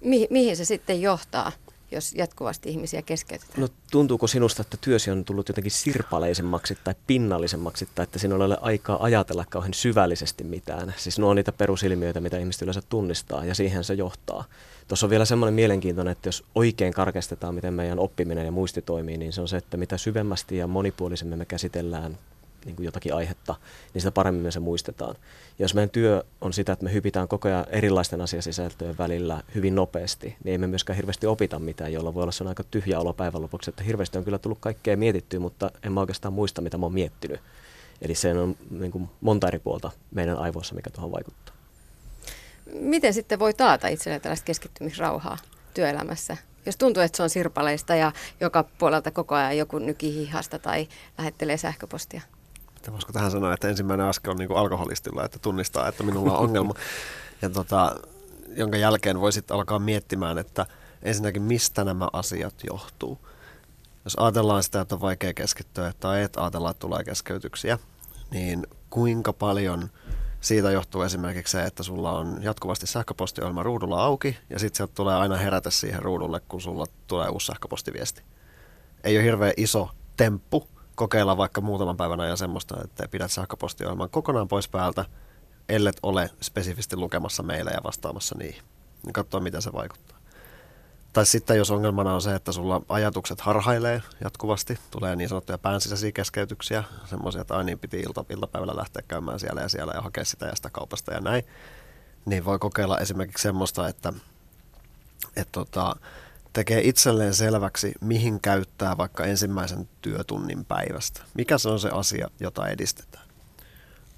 Mi- 0.00 0.28
mihin 0.30 0.56
se 0.56 0.64
sitten 0.64 1.02
johtaa? 1.02 1.52
Jos 1.92 2.14
jatkuvasti 2.14 2.68
ihmisiä 2.68 3.02
keskeytetään? 3.02 3.60
No 3.60 3.68
tuntuuko 3.90 4.26
sinusta, 4.26 4.62
että 4.62 4.76
työsi 4.80 5.10
on 5.10 5.24
tullut 5.24 5.48
jotenkin 5.48 5.70
sirpaleisemmaksi 5.70 6.78
tai 6.84 6.94
pinnallisemmaksi, 7.06 7.88
tai 7.94 8.02
että 8.02 8.18
sinulla 8.18 8.44
ei 8.44 8.46
ole 8.46 8.58
aikaa 8.60 9.02
ajatella 9.02 9.44
kauhean 9.50 9.74
syvällisesti 9.74 10.44
mitään? 10.44 10.94
Siis 10.96 11.18
nuo 11.18 11.30
on 11.30 11.36
niitä 11.36 11.52
perusilmiöitä, 11.52 12.20
mitä 12.20 12.38
ihmiset 12.38 12.62
yleensä 12.62 12.82
tunnistaa, 12.88 13.44
ja 13.44 13.54
siihen 13.54 13.84
se 13.84 13.94
johtaa. 13.94 14.44
Tuossa 14.88 15.06
on 15.06 15.10
vielä 15.10 15.24
semmoinen 15.24 15.54
mielenkiintoinen, 15.54 16.12
että 16.12 16.28
jos 16.28 16.44
oikein 16.54 16.92
karkestetaan, 16.92 17.54
miten 17.54 17.74
meidän 17.74 17.98
oppiminen 17.98 18.46
ja 18.46 18.52
muisti 18.52 18.82
toimii, 18.82 19.16
niin 19.16 19.32
se 19.32 19.40
on 19.40 19.48
se, 19.48 19.56
että 19.56 19.76
mitä 19.76 19.98
syvemmästi 19.98 20.56
ja 20.56 20.66
monipuolisemmin 20.66 21.38
me 21.38 21.44
käsitellään 21.44 22.18
niin 22.64 22.76
kuin 22.76 22.84
jotakin 22.84 23.14
aihetta, 23.14 23.54
niin 23.94 24.02
sitä 24.02 24.12
paremmin 24.12 24.42
me 24.42 24.50
se 24.50 24.60
muistetaan. 24.60 25.16
Ja 25.58 25.64
jos 25.64 25.74
meidän 25.74 25.90
työ 25.90 26.24
on 26.40 26.52
sitä, 26.52 26.72
että 26.72 26.84
me 26.84 26.92
hypitään 26.92 27.28
koko 27.28 27.48
ajan 27.48 27.66
erilaisten 27.68 28.20
asiasisältöjen 28.20 28.98
välillä 28.98 29.42
hyvin 29.54 29.74
nopeasti, 29.74 30.36
niin 30.44 30.52
ei 30.52 30.58
me 30.58 30.66
myöskään 30.66 30.96
hirveästi 30.96 31.26
opita 31.26 31.58
mitään, 31.58 31.92
jolla 31.92 32.14
voi 32.14 32.22
olla 32.22 32.32
se 32.32 32.44
aika 32.44 32.64
tyhjä 32.64 33.00
olo 33.00 33.12
päivän 33.12 33.42
lopuksi, 33.42 33.70
että 33.70 33.82
hirveästi 33.82 34.18
on 34.18 34.24
kyllä 34.24 34.38
tullut 34.38 34.58
kaikkea 34.60 34.96
mietittyä, 34.96 35.40
mutta 35.40 35.70
en 35.82 35.92
mä 35.92 36.00
oikeastaan 36.00 36.34
muista, 36.34 36.60
mitä 36.60 36.78
mä 36.78 36.86
oon 36.86 36.94
miettinyt. 36.94 37.40
Eli 38.02 38.14
se 38.14 38.32
on 38.32 38.56
niin 38.70 38.92
kuin 38.92 39.08
monta 39.20 39.48
eri 39.48 39.58
puolta 39.58 39.90
meidän 40.10 40.38
aivoissa, 40.38 40.74
mikä 40.74 40.90
tuohon 40.90 41.12
vaikuttaa. 41.12 41.54
Miten 42.80 43.14
sitten 43.14 43.38
voi 43.38 43.54
taata 43.54 43.88
itselleen 43.88 44.20
tällaista 44.20 44.44
keskittymisrauhaa 44.44 45.38
työelämässä? 45.74 46.36
Jos 46.66 46.76
tuntuu, 46.76 47.02
että 47.02 47.16
se 47.16 47.22
on 47.22 47.30
sirpaleista 47.30 47.94
ja 47.94 48.12
joka 48.40 48.64
puolelta 48.78 49.10
koko 49.10 49.34
ajan 49.34 49.58
joku 49.58 49.78
nykihihasta 49.78 50.58
tai 50.58 50.88
lähettelee 51.18 51.56
sähköpostia. 51.56 52.22
Että 52.82 52.92
voisiko 52.92 53.12
tähän 53.12 53.30
sanoa, 53.30 53.54
että 53.54 53.68
ensimmäinen 53.68 54.06
askel 54.06 54.30
on 54.30 54.36
niin 54.36 54.48
kuin 54.48 54.58
alkoholistilla, 54.58 55.24
että 55.24 55.38
tunnistaa, 55.38 55.88
että 55.88 56.02
minulla 56.02 56.38
on 56.38 56.44
ongelma. 56.44 56.74
ja 57.42 57.50
tota, 57.50 57.96
jonka 58.56 58.76
jälkeen 58.76 59.20
voisit 59.20 59.50
alkaa 59.50 59.78
miettimään, 59.78 60.38
että 60.38 60.66
ensinnäkin 61.02 61.42
mistä 61.42 61.84
nämä 61.84 62.08
asiat 62.12 62.54
johtuu. 62.64 63.18
Jos 64.04 64.14
ajatellaan 64.16 64.62
sitä, 64.62 64.80
että 64.80 64.94
on 64.94 65.00
vaikea 65.00 65.34
keskittyä 65.34 65.92
tai 66.00 66.22
et 66.22 66.36
ajatella, 66.36 66.70
että 66.70 66.80
tulee 66.80 67.04
keskeytyksiä, 67.04 67.78
niin 68.30 68.66
kuinka 68.90 69.32
paljon 69.32 69.90
siitä 70.40 70.70
johtuu 70.70 71.02
esimerkiksi 71.02 71.52
se, 71.52 71.62
että 71.62 71.82
sulla 71.82 72.12
on 72.12 72.38
jatkuvasti 72.40 72.86
sähköpostiohjelma 72.86 73.62
ruudulla 73.62 74.04
auki 74.04 74.36
ja 74.50 74.58
sitten 74.58 74.76
sieltä 74.76 74.94
tulee 74.94 75.16
aina 75.16 75.36
herätä 75.36 75.70
siihen 75.70 76.02
ruudulle, 76.02 76.40
kun 76.40 76.60
sulla 76.60 76.86
tulee 77.06 77.28
uusi 77.28 77.46
sähköpostiviesti. 77.46 78.22
Ei 79.04 79.16
ole 79.16 79.24
hirveän 79.24 79.52
iso 79.56 79.90
temppu, 80.16 80.68
kokeilla 80.94 81.36
vaikka 81.36 81.60
muutaman 81.60 81.96
päivän 81.96 82.20
ajan 82.20 82.36
semmoista, 82.36 82.76
että 82.84 83.08
pidät 83.08 83.30
sähköpostiohjelman 83.30 84.10
kokonaan 84.10 84.48
pois 84.48 84.68
päältä, 84.68 85.04
ellet 85.68 85.96
ole 86.02 86.30
spesifisti 86.42 86.96
lukemassa 86.96 87.42
meille 87.42 87.70
ja 87.70 87.80
vastaamassa 87.84 88.38
niihin. 88.38 88.62
Niin 89.04 89.12
katsoa, 89.12 89.40
miten 89.40 89.62
se 89.62 89.72
vaikuttaa. 89.72 90.18
Tai 91.12 91.26
sitten 91.26 91.56
jos 91.56 91.70
ongelmana 91.70 92.14
on 92.14 92.22
se, 92.22 92.34
että 92.34 92.52
sulla 92.52 92.82
ajatukset 92.88 93.40
harhailee 93.40 94.02
jatkuvasti, 94.24 94.78
tulee 94.90 95.16
niin 95.16 95.28
sanottuja 95.28 95.58
päänsisäisiä 95.58 96.12
keskeytyksiä, 96.12 96.84
semmoisia, 97.04 97.40
että 97.40 97.54
aina 97.54 97.64
niin 97.64 97.78
piti 97.78 98.00
ilta, 98.00 98.24
iltapäivällä 98.30 98.76
lähteä 98.76 99.02
käymään 99.08 99.40
siellä 99.40 99.60
ja 99.60 99.68
siellä 99.68 99.92
ja 99.94 100.00
hakea 100.00 100.24
sitä 100.24 100.46
ja 100.46 100.56
sitä 100.56 100.70
kaupasta 100.70 101.12
ja 101.12 101.20
näin, 101.20 101.44
niin 102.24 102.44
voi 102.44 102.58
kokeilla 102.58 102.98
esimerkiksi 102.98 103.42
semmoista, 103.42 103.88
että, 103.88 104.12
että 105.36 105.52
tota, 105.52 105.96
tekee 106.52 106.80
itselleen 106.88 107.34
selväksi, 107.34 107.92
mihin 108.00 108.40
käyttää 108.40 108.96
vaikka 108.96 109.24
ensimmäisen 109.24 109.88
työtunnin 110.02 110.64
päivästä. 110.64 111.22
Mikä 111.34 111.58
se 111.58 111.68
on 111.68 111.80
se 111.80 111.88
asia, 111.88 112.28
jota 112.40 112.68
edistetään. 112.68 113.24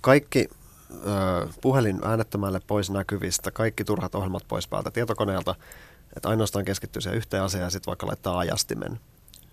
Kaikki 0.01 0.49
ö, 0.91 1.49
puhelin 1.61 2.01
äänettömälle 2.05 2.61
pois 2.67 2.91
näkyvistä, 2.91 3.51
kaikki 3.51 3.85
turhat 3.85 4.15
ohjelmat 4.15 4.45
pois 4.49 4.69
päältä 4.69 4.91
tietokoneelta, 4.91 5.55
että 6.17 6.29
ainoastaan 6.29 6.65
keskittyy 6.65 7.03
siihen 7.03 7.17
yhteen 7.17 7.43
asiaan 7.43 7.65
ja 7.65 7.71
sitten 7.71 7.87
vaikka 7.87 8.07
laittaa 8.07 8.39
ajastimen, 8.39 9.01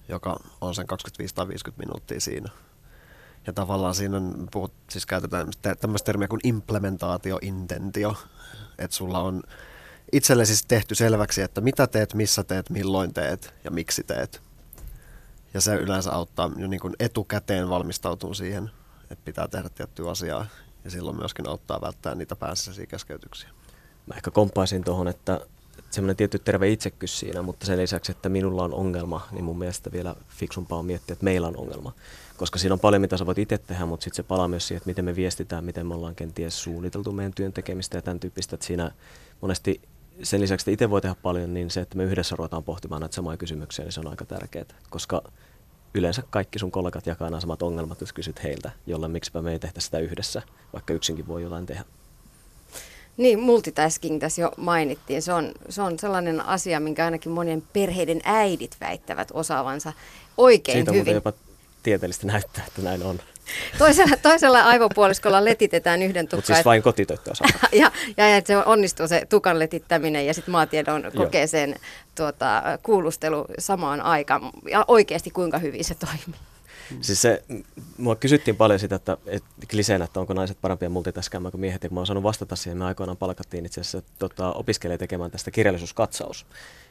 joka 0.09 0.39
on 0.61 0.75
sen 0.75 0.87
25 0.87 1.35
tai 1.35 1.47
50 1.47 1.85
minuuttia 1.85 2.19
siinä. 2.19 2.49
Ja 3.47 3.53
tavallaan 3.53 3.95
siinä 3.95 4.17
on, 4.17 4.47
puhut, 4.51 4.73
siis 4.89 5.05
käytetään 5.05 5.47
tämmöistä 5.79 6.05
termiä 6.05 6.27
kuin 6.27 6.41
implementaatio, 6.43 7.39
intentio, 7.41 8.15
että 8.77 8.97
sulla 8.97 9.19
on 9.19 9.43
itselle 10.11 10.45
siis 10.45 10.65
tehty 10.65 10.95
selväksi, 10.95 11.41
että 11.41 11.61
mitä 11.61 11.87
teet, 11.87 12.13
missä 12.13 12.43
teet, 12.43 12.69
milloin 12.69 13.13
teet 13.13 13.53
ja 13.63 13.71
miksi 13.71 14.03
teet. 14.03 14.41
Ja 15.53 15.61
se 15.61 15.75
yleensä 15.75 16.11
auttaa 16.11 16.51
jo 16.57 16.67
niin 16.67 16.79
kuin 16.79 16.93
etukäteen 16.99 17.69
valmistautumaan 17.69 18.35
siihen, 18.35 18.71
että 19.09 19.25
pitää 19.25 19.47
tehdä 19.47 19.69
tiettyä 19.69 20.11
asiaa. 20.11 20.45
Ja 20.83 20.91
silloin 20.91 21.17
myöskin 21.17 21.49
auttaa 21.49 21.81
välttää 21.81 22.15
niitä 22.15 22.35
pääsisäisiä 22.35 22.85
keskeytyksiä. 22.85 23.49
Mä 24.07 24.15
ehkä 24.15 24.31
komppaisin 24.31 24.83
tuohon, 24.83 25.07
että 25.07 25.41
semmoinen 25.89 26.15
tietty 26.15 26.39
terve 26.39 26.69
itsekkyys 26.69 27.19
siinä, 27.19 27.41
mutta 27.41 27.65
sen 27.65 27.79
lisäksi, 27.79 28.11
että 28.11 28.29
minulla 28.29 28.63
on 28.63 28.73
ongelma, 28.73 29.27
niin 29.31 29.43
mun 29.43 29.57
mielestä 29.57 29.91
vielä 29.91 30.15
fiksumpaa 30.29 30.79
on 30.79 30.85
miettiä, 30.85 31.13
että 31.13 31.25
meillä 31.25 31.47
on 31.47 31.57
ongelma. 31.57 31.93
Koska 32.37 32.59
siinä 32.59 32.73
on 32.73 32.79
paljon, 32.79 33.01
mitä 33.01 33.17
sä 33.17 33.25
voit 33.25 33.37
itse 33.37 33.57
tehdä, 33.57 33.85
mutta 33.85 34.03
sitten 34.03 34.15
se 34.15 34.23
palaa 34.23 34.47
myös 34.47 34.67
siihen, 34.67 34.77
että 34.77 34.89
miten 34.89 35.05
me 35.05 35.15
viestitään, 35.15 35.63
miten 35.63 35.87
me 35.87 35.93
ollaan 35.93 36.15
kenties 36.15 36.63
suunniteltu 36.63 37.11
meidän 37.11 37.33
työn 37.33 37.53
tekemistä 37.53 37.97
ja 37.97 38.01
tämän 38.01 38.19
tyyppistä, 38.19 38.55
että 38.55 38.65
siinä 38.65 38.91
monesti 39.41 39.81
sen 40.23 40.41
lisäksi, 40.41 40.63
että 40.63 40.71
itse 40.71 40.89
voi 40.89 41.01
tehdä 41.01 41.15
paljon, 41.23 41.53
niin 41.53 41.71
se, 41.71 41.81
että 41.81 41.97
me 41.97 42.03
yhdessä 42.03 42.35
ruvetaan 42.35 42.63
pohtimaan 42.63 43.01
näitä 43.01 43.15
samoja 43.15 43.37
kysymyksiä, 43.37 43.85
niin 43.85 43.91
se 43.91 43.99
on 43.99 44.07
aika 44.07 44.25
tärkeää. 44.25 44.65
Koska 44.89 45.21
yleensä 45.93 46.23
kaikki 46.29 46.59
sun 46.59 46.71
kollegat 46.71 47.07
jakaa 47.07 47.29
nämä 47.29 47.41
samat 47.41 47.61
ongelmat, 47.61 48.01
jos 48.01 48.13
kysyt 48.13 48.43
heiltä, 48.43 48.71
jolle 48.87 49.07
miksipä 49.07 49.41
me 49.41 49.51
ei 49.51 49.59
tehtä 49.59 49.81
sitä 49.81 49.99
yhdessä, 49.99 50.41
vaikka 50.73 50.93
yksinkin 50.93 51.27
voi 51.27 51.43
jotain 51.43 51.65
tehdä. 51.65 51.83
Niin, 53.17 53.39
multitasking 53.39 54.19
tässä 54.19 54.41
jo 54.41 54.51
mainittiin. 54.57 55.21
Se 55.21 55.33
on, 55.33 55.51
se 55.69 55.81
on 55.81 55.99
sellainen 55.99 56.41
asia, 56.41 56.79
minkä 56.79 57.05
ainakin 57.05 57.31
monien 57.31 57.63
perheiden 57.73 58.21
äidit 58.23 58.77
väittävät 58.81 59.27
osaavansa 59.33 59.93
oikein 60.37 60.77
Siitä 60.77 60.91
hyvin. 60.91 61.05
Siitä 61.05 61.17
jopa 61.17 61.33
tieteellisesti 61.83 62.27
näyttää, 62.27 62.63
että 62.67 62.81
näin 62.81 63.03
on. 63.03 63.19
Toisella, 63.77 64.17
toisella 64.17 64.61
aivopuoliskolla 64.61 65.45
letitetään 65.45 66.01
yhden 66.01 66.25
tukkaa. 66.25 66.37
Mutta 66.37 66.53
siis 66.53 66.65
vain 66.65 66.81
kotitöitä 66.81 67.31
ja, 67.71 67.91
ja, 68.17 68.29
ja 68.29 68.41
se 68.45 68.57
onnistuu 68.57 69.07
se 69.07 69.25
tukan 69.29 69.59
letittäminen 69.59 70.25
ja 70.25 70.33
sitten 70.33 70.51
maatiedon 70.51 71.11
kokee 71.15 71.47
sen 71.47 71.75
tuota, 72.15 72.63
kuulustelu 72.83 73.45
samaan 73.59 74.01
aikaan. 74.01 74.41
Ja 74.71 74.85
oikeasti 74.87 75.31
kuinka 75.31 75.57
hyvin 75.57 75.83
se 75.83 75.95
toimii. 75.95 76.39
Siis 77.01 77.21
se, 77.21 77.43
mua 77.97 78.15
kysyttiin 78.15 78.55
paljon 78.55 78.79
sitä, 78.79 78.95
että, 78.95 79.17
että 79.27 79.49
kliseenä, 79.69 80.05
että 80.05 80.19
onko 80.19 80.33
naiset 80.33 80.57
parempia 80.61 80.89
multitaskaamaan 80.89 81.51
kuin 81.51 81.61
miehet, 81.61 81.83
ja 81.83 81.89
kun 81.89 81.95
mä 81.95 81.99
oon 81.99 82.07
saanut 82.07 82.23
vastata 82.23 82.55
siihen, 82.55 82.77
me 82.77 82.85
aikoinaan 82.85 83.17
palkattiin 83.17 83.65
itse 83.65 83.81
asiassa 83.81 84.01
tota, 84.19 84.53
tekemään 84.97 85.31
tästä 85.31 85.51
kirjallisuuskatsaus. 85.51 86.45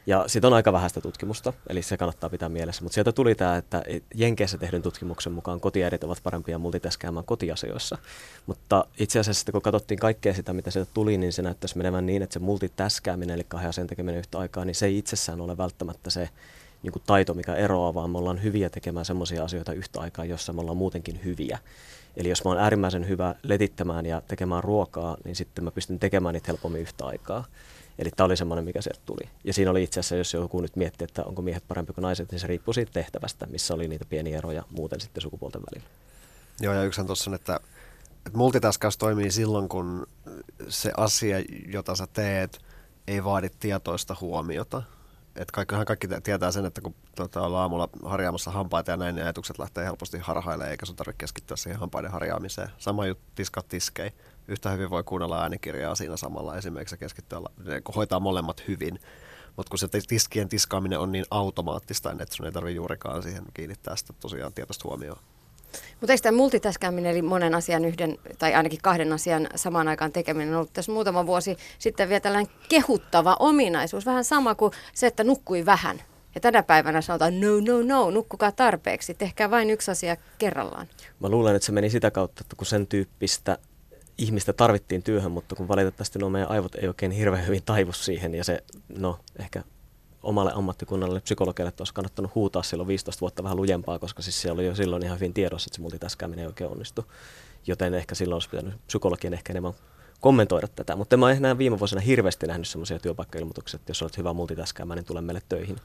Ja 0.05 0.23
siitä 0.27 0.47
on 0.47 0.53
aika 0.53 0.73
vähäistä 0.73 1.01
tutkimusta, 1.01 1.53
eli 1.69 1.81
se 1.81 1.97
kannattaa 1.97 2.29
pitää 2.29 2.49
mielessä. 2.49 2.83
Mutta 2.83 2.93
sieltä 2.93 3.11
tuli 3.11 3.35
tämä, 3.35 3.57
että 3.57 3.83
Jenkeissä 4.15 4.57
tehdyn 4.57 4.81
tutkimuksen 4.81 5.33
mukaan 5.33 5.59
kotiäidit 5.59 6.03
ovat 6.03 6.19
parempia 6.23 6.57
multitaskaamaan 6.57 7.25
kotiasioissa. 7.25 7.97
Mutta 8.45 8.85
itse 8.99 9.19
asiassa 9.19 9.51
kun 9.51 9.61
katsottiin 9.61 9.99
kaikkea 9.99 10.33
sitä, 10.33 10.53
mitä 10.53 10.71
sieltä 10.71 10.91
tuli, 10.93 11.17
niin 11.17 11.33
se 11.33 11.41
näyttäisi 11.41 11.77
menevän 11.77 12.05
niin, 12.05 12.21
että 12.21 12.33
se 12.33 12.39
multitaskääminen, 12.39 13.33
eli 13.33 13.43
kahden 13.43 13.69
asian 13.69 13.87
tekeminen 13.87 14.19
yhtä 14.19 14.39
aikaa, 14.39 14.65
niin 14.65 14.75
se 14.75 14.85
ei 14.85 14.97
itsessään 14.97 15.41
ole 15.41 15.57
välttämättä 15.57 16.09
se 16.09 16.29
niin 16.83 16.91
kuin 16.91 17.03
taito, 17.05 17.33
mikä 17.33 17.55
eroaa, 17.55 17.93
vaan 17.93 18.09
me 18.09 18.17
ollaan 18.17 18.43
hyviä 18.43 18.69
tekemään 18.69 19.05
sellaisia 19.05 19.43
asioita 19.43 19.73
yhtä 19.73 20.01
aikaa, 20.01 20.25
jossa 20.25 20.53
me 20.53 20.61
ollaan 20.61 20.77
muutenkin 20.77 21.19
hyviä. 21.23 21.59
Eli 22.17 22.29
jos 22.29 22.43
mä 22.43 22.51
oon 22.51 22.59
äärimmäisen 22.59 23.07
hyvä 23.07 23.35
letittämään 23.43 24.05
ja 24.05 24.21
tekemään 24.27 24.63
ruokaa, 24.63 25.17
niin 25.25 25.35
sitten 25.35 25.63
mä 25.63 25.71
pystyn 25.71 25.99
tekemään 25.99 26.33
niitä 26.33 26.47
helpommin 26.47 26.81
yhtä 26.81 27.05
aikaa. 27.05 27.45
Eli 27.99 28.11
tämä 28.15 28.25
oli 28.25 28.37
semmoinen, 28.37 28.65
mikä 28.65 28.81
sieltä 28.81 29.01
tuli. 29.05 29.29
Ja 29.43 29.53
siinä 29.53 29.71
oli 29.71 29.83
itse 29.83 29.99
asiassa, 29.99 30.15
jos 30.15 30.33
joku 30.33 30.61
nyt 30.61 30.75
miettii, 30.75 31.05
että 31.05 31.23
onko 31.23 31.41
miehet 31.41 31.67
parempi 31.67 31.93
kuin 31.93 32.03
naiset, 32.03 32.31
niin 32.31 32.39
se 32.39 32.47
riippuu 32.47 32.73
siitä 32.73 32.91
tehtävästä, 32.91 33.45
missä 33.45 33.73
oli 33.73 33.87
niitä 33.87 34.05
pieniä 34.05 34.37
eroja 34.37 34.63
muuten 34.69 34.99
sitten 35.01 35.21
sukupuolten 35.21 35.61
välillä. 35.61 35.89
Joo, 36.59 36.73
ja 36.73 36.83
yksi 36.83 37.01
on 37.01 37.07
tuossa, 37.07 37.35
että 37.35 37.59
että 38.25 38.37
multitaskaus 38.37 38.97
toimii 38.97 39.31
silloin, 39.31 39.69
kun 39.69 40.07
se 40.67 40.91
asia, 40.97 41.37
jota 41.67 41.95
sä 41.95 42.07
teet, 42.07 42.59
ei 43.07 43.23
vaadi 43.23 43.49
tietoista 43.59 44.15
huomiota. 44.21 44.83
Et 45.35 45.51
kaikkihan 45.51 45.85
kaikki 45.85 46.07
tietää 46.23 46.51
sen, 46.51 46.65
että 46.65 46.81
kun 46.81 46.95
tota, 47.15 47.41
ollaan 47.41 47.61
aamulla 47.61 47.89
harjaamassa 48.03 48.51
hampaita 48.51 48.91
ja 48.91 48.97
näin, 48.97 49.15
niin 49.15 49.23
ajatukset 49.23 49.59
lähtee 49.59 49.85
helposti 49.85 50.17
harhailemaan, 50.17 50.71
eikä 50.71 50.85
sun 50.85 50.95
tarvitse 50.95 51.17
keskittyä 51.17 51.57
siihen 51.57 51.79
hampaiden 51.79 52.11
harjaamiseen. 52.11 52.69
Sama 52.77 53.05
juttu 53.05 53.23
tiskat 53.35 53.67
tiskei. 53.67 54.11
Yhtä 54.47 54.69
hyvin 54.69 54.89
voi 54.89 55.03
kuunnella 55.03 55.41
äänikirjaa 55.41 55.95
siinä 55.95 56.17
samalla 56.17 56.57
esimerkiksi 56.57 56.97
keskittyä, 56.97 57.41
hoitaa 57.95 58.19
molemmat 58.19 58.67
hyvin. 58.67 58.99
Mutta 59.57 59.69
kun 59.69 59.79
se 59.79 59.87
tiskien 60.07 60.49
tiskaaminen 60.49 60.99
on 60.99 61.11
niin 61.11 61.25
automaattista, 61.31 62.11
että 62.11 62.35
sun 62.35 62.45
ei 62.45 62.51
tarvitse 62.51 62.75
juurikaan 62.75 63.23
siihen 63.23 63.43
kiinnittää 63.53 63.95
sitä 63.95 64.13
tosiaan 64.19 64.53
tietoista 64.53 64.87
huomioon. 64.87 65.19
Mutta 65.99 66.13
eikö 66.13 66.23
tämä 66.23 66.37
multitaskaaminen, 66.37 67.11
eli 67.11 67.21
monen 67.21 67.55
asian 67.55 67.85
yhden 67.85 68.17
tai 68.39 68.53
ainakin 68.53 68.79
kahden 68.81 69.13
asian 69.13 69.47
samaan 69.55 69.87
aikaan 69.87 70.11
tekeminen, 70.11 70.49
on 70.49 70.55
ollut 70.55 70.73
tässä 70.73 70.91
muutama 70.91 71.25
vuosi 71.25 71.57
sitten 71.79 72.09
vielä 72.09 72.19
tällainen 72.19 72.53
kehuttava 72.69 73.37
ominaisuus. 73.39 74.05
Vähän 74.05 74.23
sama 74.23 74.55
kuin 74.55 74.73
se, 74.93 75.07
että 75.07 75.23
nukkui 75.23 75.65
vähän. 75.65 76.01
Ja 76.35 76.41
tänä 76.41 76.63
päivänä 76.63 77.01
sanotaan, 77.01 77.39
no, 77.39 77.47
no, 77.67 77.81
no, 77.81 78.11
nukkukaa 78.11 78.51
tarpeeksi, 78.51 79.13
tehkää 79.13 79.51
vain 79.51 79.69
yksi 79.69 79.91
asia 79.91 80.17
kerrallaan. 80.37 80.87
Mä 81.19 81.29
luulen, 81.29 81.55
että 81.55 81.65
se 81.65 81.71
meni 81.71 81.89
sitä 81.89 82.11
kautta, 82.11 82.41
että 82.41 82.55
kun 82.55 82.65
sen 82.65 82.87
tyyppistä 82.87 83.57
ihmistä 84.21 84.53
tarvittiin 84.53 85.03
työhön, 85.03 85.31
mutta 85.31 85.55
kun 85.55 85.67
valitettavasti 85.67 86.19
no 86.19 86.29
meidän 86.29 86.51
aivot 86.51 86.75
ei 86.75 86.87
oikein 86.87 87.11
hirveän 87.11 87.47
hyvin 87.47 87.63
taivu 87.65 87.93
siihen 87.93 88.35
ja 88.35 88.43
se, 88.43 88.63
no 88.97 89.19
ehkä 89.39 89.63
omalle 90.23 90.51
ammattikunnalle 90.55 91.19
psykologialle, 91.19 91.69
että 91.69 91.81
olisi 91.81 91.93
kannattanut 91.93 92.35
huutaa 92.35 92.63
silloin 92.63 92.87
15 92.87 93.21
vuotta 93.21 93.43
vähän 93.43 93.57
lujempaa, 93.57 93.99
koska 93.99 94.21
siis 94.21 94.41
se 94.41 94.51
oli 94.51 94.65
jo 94.65 94.75
silloin 94.75 95.03
ihan 95.03 95.19
hyvin 95.19 95.33
tiedossa, 95.33 95.67
että 95.67 95.75
se 95.75 95.81
multitaskääminen 95.81 96.43
ei 96.43 96.47
oikein 96.47 96.69
onnistu. 96.69 97.05
Joten 97.67 97.93
ehkä 97.93 98.15
silloin 98.15 98.35
olisi 98.35 98.49
pitänyt 98.49 98.73
psykologien 98.87 99.33
ehkä 99.33 99.53
enemmän 99.53 99.73
kommentoida 100.19 100.67
tätä. 100.67 100.95
Mutta 100.95 101.17
mä 101.17 101.25
oon 101.25 101.57
viime 101.57 101.79
vuosina 101.79 102.01
hirveästi 102.01 102.47
nähnyt 102.47 102.67
sellaisia 102.67 102.99
työpaikkailmoituksia, 102.99 103.77
että 103.77 103.89
jos 103.89 104.01
olet 104.01 104.17
hyvä 104.17 104.33
multitaskäämään, 104.33 104.97
niin 104.97 105.05
tule 105.05 105.21
meille 105.21 105.41
töihin. 105.49 105.77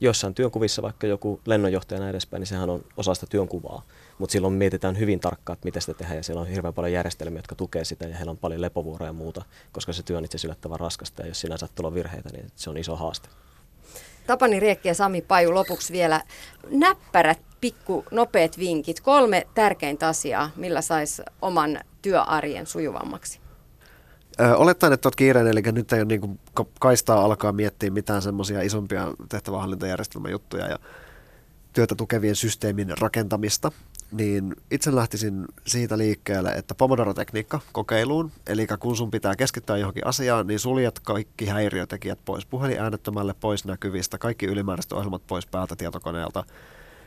Joissain 0.00 0.34
työnkuvissa 0.34 0.82
vaikka 0.82 1.06
joku 1.06 1.40
lennonjohtaja 1.46 2.02
ja 2.02 2.08
edespäin, 2.08 2.40
niin 2.40 2.46
sehän 2.46 2.70
on 2.70 2.84
osa 2.96 3.14
sitä 3.14 3.26
työnkuvaa. 3.30 3.82
Mutta 4.18 4.32
silloin 4.32 4.54
mietitään 4.54 4.98
hyvin 4.98 5.20
tarkkaan, 5.20 5.54
että 5.54 5.66
miten 5.66 5.82
sitä 5.82 5.94
tehdään 5.94 6.16
ja 6.16 6.22
siellä 6.22 6.40
on 6.40 6.48
hirveän 6.48 6.74
paljon 6.74 6.92
järjestelmiä, 6.92 7.38
jotka 7.38 7.54
tukee 7.54 7.84
sitä 7.84 8.06
ja 8.06 8.16
heillä 8.16 8.30
on 8.30 8.38
paljon 8.38 8.60
lepovuoroja 8.60 9.08
ja 9.08 9.12
muuta, 9.12 9.44
koska 9.72 9.92
se 9.92 10.02
työ 10.02 10.18
on 10.18 10.24
itse 10.24 10.38
yllättävän 10.44 10.80
raskasta 10.80 11.22
ja 11.22 11.28
jos 11.28 11.40
sinä 11.40 11.56
saat 11.56 11.74
tulla 11.74 11.94
virheitä, 11.94 12.28
niin 12.32 12.46
se 12.56 12.70
on 12.70 12.76
iso 12.76 12.96
haaste. 12.96 13.28
Tapani 14.26 14.60
Riekki 14.60 14.88
ja 14.88 14.94
Sami 14.94 15.22
Paju 15.22 15.54
lopuksi 15.54 15.92
vielä 15.92 16.22
näppärät, 16.70 17.38
pikku, 17.60 18.04
nopeat 18.10 18.58
vinkit. 18.58 19.00
Kolme 19.00 19.46
tärkeintä 19.54 20.08
asiaa, 20.08 20.50
millä 20.56 20.82
saisi 20.82 21.22
oman 21.42 21.80
työarjen 22.02 22.66
sujuvammaksi. 22.66 23.40
olettaen, 24.56 24.92
että 24.92 25.08
olet 25.08 25.16
kiireinen, 25.16 25.52
eli 25.52 25.62
nyt 25.72 25.92
ei 25.92 26.00
ole 26.00 26.08
niin 26.08 26.20
kuin 26.20 26.40
kaistaa 26.80 27.24
alkaa 27.24 27.52
miettiä 27.52 27.90
mitään 27.90 28.22
semmoisia 28.22 28.62
isompia 28.62 29.14
tehtävähallintajärjestelmäjuttuja 29.28 30.68
ja 30.68 30.78
työtä 31.72 31.94
tukevien 31.94 32.36
systeemin 32.36 32.98
rakentamista, 33.00 33.72
niin 34.12 34.56
itse 34.70 34.94
lähtisin 34.94 35.44
siitä 35.66 35.98
liikkeelle, 35.98 36.50
että 36.50 36.74
Pomodoro-tekniikka 36.74 37.60
kokeiluun, 37.72 38.32
eli 38.46 38.66
kun 38.78 38.96
sun 38.96 39.10
pitää 39.10 39.36
keskittyä 39.36 39.76
johonkin 39.76 40.06
asiaan, 40.06 40.46
niin 40.46 40.60
suljet 40.60 41.00
kaikki 41.00 41.46
häiriötekijät 41.46 42.18
pois, 42.24 42.46
puhelin 42.46 42.80
äänettömälle 42.80 43.34
pois 43.40 43.64
näkyvistä, 43.64 44.18
kaikki 44.18 44.46
ylimääräiset 44.46 44.92
ohjelmat 44.92 45.26
pois 45.26 45.46
päältä 45.46 45.76
tietokoneelta. 45.76 46.44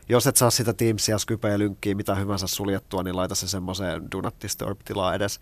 Jos 0.09 0.27
et 0.27 0.35
saa 0.35 0.49
sitä 0.49 0.73
Teamsia, 0.73 1.17
Skypeä, 1.17 1.59
Lynkkiä, 1.59 1.95
mitä 1.95 2.15
hyvänsä 2.15 2.47
suljettua, 2.47 3.03
niin 3.03 3.15
laita 3.15 3.35
se 3.35 3.47
semmoiseen 3.47 4.11
Do 4.11 4.21
Not 4.21 4.35
Disturb-tilaa 4.41 5.15
edes. 5.15 5.39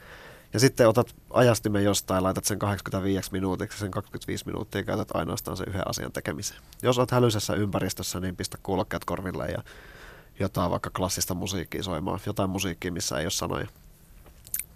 Ja 0.53 0.59
sitten 0.59 0.87
otat 0.87 1.15
ajastimen 1.29 1.83
jostain, 1.83 2.23
laitat 2.23 2.45
sen 2.45 2.59
85 2.59 3.31
minuutiksi, 3.31 3.79
sen 3.79 3.91
25 3.91 4.45
minuuttia 4.45 4.83
käytät 4.83 5.07
ainoastaan 5.13 5.57
sen 5.57 5.67
yhden 5.69 5.87
asian 5.87 6.11
tekemiseen. 6.11 6.61
Jos 6.83 6.97
olet 6.97 7.11
hälyisessä 7.11 7.53
ympäristössä, 7.53 8.19
niin 8.19 8.35
pistä 8.35 8.57
kuulokkeet 8.63 9.05
korville 9.05 9.47
ja 9.47 9.63
jotain 10.39 10.71
vaikka 10.71 10.89
klassista 10.89 11.33
musiikkia 11.33 11.83
soimaan, 11.83 12.19
jotain 12.25 12.49
musiikkia, 12.49 12.91
missä 12.91 13.19
ei 13.19 13.25
ole 13.25 13.31
sanoja. 13.31 13.67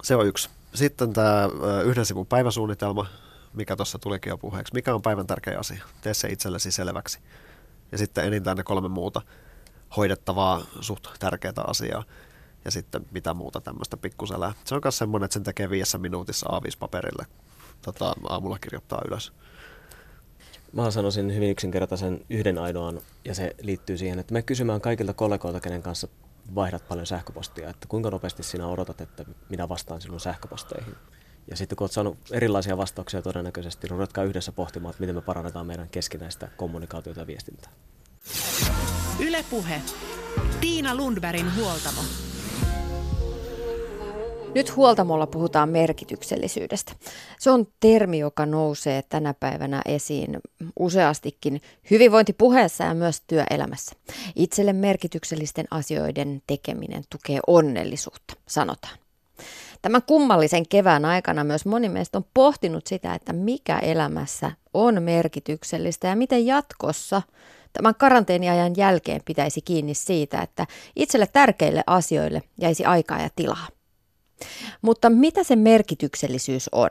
Se 0.02 0.16
on 0.16 0.26
yksi. 0.26 0.50
Sitten 0.74 1.12
tämä 1.12 1.48
yhden 1.84 2.06
sivun 2.06 2.26
päiväsuunnitelma, 2.26 3.06
mikä 3.52 3.76
tuossa 3.76 3.98
tulikin 3.98 4.30
jo 4.30 4.38
puheeksi. 4.38 4.74
Mikä 4.74 4.94
on 4.94 5.02
päivän 5.02 5.26
tärkeä 5.26 5.58
asia? 5.58 5.84
Tee 6.00 6.14
se 6.14 6.28
itsellesi 6.28 6.72
selväksi. 6.72 7.18
Ja 7.92 7.98
sitten 7.98 8.24
enintään 8.24 8.56
ne 8.56 8.62
kolme 8.62 8.88
muuta 8.88 9.22
hoidettavaa, 9.96 10.60
suht 10.80 11.06
tärkeää 11.18 11.64
asiaa. 11.66 12.04
Ja 12.64 12.70
sitten 12.70 13.06
mitä 13.10 13.34
muuta 13.34 13.60
tämmöistä 13.60 13.96
pikkuselää. 13.96 14.52
Se 14.64 14.74
on 14.74 14.80
myös 14.84 14.98
semmoinen, 14.98 15.24
että 15.24 15.32
sen 15.32 15.42
tekee 15.42 15.70
viidessä 15.70 15.98
minuutissa 15.98 16.46
A5-paperille. 16.46 17.26
Tota, 17.82 18.14
aamulla 18.28 18.58
kirjoittaa 18.58 19.02
ylös. 19.08 19.32
Mä 20.74 20.90
sanoisin 20.90 21.34
hyvin 21.34 21.50
yksinkertaisen 21.50 22.24
yhden 22.30 22.58
ainoan, 22.58 23.00
ja 23.24 23.34
se 23.34 23.54
liittyy 23.62 23.98
siihen, 23.98 24.18
että 24.18 24.32
me 24.32 24.42
kysymään 24.42 24.80
kaikilta 24.80 25.12
kollegoilta, 25.12 25.60
kenen 25.60 25.82
kanssa 25.82 26.08
vaihdat 26.54 26.88
paljon 26.88 27.06
sähköpostia, 27.06 27.70
että 27.70 27.86
kuinka 27.88 28.10
nopeasti 28.10 28.42
sinä 28.42 28.66
odotat, 28.66 29.00
että 29.00 29.24
minä 29.48 29.68
vastaan 29.68 30.00
sinun 30.00 30.20
sähköposteihin. 30.20 30.94
Ja 31.50 31.56
sitten 31.56 31.76
kun 31.76 31.84
olet 31.84 31.92
saanut 31.92 32.18
erilaisia 32.30 32.76
vastauksia 32.76 33.22
todennäköisesti, 33.22 33.84
niin 33.84 33.90
ruvetkaa 33.90 34.24
yhdessä 34.24 34.52
pohtimaan, 34.52 34.90
että 34.90 35.00
miten 35.00 35.14
me 35.14 35.20
parannetaan 35.20 35.66
meidän 35.66 35.88
keskinäistä 35.88 36.48
kommunikaatiota 36.56 37.20
ja 37.20 37.26
viestintää. 37.26 37.70
Ylepuhe. 39.18 39.82
Tiina 40.60 40.94
Lundbergin 40.94 41.56
huoltamo. 41.56 42.00
Nyt 44.54 44.76
huoltamolla 44.76 45.26
puhutaan 45.26 45.68
merkityksellisyydestä. 45.68 46.92
Se 47.38 47.50
on 47.50 47.66
termi, 47.80 48.18
joka 48.18 48.46
nousee 48.46 49.02
tänä 49.08 49.34
päivänä 49.40 49.82
esiin 49.86 50.38
useastikin 50.78 51.60
hyvinvointipuheessa 51.90 52.84
ja 52.84 52.94
myös 52.94 53.22
työelämässä. 53.26 53.92
Itselle 54.36 54.72
merkityksellisten 54.72 55.66
asioiden 55.70 56.42
tekeminen 56.46 57.04
tukee 57.10 57.40
onnellisuutta, 57.46 58.34
sanotaan. 58.48 58.98
Tämän 59.82 60.02
kummallisen 60.02 60.68
kevään 60.68 61.04
aikana 61.04 61.44
myös 61.44 61.66
moni 61.66 61.88
meistä 61.88 62.18
on 62.18 62.24
pohtinut 62.34 62.86
sitä, 62.86 63.14
että 63.14 63.32
mikä 63.32 63.78
elämässä 63.78 64.52
on 64.74 65.02
merkityksellistä 65.02 66.08
ja 66.08 66.16
miten 66.16 66.46
jatkossa 66.46 67.22
tämän 67.72 67.94
karanteeniajan 67.94 68.72
jälkeen 68.76 69.20
pitäisi 69.24 69.60
kiinni 69.60 69.94
siitä, 69.94 70.42
että 70.42 70.66
itselle 70.96 71.26
tärkeille 71.32 71.84
asioille 71.86 72.42
jäisi 72.60 72.84
aikaa 72.84 73.22
ja 73.22 73.28
tilaa. 73.36 73.66
Mutta 74.84 75.10
mitä 75.10 75.44
se 75.44 75.56
merkityksellisyys 75.56 76.68
on? 76.72 76.88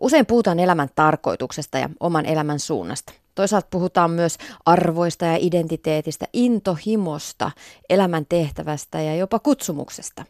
Usein 0.00 0.26
puhutaan 0.26 0.58
elämän 0.58 0.88
tarkoituksesta 0.94 1.78
ja 1.78 1.90
oman 2.00 2.26
elämän 2.26 2.58
suunnasta. 2.58 3.12
Toisaalta 3.34 3.68
puhutaan 3.70 4.10
myös 4.10 4.38
arvoista 4.66 5.24
ja 5.24 5.36
identiteetistä, 5.40 6.26
intohimosta, 6.32 7.50
elämän 7.90 8.26
tehtävästä 8.28 9.00
ja 9.00 9.16
jopa 9.16 9.38
kutsumuksesta. 9.38 10.24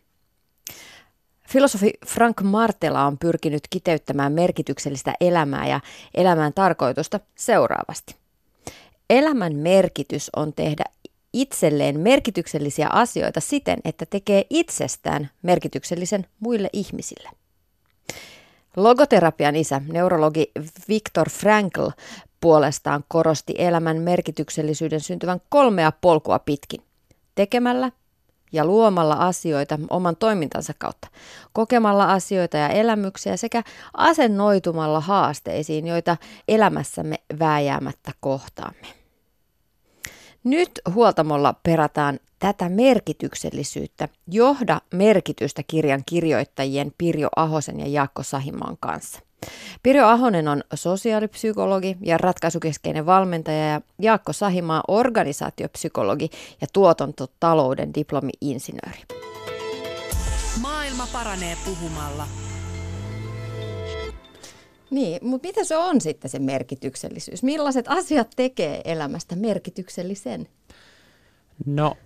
Filosofi 1.49 1.91
Frank 2.07 2.43
Martela 2.43 3.05
on 3.07 3.19
pyrkinyt 3.19 3.63
kiteyttämään 3.71 4.33
merkityksellistä 4.33 5.15
elämää 5.21 5.69
ja 5.69 5.81
elämän 6.15 6.53
tarkoitusta 6.53 7.21
seuraavasti. 7.35 8.17
Elämän 9.11 9.55
merkitys 9.55 10.31
on 10.37 10.53
tehdä 10.53 10.85
itselleen 11.33 12.01
merkityksellisiä 12.01 12.89
asioita 12.89 13.41
siten, 13.41 13.79
että 13.85 14.07
tekee 14.07 14.45
itsestään 14.51 15.31
merkityksellisen 15.43 16.27
muille 16.41 16.71
ihmisille. 16.73 17.31
Logoterapian 18.77 19.57
isä, 19.57 19.81
neurologi 19.93 20.51
Viktor 20.89 21.31
Frankl, 21.31 21.89
puolestaan 22.41 23.05
korosti 23.09 23.55
elämän 23.59 24.03
merkityksellisyyden 24.03 25.01
syntyvän 25.01 25.41
kolmea 25.49 25.93
polkua 25.93 26.39
pitkin. 26.39 26.83
Tekemällä 27.35 27.91
ja 28.53 28.65
luomalla 28.65 29.15
asioita 29.15 29.79
oman 29.91 30.17
toimintansa 30.17 30.73
kautta, 30.79 31.09
kokemalla 31.53 32.13
asioita 32.13 32.57
ja 32.57 32.69
elämyksiä 32.69 33.37
sekä 33.37 33.63
asennoitumalla 33.95 35.01
haasteisiin, 35.01 35.87
joita 35.87 36.17
elämässämme 36.49 37.17
vääjäämättä 37.39 38.13
kohtaamme. 38.21 38.98
Nyt 40.49 40.71
huoltamolla 40.95 41.55
perataan 41.63 42.21
tätä 42.39 42.69
merkityksellisyyttä 42.69 44.09
Johda 44.31 44.81
merkitystä 44.95 45.63
kirjan 45.67 46.03
kirjoittajien 46.07 46.93
Pirjo 46.99 47.29
Ahosen 47.37 47.81
ja 47.81 47.87
Jaakko 47.87 48.23
Sahimaan 48.23 48.77
kanssa. 48.81 49.21
Pirjo 49.83 50.07
Ahonen 50.07 50.49
on 50.49 50.63
sosiaalipsykologi 50.75 51.97
ja 52.01 52.19
ratkaisukeskeinen 52.19 53.07
valmentaja 53.07 53.65
ja 53.65 53.81
Jaakko 53.99 54.33
Sahimaa 54.33 54.83
organisaatiopsykologi 54.89 56.31
ja 56.61 56.67
tuotantotalouden 56.73 57.95
diplomi-insinööri. 57.95 59.03
Maailma 60.61 61.09
paranee 61.13 61.57
puhumalla. 61.65 62.27
Niin, 64.91 65.19
mutta 65.23 65.49
mitä 65.49 65.65
se 65.65 65.77
on 65.77 66.01
sitten 66.01 66.31
se 66.31 66.39
merkityksellisyys? 66.39 67.43
Millaiset 67.43 67.85
asiat 67.89 68.31
tekee 68.37 68.81
elämästä 68.85 69.37
merkityksellisen? 69.37 70.49
No, 71.67 71.97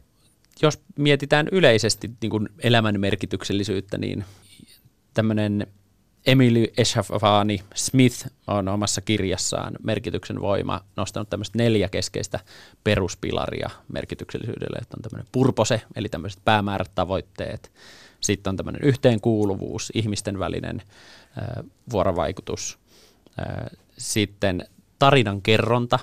jos 0.63 0.81
mietitään 0.99 1.49
yleisesti 1.53 2.11
niin 2.23 2.31
kuin 2.31 2.49
elämän 2.63 3.01
merkityksellisyyttä, 3.01 3.99
niin 3.99 4.25
tämmöinen 5.15 5.67
Emily 6.27 6.67
Eshafani 6.77 7.63
Smith 7.75 8.27
on 8.47 8.69
omassa 8.69 9.01
kirjassaan 9.01 9.73
Merkityksen 9.83 10.41
voima 10.41 10.81
nostanut 10.97 11.31
tämmöistä 11.31 11.59
neljä 11.59 11.89
keskeistä 11.89 12.41
peruspilaria 12.85 13.71
merkityksellisyydelle, 13.93 14.79
että 14.83 14.97
on 14.97 15.03
tämmöinen 15.03 15.29
purpose, 15.33 15.83
eli 15.97 16.09
tämmöiset 16.09 16.41
päämäärät, 16.45 16.91
tavoitteet, 16.95 17.73
sitten 18.21 18.51
on 18.51 18.57
tämmöinen 18.57 18.83
yhteenkuuluvuus, 18.85 19.93
ihmisten 19.95 20.39
välinen 20.39 20.83
vuorovaikutus, 21.91 22.79
sitten 23.99 24.67
tarinan 24.99 25.43
kerronta, 25.43 25.99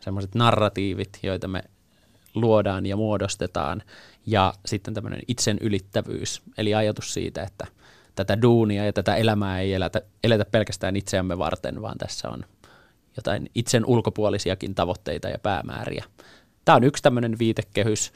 semmoiset 0.00 0.34
narratiivit, 0.34 1.18
joita 1.22 1.48
me 1.48 1.62
luodaan 2.34 2.86
ja 2.86 2.96
muodostetaan, 2.96 3.82
ja 4.26 4.54
sitten 4.66 4.94
tämmöinen 4.94 5.20
itsen 5.28 5.58
ylittävyys, 5.60 6.42
eli 6.58 6.74
ajatus 6.74 7.14
siitä, 7.14 7.42
että 7.42 7.66
tätä 8.14 8.42
duunia 8.42 8.84
ja 8.84 8.92
tätä 8.92 9.16
elämää 9.16 9.60
ei 9.60 9.74
elätä, 9.74 10.02
eletä 10.24 10.44
pelkästään 10.44 10.96
itseämme 10.96 11.38
varten, 11.38 11.82
vaan 11.82 11.98
tässä 11.98 12.28
on 12.28 12.44
jotain 13.16 13.50
itsen 13.54 13.86
ulkopuolisiakin 13.86 14.74
tavoitteita 14.74 15.28
ja 15.28 15.38
päämääriä. 15.38 16.04
Tämä 16.64 16.76
on 16.76 16.84
yksi 16.84 17.02
tämmöinen 17.02 17.38
viitekehys 17.38 18.12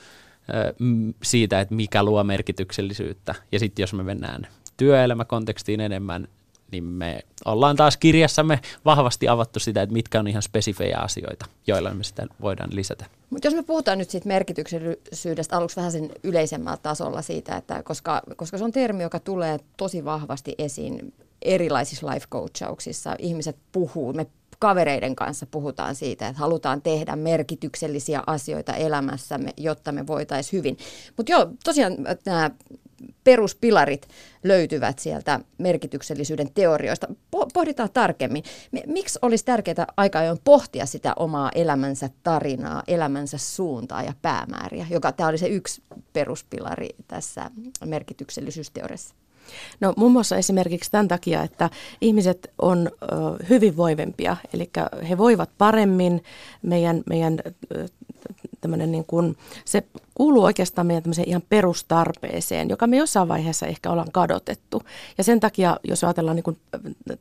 siitä, 1.23 1.61
että 1.61 1.75
mikä 1.75 2.03
luo 2.03 2.25
merkityksellisyyttä. 2.25 3.35
Ja 3.53 3.59
sitten 3.59 3.83
jos 3.83 3.93
me 3.93 4.03
mennään 4.03 4.47
työelämäkontekstiin 4.81 5.81
enemmän, 5.81 6.29
niin 6.71 6.85
me 6.85 7.21
ollaan 7.45 7.77
taas 7.77 7.97
kirjassamme 7.97 8.61
vahvasti 8.85 9.29
avattu 9.29 9.61
sitä, 9.61 9.83
että 9.83 9.93
mitkä 9.93 10.21
on 10.21 10.29
ihan 10.29 10.43
spesifejä 10.43 10.99
asioita, 10.99 11.47
joilla 11.67 11.95
me 11.95 12.05
sitä 12.05 12.27
voidaan 12.41 12.71
lisätä. 12.73 13.07
Mutta 13.31 13.47
jos 13.47 13.55
me 13.55 13.63
puhutaan 13.63 13.99
nyt 13.99 14.11
siitä 14.11 14.29
merkityksellisyydestä 14.29 15.57
aluksi 15.57 15.77
vähän 15.77 15.93
sen 15.93 16.11
yleisemmällä 16.23 16.77
tasolla 16.77 17.23
siitä, 17.23 17.57
että 17.57 17.83
koska, 17.83 18.23
koska 18.37 18.59
se 18.59 18.65
on 18.65 18.73
termi, 18.73 19.03
joka 19.03 19.21
tulee 19.21 19.59
tosi 19.77 20.05
vahvasti 20.05 20.55
esiin 20.59 21.13
erilaisissa 21.43 22.07
life 22.11 22.27
coachauksissa. 22.31 23.17
Ihmiset 23.19 23.57
puhuu, 23.73 24.13
me 24.13 24.27
kavereiden 24.59 25.17
kanssa 25.17 25.47
puhutaan 25.47 25.95
siitä, 25.95 26.29
että 26.29 26.41
halutaan 26.41 26.83
tehdä 26.83 27.17
merkityksellisiä 27.17 28.23
asioita 28.27 28.75
elämässämme, 28.75 29.51
jotta 29.57 29.93
me 29.93 30.07
voitaisiin 30.07 30.59
hyvin. 30.59 30.79
Mutta 31.17 31.33
joo, 31.33 31.49
tosiaan 31.65 31.97
nämä 32.27 32.51
peruspilarit 33.25 34.09
löytyvät 34.45 34.99
sieltä 34.99 35.41
merkityksellisyyden 35.59 36.51
teorioista. 36.55 37.07
Pohditaan 37.55 37.89
tarkemmin. 37.93 38.45
Miksi 38.87 39.19
olisi 39.23 39.45
tärkeää 39.45 39.87
aika 39.97 40.19
ajoin 40.19 40.39
pohtia 40.45 40.87
sitä 40.87 41.13
omaa 41.17 41.51
elämänsä 41.55 42.11
tarinaa, 42.23 42.83
elämänsä 42.89 43.39
suuntaa 43.39 44.03
ja 44.03 44.13
päämääriä, 44.23 44.87
joka 44.91 45.13
tämä 45.13 45.29
oli 45.29 45.39
se 45.39 45.49
yksi 45.49 45.83
peruspilari 46.13 46.89
tässä 47.09 47.51
merkityksellisyysteoriassa? 47.85 49.15
No 49.81 49.95
muun 49.97 50.13
muassa 50.13 50.37
esimerkiksi 50.37 50.91
tämän 50.91 51.09
takia, 51.09 51.43
että 51.43 51.71
ihmiset 52.01 52.53
on 52.63 52.91
hyvinvoivempia, 53.49 54.37
eli 54.55 54.71
he 55.09 55.19
voivat 55.19 55.51
paremmin, 55.59 56.23
meidän, 56.63 57.03
meidän 57.09 57.39
tämmöinen 58.61 58.93
niin 58.93 59.05
kuin, 59.05 59.37
se 59.65 59.83
kuuluu 60.15 60.45
oikeastaan 60.45 60.87
meidän 60.87 61.05
ihan 61.27 61.43
perustarpeeseen, 61.49 62.69
joka 62.69 62.87
me 62.87 62.97
jossain 62.97 63.29
vaiheessa 63.29 63.67
ehkä 63.67 63.91
ollaan 63.91 64.13
kadotettu. 64.13 64.83
Ja 65.19 65.25
sen 65.25 65.41
takia, 65.41 65.77
jos 65.85 66.05
ajatellaan 66.05 66.37
niin 66.37 66.45
kuin, 66.45 66.59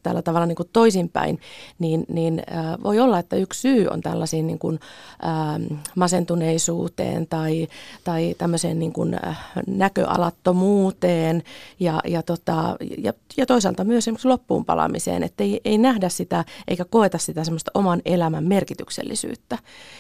tällä 0.04 0.22
tavalla 0.22 0.46
niin 0.46 0.56
kuin 0.56 0.70
toisinpäin, 0.74 1.40
niin, 1.80 2.06
niin 2.10 2.42
äh, 2.52 2.84
voi 2.84 3.00
olla, 3.00 3.20
että 3.20 3.36
yksi 3.36 3.62
syy 3.62 3.88
on 3.88 4.02
tällaisiin 4.02 4.48
niin 4.48 4.60
kuin, 4.60 4.80
äh, 5.24 5.80
masentuneisuuteen 5.96 7.28
tai, 7.28 7.68
tai 8.04 8.36
tämmöiseen 8.38 8.80
niin 8.80 8.94
kuin, 8.94 9.14
äh, 9.28 9.40
näköalattomuuteen 9.68 11.44
ja, 11.80 12.00
ja, 12.08 12.24
tota, 12.24 12.78
ja, 12.98 13.14
ja 13.38 13.46
toisaalta 13.46 13.84
myös 13.84 14.04
esimerkiksi 14.04 14.28
loppuun 14.28 14.66
palaamiseen, 14.66 15.24
että 15.24 15.44
ei, 15.44 15.62
ei 15.66 15.78
nähdä 15.78 16.10
sitä 16.10 16.46
eikä 16.68 16.86
koeta 16.86 17.18
sitä 17.18 17.44
semmoista 17.44 17.72
oman 17.74 18.02
elämän 18.06 18.44
merkityksellisyyttä. 18.44 19.58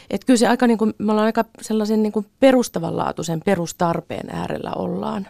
Että 0.09 0.25
kyllä 0.25 0.37
se 0.37 0.47
aika, 0.47 0.67
niin 0.67 0.77
kuin, 0.77 0.93
me 0.97 1.11
ollaan 1.11 1.27
aika 1.29 1.45
sellaisen 1.61 2.03
niin 2.03 2.11
kuin 2.11 2.25
perustavanlaatuisen 2.39 3.41
perustarpeen 3.45 4.29
äärellä 4.29 4.71
ollaan. 4.75 5.27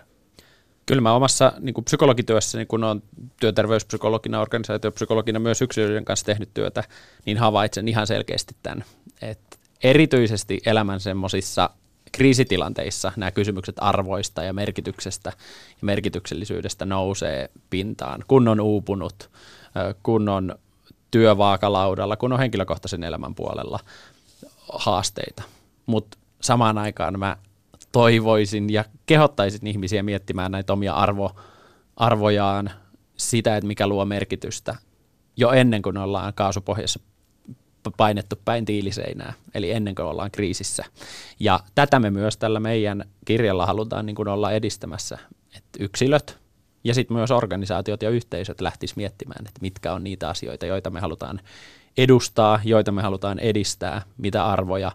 Kyllä 0.85 1.01
mä 1.01 1.13
omassa 1.13 1.53
niin 1.59 1.73
kuin 1.73 1.85
psykologityössäni, 1.85 2.65
kun 2.65 2.83
olen 2.83 3.03
työterveyspsykologina, 3.39 4.41
organisaatiopsykologina 4.41 5.39
myös 5.39 5.61
yksilöiden 5.61 6.05
kanssa 6.05 6.25
tehnyt 6.25 6.49
työtä, 6.53 6.83
niin 7.25 7.37
havaitsen 7.37 7.87
ihan 7.87 8.07
selkeästi 8.07 8.55
tämän, 8.63 8.83
että 9.21 9.57
erityisesti 9.83 10.59
elämän 10.65 10.99
semmoisissa 10.99 11.69
kriisitilanteissa 12.11 13.11
nämä 13.15 13.31
kysymykset 13.31 13.75
arvoista 13.79 14.43
ja 14.43 14.53
merkityksestä 14.53 15.29
ja 15.69 15.81
merkityksellisyydestä 15.81 16.85
nousee 16.85 17.49
pintaan, 17.69 18.23
kun 18.27 18.47
on 18.47 18.59
uupunut, 18.59 19.29
kun 20.03 20.29
on 20.29 20.55
työvaakalaudalla, 21.11 22.17
kun 22.17 22.33
on 22.33 22.39
henkilökohtaisen 22.39 23.03
elämän 23.03 23.35
puolella 23.35 23.79
haasteita. 24.73 25.43
Mutta 25.89 26.17
samaan 26.41 26.77
aikaan 26.77 27.19
mä 27.19 27.37
toivoisin 27.91 28.69
ja 28.69 28.85
kehottaisin 29.05 29.67
ihmisiä 29.67 30.03
miettimään 30.03 30.51
näitä 30.51 30.73
omia 30.73 30.93
arvo, 30.93 31.35
arvojaan, 31.95 32.71
sitä, 33.17 33.57
että 33.57 33.67
mikä 33.67 33.87
luo 33.87 34.05
merkitystä 34.05 34.75
jo 35.37 35.51
ennen 35.51 35.81
kuin 35.81 35.97
ollaan 35.97 36.33
kaasupohjassa 36.33 36.99
painettu 37.97 38.35
päin 38.45 38.65
tiiliseinää, 38.65 39.33
eli 39.53 39.71
ennen 39.71 39.95
kuin 39.95 40.05
ollaan 40.05 40.31
kriisissä. 40.31 40.85
Ja 41.39 41.59
tätä 41.75 41.99
me 41.99 42.11
myös 42.11 42.37
tällä 42.37 42.59
meidän 42.59 43.05
kirjalla 43.25 43.65
halutaan 43.65 44.05
niin 44.05 44.15
kuin 44.15 44.27
olla 44.27 44.51
edistämässä, 44.51 45.17
että 45.57 45.79
yksilöt 45.83 46.39
ja 46.83 46.93
sitten 46.93 47.17
myös 47.17 47.31
organisaatiot 47.31 48.01
ja 48.01 48.09
yhteisöt 48.09 48.61
lähtis 48.61 48.95
miettimään, 48.95 49.47
että 49.47 49.61
mitkä 49.61 49.93
on 49.93 50.03
niitä 50.03 50.29
asioita, 50.29 50.65
joita 50.65 50.89
me 50.89 50.99
halutaan 50.99 51.39
edustaa, 51.97 52.59
joita 52.63 52.91
me 52.91 53.01
halutaan 53.01 53.39
edistää, 53.39 54.01
mitä 54.17 54.45
arvoja 54.45 54.91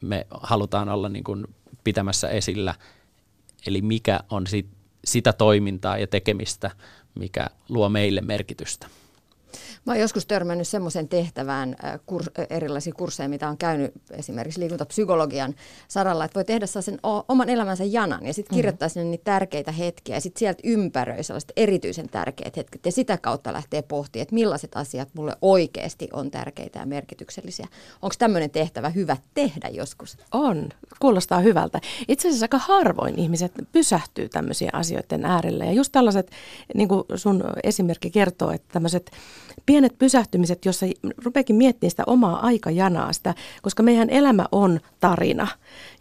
me 0.00 0.26
halutaan 0.30 0.88
olla 0.88 1.08
niin 1.08 1.24
kuin 1.24 1.44
pitämässä 1.84 2.28
esillä, 2.28 2.74
eli 3.66 3.82
mikä 3.82 4.20
on 4.30 4.46
sit, 4.46 4.66
sitä 5.04 5.32
toimintaa 5.32 5.98
ja 5.98 6.06
tekemistä, 6.06 6.70
mikä 7.14 7.46
luo 7.68 7.88
meille 7.88 8.20
merkitystä. 8.20 8.88
Mä 9.86 9.92
oon 9.92 10.00
joskus 10.00 10.26
törmännyt 10.26 10.68
semmoisen 10.68 11.08
tehtävään 11.08 11.76
äh, 11.84 12.00
kurs, 12.06 12.26
äh, 12.38 12.46
erilaisia 12.50 12.92
kursseja, 12.92 13.28
mitä 13.28 13.48
on 13.48 13.58
käynyt 13.58 13.92
esimerkiksi 14.10 14.60
liikuntapsykologian 14.60 15.54
saralla, 15.88 16.24
että 16.24 16.34
voi 16.34 16.44
tehdä 16.44 16.66
sen 16.66 16.98
oman 17.28 17.48
elämänsä 17.48 17.84
janan 17.84 18.26
ja 18.26 18.34
sitten 18.34 18.54
mhm. 18.54 18.58
kirjoittaa 18.58 18.86
mm-hmm. 18.86 18.92
sinne 18.92 19.10
niitä 19.10 19.24
tärkeitä 19.24 19.72
hetkiä 19.72 20.16
ja 20.16 20.20
sitten 20.20 20.38
sieltä 20.38 20.60
ympäröi 20.64 21.24
sellaiset 21.24 21.52
erityisen 21.56 22.08
tärkeät 22.08 22.56
hetket 22.56 22.86
ja 22.86 22.92
sitä 22.92 23.18
kautta 23.18 23.52
lähtee 23.52 23.82
pohtimaan, 23.82 24.22
että 24.22 24.34
millaiset 24.34 24.76
asiat 24.76 25.08
mulle 25.14 25.36
oikeasti 25.42 26.08
on 26.12 26.30
tärkeitä 26.30 26.78
ja 26.78 26.86
merkityksellisiä. 26.86 27.66
Onko 28.02 28.14
tämmöinen 28.18 28.50
tehtävä 28.50 28.88
hyvä 28.88 29.16
tehdä 29.34 29.68
joskus? 29.68 30.16
On, 30.32 30.68
kuulostaa 30.98 31.40
hyvältä. 31.40 31.80
Itse 32.08 32.28
asiassa 32.28 32.44
aika 32.44 32.58
harvoin 32.58 33.18
ihmiset 33.18 33.52
pysähtyy 33.72 34.28
tämmöisiä 34.28 34.70
asioiden 34.72 35.24
äärelle 35.24 35.66
ja 35.66 35.72
just 35.72 35.92
tällaiset, 35.92 36.30
niin 36.74 36.88
kuin 36.88 37.04
sun 37.14 37.44
esimerkki 37.62 38.10
kertoo, 38.10 38.50
että 38.50 38.68
tämmöiset 38.72 39.10
pienet 39.70 39.98
pysähtymiset, 39.98 40.64
jossa 40.64 40.86
rupeekin 41.24 41.56
miettimään 41.56 41.90
sitä 41.90 42.02
omaa 42.06 42.46
aikajanaa, 42.46 43.12
sitä, 43.12 43.34
koska 43.62 43.82
meidän 43.82 44.10
elämä 44.10 44.46
on 44.52 44.80
tarina. 45.00 45.46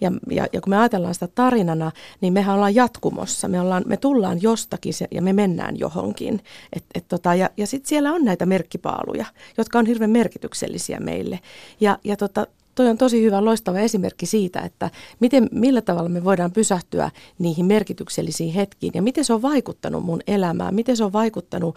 Ja, 0.02 0.12
ja, 0.30 0.48
ja 0.54 0.62
kun 0.62 0.70
me 0.70 0.78
ajatellaan 0.78 1.14
sitä 1.14 1.28
tarinana, 1.28 1.92
niin 2.22 2.34
mehän 2.34 2.56
ollaan 2.56 2.76
jatkumossa. 2.76 3.48
Me, 3.48 3.62
ollaan, 3.62 3.84
me 3.88 3.98
tullaan 3.98 4.42
jostakin 4.42 4.94
se, 4.94 5.08
ja 5.12 5.22
me 5.22 5.34
mennään 5.34 5.80
johonkin. 5.80 6.42
Et, 6.74 6.84
et 6.96 7.08
tota, 7.08 7.36
ja 7.36 7.50
ja 7.58 7.68
sitten 7.68 7.90
siellä 7.90 8.12
on 8.14 8.26
näitä 8.26 8.46
merkkipaaluja, 8.46 9.26
jotka 9.58 9.80
on 9.80 9.86
hirveän 9.86 10.12
merkityksellisiä 10.12 11.00
meille. 11.00 11.40
Ja, 11.80 11.98
ja 12.04 12.18
tota, 12.18 12.48
toi 12.80 12.90
on 12.90 12.98
tosi 12.98 13.22
hyvä, 13.22 13.46
loistava 13.46 13.80
esimerkki 13.80 14.26
siitä, 14.26 14.60
että 14.60 14.92
miten, 15.20 15.50
millä 15.52 15.82
tavalla 15.82 16.10
me 16.10 16.24
voidaan 16.24 16.52
pysähtyä 16.52 17.12
niihin 17.40 17.66
merkityksellisiin 17.66 18.54
hetkiin 18.54 18.92
ja 18.96 19.02
miten 19.02 19.26
se 19.26 19.34
on 19.34 19.42
vaikuttanut 19.42 20.04
mun 20.04 20.20
elämään, 20.28 20.76
miten 20.76 20.98
se 20.98 21.04
on 21.04 21.14
vaikuttanut 21.14 21.76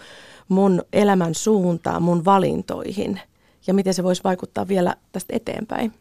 mun 0.48 0.82
elämän 0.92 1.34
suuntaan, 1.34 2.03
mun 2.03 2.24
valintoihin 2.24 3.20
ja 3.66 3.74
miten 3.74 3.94
se 3.94 4.03
voisi 4.03 4.24
vaikuttaa 4.24 4.68
vielä 4.68 4.96
tästä 5.12 5.36
eteenpäin. 5.36 5.92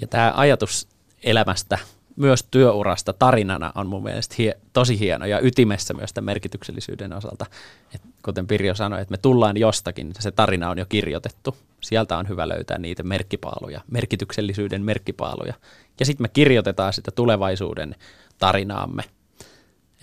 Ja 0.00 0.06
tämä 0.06 0.32
ajatus 0.36 0.88
elämästä, 1.22 1.78
myös 2.16 2.46
työurasta 2.50 3.12
tarinana 3.12 3.72
on 3.74 3.86
mun 3.86 4.02
mielestä 4.02 4.34
hie- 4.38 4.58
tosi 4.72 4.98
hieno 4.98 5.26
ja 5.26 5.40
ytimessä 5.40 5.94
myös 5.94 6.12
tämän 6.12 6.24
merkityksellisyyden 6.26 7.12
osalta. 7.12 7.46
Et 7.94 8.02
kuten 8.24 8.46
Pirjo 8.46 8.74
sanoi, 8.74 9.00
että 9.00 9.12
me 9.12 9.18
tullaan 9.18 9.56
jostakin, 9.56 10.12
se 10.18 10.30
tarina 10.30 10.70
on 10.70 10.78
jo 10.78 10.86
kirjoitettu. 10.88 11.56
Sieltä 11.80 12.18
on 12.18 12.28
hyvä 12.28 12.48
löytää 12.48 12.78
niitä 12.78 13.02
merkkipaaluja, 13.02 13.80
merkityksellisyyden 13.90 14.82
merkkipaaluja. 14.82 15.54
Ja 16.00 16.06
sitten 16.06 16.24
me 16.24 16.28
kirjoitetaan 16.28 16.92
sitä 16.92 17.10
tulevaisuuden 17.10 17.94
tarinaamme. 18.38 19.02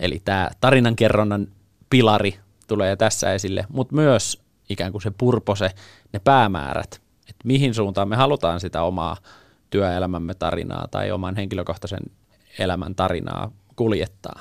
Eli 0.00 0.22
tämä 0.24 0.50
tarinankerronnan 0.60 1.48
pilari 1.90 2.38
tulee 2.66 2.96
tässä 2.96 3.34
esille, 3.34 3.66
mutta 3.68 3.94
myös 3.94 4.42
ikään 4.68 4.92
kuin 4.92 5.02
se 5.02 5.12
purpose, 5.18 5.70
ne 6.12 6.18
päämäärät, 6.18 7.00
että 7.28 7.42
mihin 7.44 7.74
suuntaan 7.74 8.08
me 8.08 8.16
halutaan 8.16 8.60
sitä 8.60 8.82
omaa 8.82 9.16
työelämämme 9.74 10.34
tarinaa 10.34 10.88
tai 10.90 11.10
oman 11.10 11.36
henkilökohtaisen 11.36 12.02
elämän 12.58 12.94
tarinaa 12.94 13.50
kuljettaa. 13.76 14.40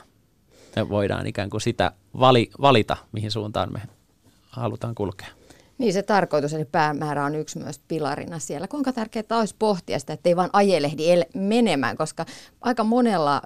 Me 0.75 0.89
voidaan 0.89 1.27
ikään 1.27 1.49
kuin 1.49 1.61
sitä 1.61 1.91
vali, 2.19 2.49
valita, 2.61 2.97
mihin 3.11 3.31
suuntaan 3.31 3.73
me 3.73 3.81
halutaan 4.49 4.95
kulkea. 4.95 5.27
Niin 5.77 5.93
se 5.93 6.03
tarkoitus, 6.03 6.53
eli 6.53 6.65
päämäärä 6.65 7.25
on 7.25 7.35
yksi 7.35 7.59
myös 7.59 7.79
pilarina 7.87 8.39
siellä. 8.39 8.67
Kuinka 8.67 8.93
tärkeää 8.93 9.39
olisi 9.39 9.55
pohtia 9.59 9.99
sitä, 9.99 10.13
että 10.13 10.29
ei 10.29 10.35
vaan 10.35 10.49
ajelehdi 10.53 11.03
menemään, 11.35 11.97
koska 11.97 12.25
aika 12.61 12.83
monella 12.83 13.41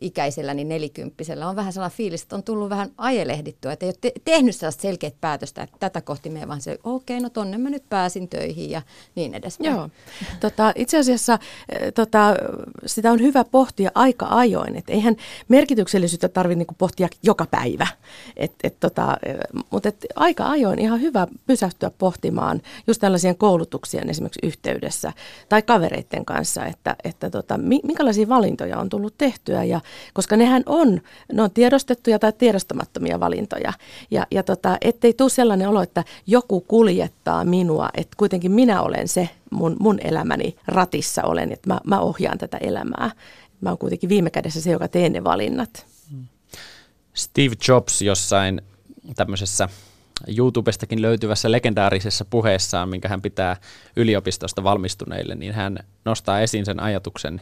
ikäisellä, 0.00 0.54
niin 0.54 0.68
nelikymppisellä 0.68 1.48
on 1.48 1.56
vähän 1.56 1.72
sellainen 1.72 1.96
fiilis, 1.96 2.22
että 2.22 2.36
on 2.36 2.42
tullut 2.42 2.70
vähän 2.70 2.90
ajelehdittyä, 2.98 3.72
että 3.72 3.86
ei 3.86 3.88
ole 3.88 3.96
te- 4.00 4.12
tehnyt 4.24 4.56
sellaista 4.56 4.82
selkeät 4.82 5.14
päätöstä, 5.20 5.62
että 5.62 5.76
tätä 5.80 6.00
kohti 6.00 6.30
me 6.30 6.48
vaan 6.48 6.60
se, 6.60 6.78
okei, 6.84 7.16
okay, 7.16 7.22
no 7.22 7.30
tonne 7.30 7.58
mä 7.58 7.70
nyt 7.70 7.88
pääsin 7.88 8.28
töihin 8.28 8.70
ja 8.70 8.82
niin 9.14 9.34
edespäin. 9.34 9.74
Joo. 9.74 9.88
Tota, 10.40 10.72
itse 10.76 10.98
asiassa 10.98 11.38
tota, 11.94 12.34
sitä 12.86 13.12
on 13.12 13.20
hyvä 13.20 13.44
pohtia 13.44 13.90
aika 13.94 14.26
ajoin, 14.30 14.76
että 14.76 14.92
eihän 14.92 15.16
merkityksellisyyttä 15.48 16.28
tarvitse 16.28 16.58
niinku 16.58 16.74
pohtia 16.78 17.08
joka 17.22 17.46
päivä, 17.50 17.86
et, 18.36 18.52
et, 18.64 18.80
tota, 18.80 19.16
mutta 19.70 19.88
et 19.88 20.06
aika 20.16 20.50
ajoin 20.50 20.78
ihan 20.78 21.00
hyvä 21.00 21.26
pysähtyä 21.46 21.90
pohtimaan 21.98 22.62
just 22.86 23.00
tällaisien 23.00 23.36
koulutuksien 23.36 24.10
esimerkiksi 24.10 24.46
yhteydessä 24.46 25.12
tai 25.48 25.62
kavereiden 25.62 26.24
kanssa, 26.24 26.66
että, 26.66 26.96
että 27.04 27.30
tota, 27.30 27.58
minkälaisia 27.58 28.28
valintoja 28.28 28.78
on 28.78 28.88
tullut 28.88 29.14
tehtyä 29.18 29.61
ja 29.64 29.80
koska 30.12 30.36
nehän 30.36 30.62
on, 30.66 31.00
ne 31.32 31.42
on 31.42 31.50
tiedostettuja 31.50 32.18
tai 32.18 32.32
tiedostamattomia 32.32 33.20
valintoja. 33.20 33.72
Ja, 34.10 34.26
ja 34.30 34.42
tota, 34.42 34.78
ettei 34.80 35.12
tule 35.12 35.30
sellainen 35.30 35.68
olo, 35.68 35.82
että 35.82 36.04
joku 36.26 36.60
kuljettaa 36.60 37.44
minua, 37.44 37.88
että 37.94 38.16
kuitenkin 38.16 38.52
minä 38.52 38.82
olen 38.82 39.08
se 39.08 39.28
mun, 39.50 39.76
mun 39.80 39.98
elämäni 40.04 40.56
ratissa 40.66 41.22
olen, 41.22 41.52
että 41.52 41.70
mä, 41.70 41.80
mä 41.84 42.00
ohjaan 42.00 42.38
tätä 42.38 42.56
elämää. 42.56 43.10
Mä 43.60 43.68
oon 43.68 43.78
kuitenkin 43.78 44.08
viime 44.08 44.30
kädessä 44.30 44.60
se, 44.60 44.70
joka 44.70 44.88
teen 44.88 45.12
ne 45.12 45.24
valinnat. 45.24 45.86
Steve 47.14 47.54
Jobs 47.68 48.02
jossain 48.02 48.62
tämmöisessä 49.16 49.68
YouTubestakin 50.38 51.02
löytyvässä 51.02 51.52
legendaarisessa 51.52 52.24
puheessaan, 52.24 52.88
minkä 52.88 53.08
hän 53.08 53.22
pitää 53.22 53.56
yliopistosta 53.96 54.64
valmistuneille, 54.64 55.34
niin 55.34 55.52
hän 55.52 55.78
nostaa 56.04 56.40
esiin 56.40 56.64
sen 56.64 56.80
ajatuksen, 56.80 57.40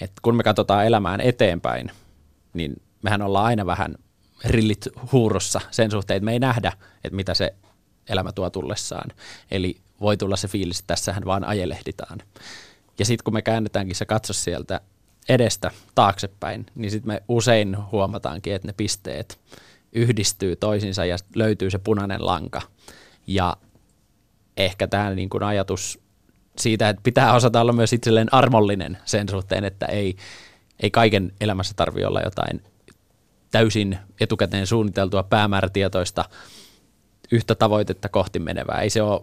että 0.00 0.20
kun 0.22 0.36
me 0.36 0.42
katsotaan 0.42 0.86
elämään 0.86 1.20
eteenpäin, 1.20 1.90
niin 2.54 2.82
mehän 3.02 3.22
ollaan 3.22 3.46
aina 3.46 3.66
vähän 3.66 3.94
rillit 4.44 4.88
huurossa 5.12 5.60
sen 5.70 5.90
suhteen, 5.90 6.16
että 6.16 6.24
me 6.24 6.32
ei 6.32 6.38
nähdä, 6.38 6.72
että 7.04 7.16
mitä 7.16 7.34
se 7.34 7.54
elämä 8.08 8.32
tuo 8.32 8.50
tullessaan. 8.50 9.10
Eli 9.50 9.76
voi 10.00 10.16
tulla 10.16 10.36
se 10.36 10.48
fiilis, 10.48 10.78
että 10.78 10.94
tässähän 10.94 11.24
vaan 11.24 11.44
ajelehditaan. 11.44 12.18
Ja 12.98 13.04
sitten 13.04 13.24
kun 13.24 13.34
me 13.34 13.42
käännetäänkin 13.42 13.96
se 13.96 14.04
katso 14.04 14.32
sieltä 14.32 14.80
edestä 15.28 15.70
taaksepäin, 15.94 16.66
niin 16.74 16.90
sitten 16.90 17.08
me 17.08 17.22
usein 17.28 17.76
huomataankin, 17.92 18.54
että 18.54 18.68
ne 18.68 18.74
pisteet 18.76 19.38
yhdistyy 19.92 20.56
toisiinsa 20.56 21.04
ja 21.04 21.16
löytyy 21.34 21.70
se 21.70 21.78
punainen 21.78 22.26
lanka. 22.26 22.62
Ja 23.26 23.56
ehkä 24.56 24.86
tämä 24.86 25.10
niin 25.10 25.28
kuin 25.28 25.42
ajatus 25.42 26.05
siitä, 26.58 26.88
että 26.88 27.02
pitää 27.02 27.34
osata 27.34 27.60
olla 27.60 27.72
myös 27.72 27.92
itselleen 27.92 28.34
armollinen 28.34 28.98
sen 29.04 29.28
suhteen, 29.28 29.64
että 29.64 29.86
ei, 29.86 30.16
ei 30.82 30.90
kaiken 30.90 31.32
elämässä 31.40 31.74
tarvi 31.76 32.04
olla 32.04 32.20
jotain 32.20 32.62
täysin 33.50 33.98
etukäteen 34.20 34.66
suunniteltua 34.66 35.22
päämäärätietoista 35.22 36.24
yhtä 37.32 37.54
tavoitetta 37.54 38.08
kohti 38.08 38.38
menevää. 38.38 38.80
Ei 38.80 38.90
se, 38.90 39.02
ole, 39.02 39.22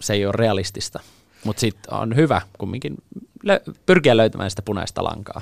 se 0.00 0.12
ei 0.12 0.26
ole 0.26 0.34
realistista, 0.36 1.00
mutta 1.44 1.60
sitten 1.60 1.94
on 1.94 2.16
hyvä 2.16 2.42
kumminkin 2.58 2.96
lö- 3.46 3.74
pyrkiä 3.86 4.16
löytämään 4.16 4.50
sitä 4.50 4.62
punaista 4.62 5.04
lankaa. 5.04 5.40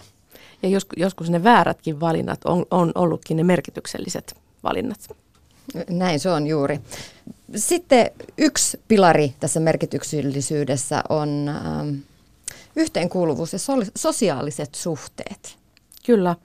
Ja 0.62 0.68
jos, 0.68 0.86
joskus 0.96 1.30
ne 1.30 1.44
väärätkin 1.44 2.00
valinnat 2.00 2.40
on, 2.44 2.66
on 2.70 2.92
ollutkin 2.94 3.36
ne 3.36 3.44
merkitykselliset 3.44 4.36
valinnat. 4.62 5.16
Näin 5.90 6.20
se 6.20 6.30
on 6.30 6.46
juuri. 6.46 6.80
Sitten 7.56 8.10
yksi 8.38 8.80
pilari 8.88 9.34
tässä 9.40 9.60
merkityksellisyydessä 9.60 11.02
on 11.08 11.48
ähm, 11.48 11.94
yhteenkuuluvuus 12.76 13.52
ja 13.52 13.58
so- 13.58 13.90
sosiaaliset 13.96 14.74
suhteet. 14.74 15.58
Kyllä. 16.06 16.36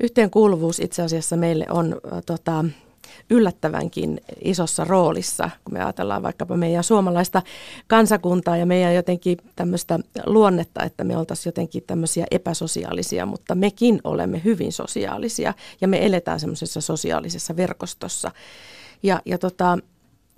Yhteenkuuluvuus 0.00 0.80
itse 0.80 1.02
asiassa 1.02 1.36
meille 1.36 1.66
on 1.70 2.00
äh, 2.12 2.22
tota, 2.26 2.64
yllättävänkin 3.30 4.20
isossa 4.40 4.84
roolissa, 4.84 5.50
kun 5.64 5.74
me 5.74 5.84
ajatellaan 5.84 6.22
vaikkapa 6.22 6.56
meidän 6.56 6.84
suomalaista 6.84 7.42
kansakuntaa 7.86 8.56
ja 8.56 8.66
meidän 8.66 8.94
jotenkin 8.94 9.38
tämmöistä 9.56 9.98
luonnetta, 10.26 10.82
että 10.82 11.04
me 11.04 11.16
oltaisiin 11.16 11.50
jotenkin 11.50 11.82
tämmöisiä 11.86 12.26
epäsosiaalisia, 12.30 13.26
mutta 13.26 13.54
mekin 13.54 14.00
olemme 14.04 14.40
hyvin 14.44 14.72
sosiaalisia 14.72 15.54
ja 15.80 15.88
me 15.88 16.06
eletään 16.06 16.40
semmoisessa 16.40 16.80
sosiaalisessa 16.80 17.56
verkostossa. 17.56 18.30
Ja, 19.02 19.20
ja 19.24 19.38
tota, 19.38 19.78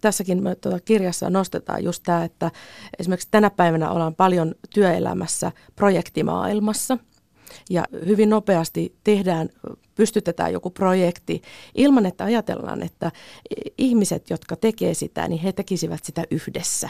tässäkin 0.05 0.43
me 0.43 0.55
tuota 0.55 0.81
kirjassa 0.81 1.31
nostetaan 1.31 1.85
just 1.85 2.03
tämä, 2.03 2.25
että 2.25 2.51
esimerkiksi 2.99 3.29
tänä 3.31 3.51
päivänä 3.51 3.91
ollaan 3.91 4.15
paljon 4.15 4.55
työelämässä 4.75 5.53
projektimaailmassa– 5.77 6.99
ja 7.71 7.85
hyvin 8.07 8.31
nopeasti 8.31 8.95
tehdään, 9.05 9.49
pystytetään 9.95 10.53
joku 10.53 10.71
projekti 10.71 11.43
ilman, 11.75 12.07
että 12.07 12.25
ajatellaan, 12.25 12.83
että 12.83 13.13
ihmiset, 13.79 14.31
jotka 14.31 14.57
tekee 14.57 14.95
sitä, 14.95 15.29
niin 15.29 15.41
he 15.41 15.53
tekisivät 15.53 16.05
sitä 16.05 16.25
yhdessä. 16.31 16.89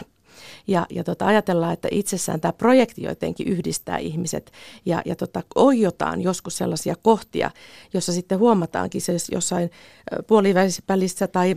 Ja, 0.66 0.86
ja 0.90 1.04
tota, 1.04 1.26
ajatellaan, 1.26 1.72
että 1.72 1.88
itsessään 1.90 2.40
tämä 2.40 2.52
projekti 2.52 3.02
jotenkin 3.02 3.48
yhdistää 3.48 3.98
ihmiset 3.98 4.52
ja, 4.86 5.02
ja 5.04 5.16
tota, 5.16 5.42
oijotaan 5.54 6.20
joskus 6.20 6.56
sellaisia 6.56 6.94
kohtia, 7.02 7.50
jossa 7.94 8.12
sitten 8.12 8.38
huomataankin 8.38 9.00
se 9.00 9.12
jossain 9.32 9.70
puolivälissä 10.26 11.26
tai 11.26 11.54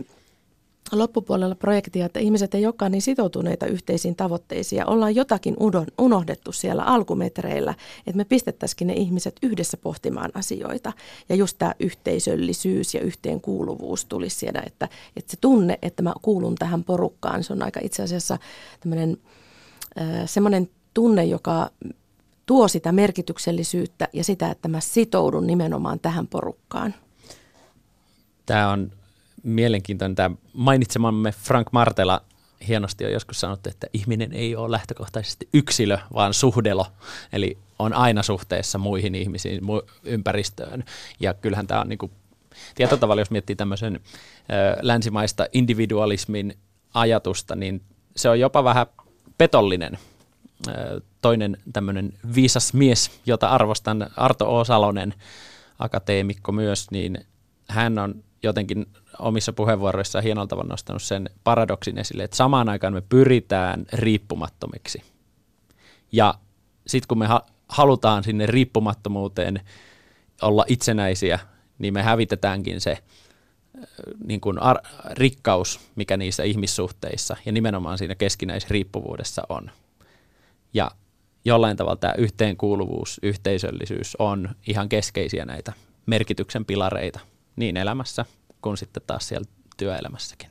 loppupuolella 0.92 1.54
projektia, 1.54 2.06
että 2.06 2.20
ihmiset 2.20 2.54
ei 2.54 2.66
olekaan 2.66 2.92
niin 2.92 3.02
sitoutuneita 3.02 3.66
yhteisiin 3.66 4.16
tavoitteisiin 4.16 4.78
ja 4.78 4.86
ollaan 4.86 5.14
jotakin 5.14 5.56
unohdettu 5.98 6.52
siellä 6.52 6.82
alkumetreillä, 6.82 7.74
että 7.98 8.16
me 8.16 8.24
pistettäisikin 8.24 8.86
ne 8.86 8.94
ihmiset 8.94 9.36
yhdessä 9.42 9.76
pohtimaan 9.76 10.30
asioita. 10.34 10.92
Ja 11.28 11.34
just 11.34 11.58
tämä 11.58 11.74
yhteisöllisyys 11.80 12.94
ja 12.94 13.00
yhteenkuuluvuus 13.00 14.04
tulisi 14.04 14.36
siellä, 14.36 14.62
että, 14.66 14.88
että 15.16 15.30
se 15.30 15.36
tunne, 15.40 15.78
että 15.82 16.02
mä 16.02 16.12
kuulun 16.22 16.54
tähän 16.54 16.84
porukkaan, 16.84 17.44
se 17.44 17.52
on 17.52 17.62
aika 17.62 17.80
itse 17.82 18.02
asiassa 18.02 18.38
tämmöinen 18.80 19.16
semmoinen 20.26 20.70
tunne, 20.94 21.24
joka 21.24 21.70
tuo 22.46 22.68
sitä 22.68 22.92
merkityksellisyyttä 22.92 24.08
ja 24.12 24.24
sitä, 24.24 24.50
että 24.50 24.68
mä 24.68 24.80
sitoudun 24.80 25.46
nimenomaan 25.46 26.00
tähän 26.00 26.26
porukkaan. 26.26 26.94
Tämä 28.46 28.70
on 28.70 28.97
mielenkiintoinen 29.42 30.14
tämä 30.14 30.30
mainitsemamme 30.52 31.32
Frank 31.32 31.72
Martela 31.72 32.22
hienosti 32.68 33.04
on 33.04 33.12
joskus 33.12 33.40
sanottu, 33.40 33.70
että 33.70 33.86
ihminen 33.92 34.32
ei 34.32 34.56
ole 34.56 34.70
lähtökohtaisesti 34.70 35.48
yksilö, 35.54 35.98
vaan 36.14 36.34
suhdelo. 36.34 36.86
Eli 37.32 37.58
on 37.78 37.92
aina 37.92 38.22
suhteessa 38.22 38.78
muihin 38.78 39.14
ihmisiin, 39.14 39.60
mu- 39.62 39.90
ympäristöön. 40.04 40.84
Ja 41.20 41.34
kyllähän 41.34 41.66
tämä 41.66 41.80
on 41.80 41.88
niin 41.88 41.98
kuin, 41.98 42.12
tietyllä 42.74 43.00
tavalla, 43.00 43.20
jos 43.20 43.30
miettii 43.30 43.56
tämmöisen 43.56 43.94
ö, 43.96 44.78
länsimaista 44.82 45.46
individualismin 45.52 46.58
ajatusta, 46.94 47.56
niin 47.56 47.82
se 48.16 48.28
on 48.28 48.40
jopa 48.40 48.64
vähän 48.64 48.86
petollinen. 49.38 49.98
Ö, 50.68 51.00
toinen 51.20 51.56
tämmöinen 51.72 52.12
viisas 52.34 52.74
mies, 52.74 53.10
jota 53.26 53.48
arvostan, 53.48 54.10
Arto 54.16 54.56
O. 54.58 54.64
Salonen, 54.64 55.14
akateemikko 55.78 56.52
myös, 56.52 56.90
niin 56.90 57.26
hän 57.68 57.98
on 57.98 58.24
jotenkin 58.42 58.86
omissa 59.18 59.52
puheenvuoroissaan 59.52 60.24
hienolla 60.24 60.46
tavalla 60.46 60.70
nostanut 60.70 61.02
sen 61.02 61.30
paradoksin 61.44 61.98
esille, 61.98 62.24
että 62.24 62.36
samaan 62.36 62.68
aikaan 62.68 62.92
me 62.92 63.00
pyritään 63.00 63.86
riippumattomiksi. 63.92 65.02
Ja 66.12 66.34
sitten 66.86 67.08
kun 67.08 67.18
me 67.18 67.26
ha- 67.26 67.46
halutaan 67.68 68.24
sinne 68.24 68.46
riippumattomuuteen 68.46 69.60
olla 70.42 70.64
itsenäisiä, 70.68 71.38
niin 71.78 71.94
me 71.94 72.02
hävitetäänkin 72.02 72.80
se 72.80 72.98
niin 74.24 74.40
kuin 74.40 74.62
ar- 74.62 74.82
rikkaus, 75.10 75.80
mikä 75.96 76.16
niissä 76.16 76.42
ihmissuhteissa 76.42 77.36
ja 77.46 77.52
nimenomaan 77.52 77.98
siinä 77.98 78.14
keskinäisriippuvuudessa 78.14 79.42
on. 79.48 79.70
Ja 80.74 80.90
jollain 81.44 81.76
tavalla 81.76 81.96
tämä 81.96 82.14
yhteenkuuluvuus, 82.18 83.20
yhteisöllisyys 83.22 84.16
on 84.18 84.48
ihan 84.66 84.88
keskeisiä 84.88 85.44
näitä 85.44 85.72
merkityksen 86.06 86.64
pilareita 86.64 87.20
niin 87.56 87.76
elämässä 87.76 88.24
kuin 88.62 88.76
sitten 88.76 89.02
taas 89.06 89.28
siellä 89.28 89.48
työelämässäkin. 89.76 90.50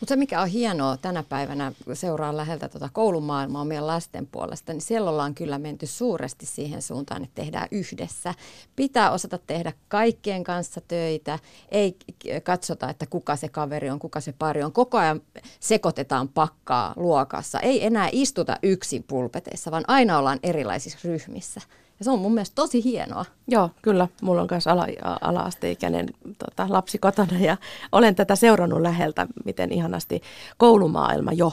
Mutta 0.00 0.12
se, 0.12 0.16
mikä 0.16 0.40
on 0.40 0.48
hienoa 0.48 0.96
tänä 0.96 1.22
päivänä, 1.22 1.72
kun 1.84 1.96
seuraa 1.96 2.36
läheltä 2.36 2.68
tuota 2.68 2.88
koulumaailmaa 2.92 3.64
meidän 3.64 3.86
lasten 3.86 4.26
puolesta, 4.26 4.72
niin 4.72 4.80
siellä 4.80 5.10
ollaan 5.10 5.34
kyllä 5.34 5.58
menty 5.58 5.86
suuresti 5.86 6.46
siihen 6.46 6.82
suuntaan, 6.82 7.24
että 7.24 7.42
tehdään 7.42 7.68
yhdessä. 7.70 8.34
Pitää 8.76 9.10
osata 9.10 9.38
tehdä 9.38 9.72
kaikkien 9.88 10.44
kanssa 10.44 10.80
töitä, 10.80 11.38
ei 11.70 11.96
katsota, 12.42 12.90
että 12.90 13.06
kuka 13.06 13.36
se 13.36 13.48
kaveri 13.48 13.90
on, 13.90 13.98
kuka 13.98 14.20
se 14.20 14.34
pari 14.38 14.62
on. 14.62 14.72
Koko 14.72 14.98
ajan 14.98 15.20
sekoitetaan 15.60 16.28
pakkaa 16.28 16.92
luokassa. 16.96 17.60
Ei 17.60 17.86
enää 17.86 18.08
istuta 18.12 18.56
yksin 18.62 19.02
pulpeteissa, 19.02 19.70
vaan 19.70 19.84
aina 19.88 20.18
ollaan 20.18 20.38
erilaisissa 20.42 20.98
ryhmissä. 21.04 21.60
Ja 21.98 22.04
se 22.04 22.10
on 22.10 22.18
mun 22.18 22.34
mielestä 22.34 22.54
tosi 22.54 22.84
hienoa. 22.84 23.24
Joo, 23.48 23.70
kyllä. 23.82 24.08
Mulla 24.22 24.40
on 24.40 24.48
myös 24.50 24.66
ala, 24.66 24.86
ala-asteikäinen 25.20 26.06
tota, 26.38 26.66
lapsi 26.68 26.98
kotona 26.98 27.38
ja 27.38 27.56
olen 27.92 28.14
tätä 28.14 28.36
seurannut 28.36 28.80
läheltä, 28.80 29.26
miten 29.44 29.72
ihanasti 29.72 30.22
koulumaailma 30.56 31.32
jo 31.32 31.52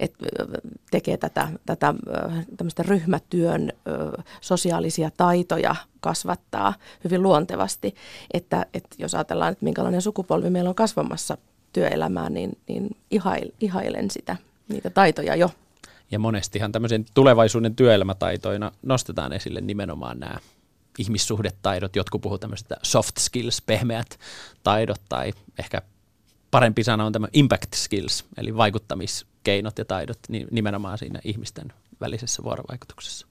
et, 0.00 0.14
tekee 0.90 1.16
tätä, 1.16 1.48
tätä 1.66 1.94
ryhmätyön 2.78 3.72
sosiaalisia 4.40 5.10
taitoja 5.16 5.76
kasvattaa 6.00 6.74
hyvin 7.04 7.22
luontevasti. 7.22 7.94
Että, 8.34 8.66
että 8.74 8.96
jos 8.98 9.14
ajatellaan, 9.14 9.52
että 9.52 9.64
minkälainen 9.64 10.02
sukupolvi 10.02 10.50
meillä 10.50 10.70
on 10.70 10.74
kasvamassa 10.74 11.38
työelämään, 11.72 12.34
niin, 12.34 12.58
niin 12.68 12.96
ihail, 13.10 13.50
ihailen 13.60 14.10
sitä, 14.10 14.36
niitä 14.68 14.90
taitoja 14.90 15.36
jo. 15.36 15.50
Ja 16.10 16.18
monestihan 16.18 16.72
tämmöisen 16.72 17.04
tulevaisuuden 17.14 17.76
työelämätaitoina 17.76 18.72
nostetaan 18.82 19.32
esille 19.32 19.60
nimenomaan 19.60 20.20
nämä 20.20 20.38
ihmissuhdetaidot. 20.98 21.96
Jotkut 21.96 22.20
puhuvat 22.20 22.40
tämmöistä 22.40 22.76
soft 22.82 23.18
skills, 23.18 23.62
pehmeät 23.62 24.18
taidot 24.62 25.00
tai 25.08 25.32
ehkä 25.58 25.82
parempi 26.50 26.84
sana 26.84 27.06
on 27.06 27.12
tämä 27.12 27.28
impact 27.32 27.74
skills, 27.74 28.24
eli 28.36 28.56
vaikuttamiskeinot 28.56 29.78
ja 29.78 29.84
taidot 29.84 30.18
nimenomaan 30.50 30.98
siinä 30.98 31.20
ihmisten 31.24 31.72
välisessä 32.00 32.42
vuorovaikutuksessa. 32.42 33.26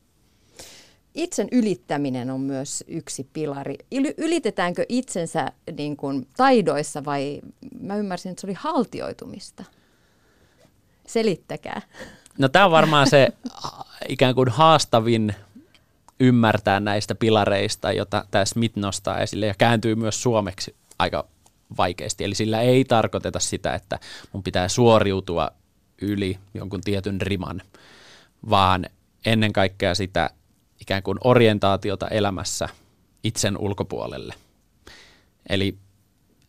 Itsen 1.13 1.47
ylittäminen 1.51 2.31
on 2.31 2.41
myös 2.41 2.83
yksi 2.87 3.29
pilari. 3.33 3.75
Ylitetäänkö 4.17 4.85
itsensä 4.89 5.51
niin 5.77 5.97
kuin 5.97 6.27
taidoissa 6.37 7.05
vai 7.05 7.41
mä 7.79 7.95
ymmärsin, 7.95 8.29
että 8.29 8.41
se 8.41 8.47
oli 8.47 8.53
haltioitumista? 8.53 9.63
Selittäkää. 11.07 11.81
No 12.37 12.49
tämä 12.49 12.65
on 12.65 12.71
varmaan 12.71 13.09
se 13.09 13.27
ikään 14.09 14.35
kuin 14.35 14.49
haastavin 14.49 15.35
ymmärtää 16.19 16.79
näistä 16.79 17.15
pilareista, 17.15 17.91
jota 17.91 18.25
tämä 18.31 18.45
Smith 18.45 18.77
nostaa 18.77 19.19
esille 19.19 19.45
ja 19.45 19.53
kääntyy 19.57 19.95
myös 19.95 20.23
suomeksi 20.23 20.75
aika 20.99 21.27
vaikeasti. 21.77 22.23
Eli 22.23 22.35
sillä 22.35 22.61
ei 22.61 22.85
tarkoiteta 22.85 23.39
sitä, 23.39 23.75
että 23.75 23.99
mun 24.33 24.43
pitää 24.43 24.67
suoriutua 24.67 25.51
yli 26.01 26.37
jonkun 26.53 26.81
tietyn 26.81 27.21
riman, 27.21 27.61
vaan 28.49 28.85
ennen 29.25 29.53
kaikkea 29.53 29.95
sitä 29.95 30.29
ikään 30.81 31.03
kuin 31.03 31.17
orientaatiota 31.23 32.07
elämässä 32.07 32.69
itsen 33.23 33.57
ulkopuolelle. 33.57 34.33
Eli 35.49 35.77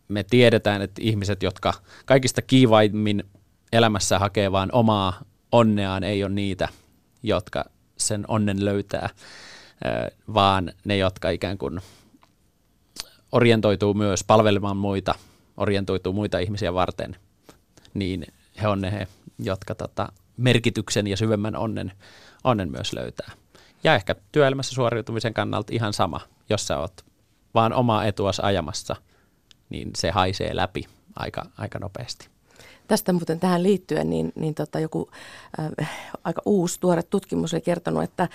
me 0.09 0.25
tiedetään, 0.25 0.83
että 0.83 1.03
ihmiset, 1.05 1.43
jotka 1.43 1.75
kaikista 2.05 2.43
kiivaimmin 2.43 3.25
elämässä 3.73 4.19
hakee 4.19 4.53
vain 4.53 4.73
omaa 4.73 5.21
onneaan, 5.53 6.05
ei 6.05 6.25
ole 6.25 6.33
niitä, 6.33 6.69
jotka 7.23 7.65
sen 7.97 8.25
onnen 8.29 8.65
löytää, 8.65 9.11
vaan 10.35 10.73
ne, 10.85 10.97
jotka 10.97 11.31
ikään 11.31 11.59
kuin 11.59 11.81
orientoituu 13.33 13.95
myös 13.95 14.25
palvelemaan 14.25 14.77
muita, 14.77 15.15
orientoituu 15.57 16.13
muita 16.13 16.39
ihmisiä 16.39 16.75
varten, 16.75 17.17
niin 17.95 18.27
he 18.63 18.69
on 18.69 18.81
ne, 18.81 19.09
jotka 19.39 19.75
tota, 19.75 20.13
merkityksen 20.37 21.07
ja 21.07 21.17
syvemmän 21.17 21.57
onnen, 21.57 21.93
onnen 22.45 22.71
myös 22.71 22.93
löytää. 22.93 23.33
Ja 23.85 23.95
ehkä 23.95 24.15
työelämässä 24.33 24.75
suoriutumisen 24.75 25.35
kannalta 25.35 25.73
ihan 25.75 25.93
sama, 25.93 26.21
jos 26.51 26.67
sä 26.67 26.79
oot 26.79 27.05
vaan 27.55 27.73
omaa 27.73 28.05
etuas 28.05 28.41
ajamassa, 28.41 28.97
niin 29.71 29.91
se 29.97 30.11
haisee 30.11 30.57
läpi 30.57 30.87
aika, 31.17 31.47
aika 31.59 31.79
nopeasti. 31.79 32.29
Tästä 32.89 33.13
muuten 33.13 33.41
tähän 33.41 33.63
liittyen, 33.63 34.11
niin, 34.11 34.33
niin 34.35 34.55
tota 34.55 34.81
joku 34.81 35.11
äh, 35.81 35.91
aika 36.25 36.43
uusi 36.45 36.81
tuore 36.81 37.03
tutkimus 37.03 37.55
oli 37.55 37.61
kertonut, 37.61 38.03
että 38.03 38.29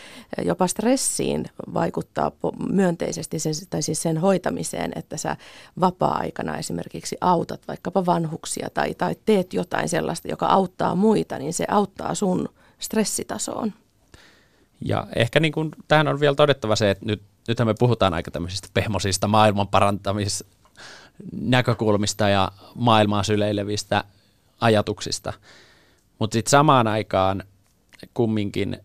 jopa 0.46 0.68
stressiin 0.68 1.46
vaikuttaa 1.74 2.32
myönteisesti 2.70 3.40
sen, 3.40 3.54
tai 3.70 3.82
siis 3.82 4.02
sen 4.02 4.18
hoitamiseen, 4.18 4.92
että 4.96 5.18
sä 5.18 5.38
vapaa-aikana 5.80 6.58
esimerkiksi 6.58 7.18
autat 7.22 7.68
vaikkapa 7.68 8.06
vanhuksia 8.06 8.68
tai, 8.74 8.94
tai 8.94 9.16
teet 9.26 9.54
jotain 9.54 9.90
sellaista, 9.90 10.28
joka 10.28 10.46
auttaa 10.46 10.96
muita, 10.96 11.38
niin 11.40 11.54
se 11.54 11.66
auttaa 11.70 12.16
sun 12.16 12.50
stressitasoon. 12.80 13.74
Ja 14.86 15.08
ehkä 15.16 15.40
niin 15.40 15.54
kuin, 15.54 15.72
tähän 15.88 16.08
on 16.08 16.20
vielä 16.20 16.36
todettava 16.36 16.76
se, 16.76 16.90
että 16.92 17.06
nyt, 17.06 17.22
nythän 17.48 17.68
me 17.68 17.76
puhutaan 17.80 18.14
aika 18.14 18.32
tämmöisistä 18.32 18.68
pehmosista 18.74 19.28
maailman 19.28 19.68
näkökulmista 21.32 22.30
ja 22.30 22.52
maailmaa 22.76 23.24
syleilevistä 23.24 24.04
ajatuksista. 24.64 25.34
Mutta 26.20 26.36
sitten 26.36 26.52
samaan 26.52 26.88
aikaan 26.88 27.44
kumminkin 28.14 28.78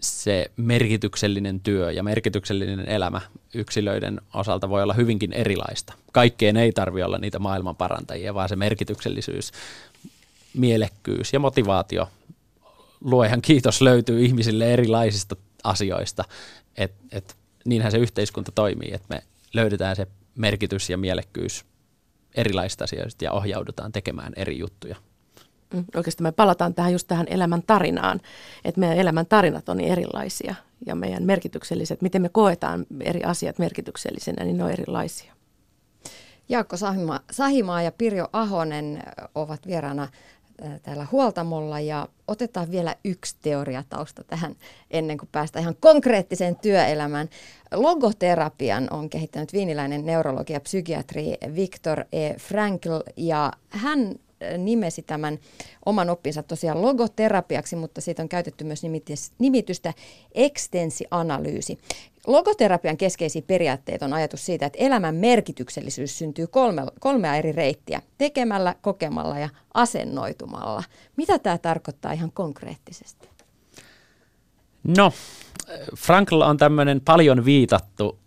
se 0.00 0.50
merkityksellinen 0.56 1.60
työ 1.60 1.92
ja 1.92 2.02
merkityksellinen 2.02 2.88
elämä 2.88 3.20
yksilöiden 3.54 4.20
osalta 4.34 4.68
voi 4.68 4.82
olla 4.82 4.94
hyvinkin 4.94 5.32
erilaista. 5.32 5.94
Kaikkeen 6.12 6.56
ei 6.56 6.72
tarvitse 6.72 7.04
olla 7.04 7.18
niitä 7.18 7.38
maailman 7.38 7.76
parantajia, 7.76 8.34
vaan 8.34 8.48
se 8.48 8.56
merkityksellisyys, 8.56 9.52
mielekkyys 10.54 11.32
ja 11.32 11.40
motivaatio, 11.40 12.08
luojan 13.00 13.42
kiitos, 13.42 13.82
löytyy 13.82 14.24
ihmisille 14.24 14.72
erilaisista 14.72 15.36
asioista. 15.64 16.24
Et, 16.76 16.92
et, 17.12 17.36
niinhän 17.64 17.92
se 17.92 17.98
yhteiskunta 17.98 18.52
toimii, 18.52 18.94
että 18.94 19.14
me 19.14 19.22
löydetään 19.52 19.96
se 19.96 20.06
merkitys 20.34 20.90
ja 20.90 20.98
mielekkyys 20.98 21.64
erilaisista 22.34 22.84
asioista 22.84 23.24
ja 23.24 23.32
ohjaudutaan 23.32 23.92
tekemään 23.92 24.32
eri 24.36 24.58
juttuja. 24.58 24.96
Mm, 25.74 25.84
oikeastaan 25.96 26.26
me 26.26 26.32
palataan 26.32 26.74
tähän 26.74 26.92
just 26.92 27.08
tähän 27.08 27.26
elämän 27.30 27.62
tarinaan, 27.66 28.20
että 28.64 28.80
meidän 28.80 28.98
elämän 28.98 29.26
tarinat 29.26 29.68
on 29.68 29.76
niin 29.76 29.92
erilaisia 29.92 30.54
ja 30.86 30.94
meidän 30.94 31.22
merkitykselliset, 31.22 32.02
miten 32.02 32.22
me 32.22 32.28
koetaan 32.28 32.86
eri 33.00 33.24
asiat 33.24 33.58
merkityksellisenä, 33.58 34.44
niin 34.44 34.56
ne 34.56 34.64
on 34.64 34.70
erilaisia. 34.70 35.32
Jaakko 36.48 36.76
Sahimaa, 36.76 37.20
Sahimaa 37.30 37.82
ja 37.82 37.92
Pirjo 37.92 38.28
Ahonen 38.32 39.02
ovat 39.34 39.66
vieraana 39.66 40.08
täällä 40.82 41.06
Huoltamolla 41.12 41.80
ja 41.80 42.08
otetaan 42.28 42.70
vielä 42.70 42.96
yksi 43.04 43.36
teoriatausta 43.42 44.24
tähän 44.24 44.56
ennen 44.90 45.18
kuin 45.18 45.28
päästään 45.32 45.62
ihan 45.62 45.76
konkreettiseen 45.80 46.56
työelämään. 46.56 47.28
Logoterapian 47.74 48.88
on 48.90 49.10
kehittänyt 49.10 49.52
viiniläinen 49.52 50.06
neurologi 50.06 50.52
ja 50.52 50.60
psykiatri 50.60 51.36
Viktor 51.54 52.04
E. 52.12 52.34
Frankl 52.34 52.96
ja 53.16 53.52
hän 53.68 54.14
nimesi 54.58 55.02
tämän 55.02 55.38
oman 55.86 56.10
oppinsa 56.10 56.42
tosiaan 56.42 56.82
logoterapiaksi, 56.82 57.76
mutta 57.76 58.00
siitä 58.00 58.22
on 58.22 58.28
käytetty 58.28 58.64
myös 58.64 58.82
nimitystä 59.38 59.94
ekstensianalyysi. 60.32 61.78
Logoterapian 62.26 62.96
keskeisiä 62.96 63.42
periaatteita 63.42 64.04
on 64.04 64.12
ajatus 64.12 64.46
siitä, 64.46 64.66
että 64.66 64.78
elämän 64.78 65.14
merkityksellisyys 65.14 66.18
syntyy 66.18 66.46
kolme, 66.46 66.82
kolmea 67.00 67.36
eri 67.36 67.52
reittiä, 67.52 68.02
tekemällä, 68.18 68.74
kokemalla 68.80 69.38
ja 69.38 69.48
asennoitumalla. 69.74 70.82
Mitä 71.16 71.38
tämä 71.38 71.58
tarkoittaa 71.58 72.12
ihan 72.12 72.32
konkreettisesti? 72.32 73.28
No, 74.96 75.12
Frankl 75.96 76.40
on 76.40 76.56
tämmöinen 76.56 77.00
paljon 77.00 77.44
viitattu 77.44 78.18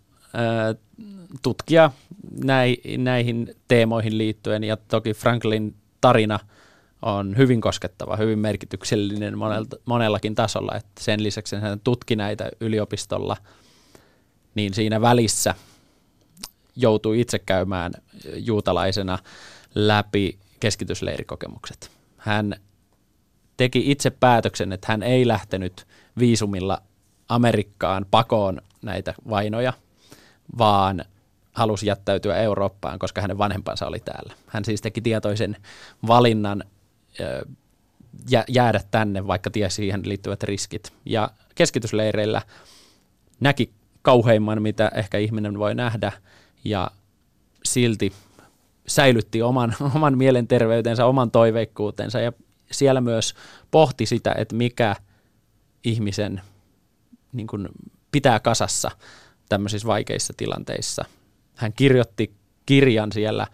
tutkija 1.42 1.90
näihin 2.98 3.54
teemoihin 3.68 4.18
liittyen, 4.18 4.64
ja 4.64 4.76
toki 4.76 5.14
Franklin 5.14 5.74
tarina 6.02 6.38
on 7.02 7.36
hyvin 7.36 7.60
koskettava, 7.60 8.16
hyvin 8.16 8.38
merkityksellinen 8.38 9.38
monelta, 9.38 9.76
monellakin 9.84 10.34
tasolla. 10.34 10.76
Että 10.76 11.04
sen 11.04 11.22
lisäksi 11.22 11.56
hän 11.56 11.80
tutki 11.80 12.16
näitä 12.16 12.50
yliopistolla, 12.60 13.36
niin 14.54 14.74
siinä 14.74 15.00
välissä 15.00 15.54
joutui 16.76 17.20
itse 17.20 17.38
käymään 17.38 17.92
juutalaisena 18.36 19.18
läpi 19.74 20.38
keskitysleirikokemukset. 20.60 21.90
Hän 22.16 22.56
teki 23.56 23.90
itse 23.90 24.10
päätöksen, 24.10 24.72
että 24.72 24.86
hän 24.90 25.02
ei 25.02 25.28
lähtenyt 25.28 25.86
viisumilla 26.18 26.82
Amerikkaan 27.28 28.06
pakoon 28.10 28.62
näitä 28.82 29.14
vainoja, 29.30 29.72
vaan 30.58 31.04
halusi 31.52 31.86
jättäytyä 31.86 32.36
Eurooppaan, 32.36 32.98
koska 32.98 33.20
hänen 33.20 33.38
vanhempansa 33.38 33.86
oli 33.86 34.00
täällä. 34.00 34.34
Hän 34.46 34.64
siis 34.64 34.80
teki 34.80 35.00
tietoisen 35.00 35.56
valinnan 36.06 36.64
jäädä 38.48 38.80
tänne, 38.90 39.26
vaikka 39.26 39.50
tiesi 39.50 39.76
siihen 39.76 40.02
liittyvät 40.04 40.42
riskit. 40.42 40.92
Ja 41.04 41.30
keskitysleireillä 41.54 42.42
näki 43.40 43.70
kauheimman, 44.02 44.62
mitä 44.62 44.90
ehkä 44.94 45.18
ihminen 45.18 45.58
voi 45.58 45.74
nähdä, 45.74 46.12
ja 46.64 46.90
silti 47.64 48.12
säilytti 48.86 49.42
oman, 49.42 49.74
oman 49.96 50.18
mielenterveytensä, 50.18 51.06
oman 51.06 51.30
toiveikkuutensa, 51.30 52.20
ja 52.20 52.32
siellä 52.70 53.00
myös 53.00 53.34
pohti 53.70 54.06
sitä, 54.06 54.34
että 54.38 54.54
mikä 54.54 54.96
ihmisen 55.84 56.40
niin 57.32 57.46
kuin, 57.46 57.68
pitää 58.12 58.40
kasassa 58.40 58.90
tämmöisissä 59.48 59.88
vaikeissa 59.88 60.32
tilanteissa– 60.36 61.04
hän 61.56 61.72
kirjoitti 61.72 62.34
kirjan 62.66 63.12
siellä 63.12 63.46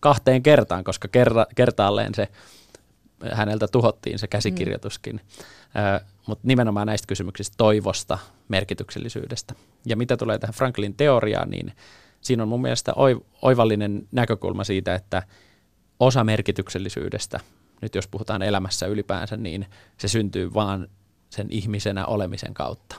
kahteen 0.00 0.42
kertaan, 0.42 0.84
koska 0.84 1.08
kerra, 1.08 1.46
kertaalleen 1.54 2.14
se 2.14 2.28
häneltä 3.32 3.68
tuhottiin 3.68 4.18
se 4.18 4.26
käsikirjoituskin. 4.26 5.14
Mm. 5.16 6.06
Mutta 6.26 6.46
nimenomaan 6.46 6.86
näistä 6.86 7.06
kysymyksistä 7.06 7.54
toivosta, 7.56 8.18
merkityksellisyydestä. 8.48 9.54
Ja 9.86 9.96
mitä 9.96 10.16
tulee 10.16 10.38
tähän 10.38 10.54
Franklin 10.54 10.94
teoriaan, 10.94 11.50
niin 11.50 11.72
siinä 12.20 12.42
on 12.42 12.48
mun 12.48 12.62
mielestä 12.62 12.92
oivallinen 13.42 14.08
näkökulma 14.12 14.64
siitä, 14.64 14.94
että 14.94 15.22
osa 16.00 16.24
merkityksellisyydestä, 16.24 17.40
nyt 17.80 17.94
jos 17.94 18.08
puhutaan 18.08 18.42
elämässä 18.42 18.86
ylipäänsä, 18.86 19.36
niin 19.36 19.66
se 19.98 20.08
syntyy 20.08 20.54
vaan 20.54 20.88
sen 21.30 21.46
ihmisenä 21.50 22.06
olemisen 22.06 22.54
kautta. 22.54 22.96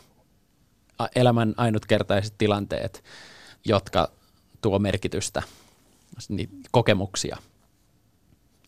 Elämän 1.15 1.53
ainutkertaiset 1.57 2.33
tilanteet, 2.37 3.03
jotka 3.65 4.11
tuo 4.65 4.79
merkitystä, 4.79 5.43
niin 6.29 6.49
kokemuksia, 6.71 7.37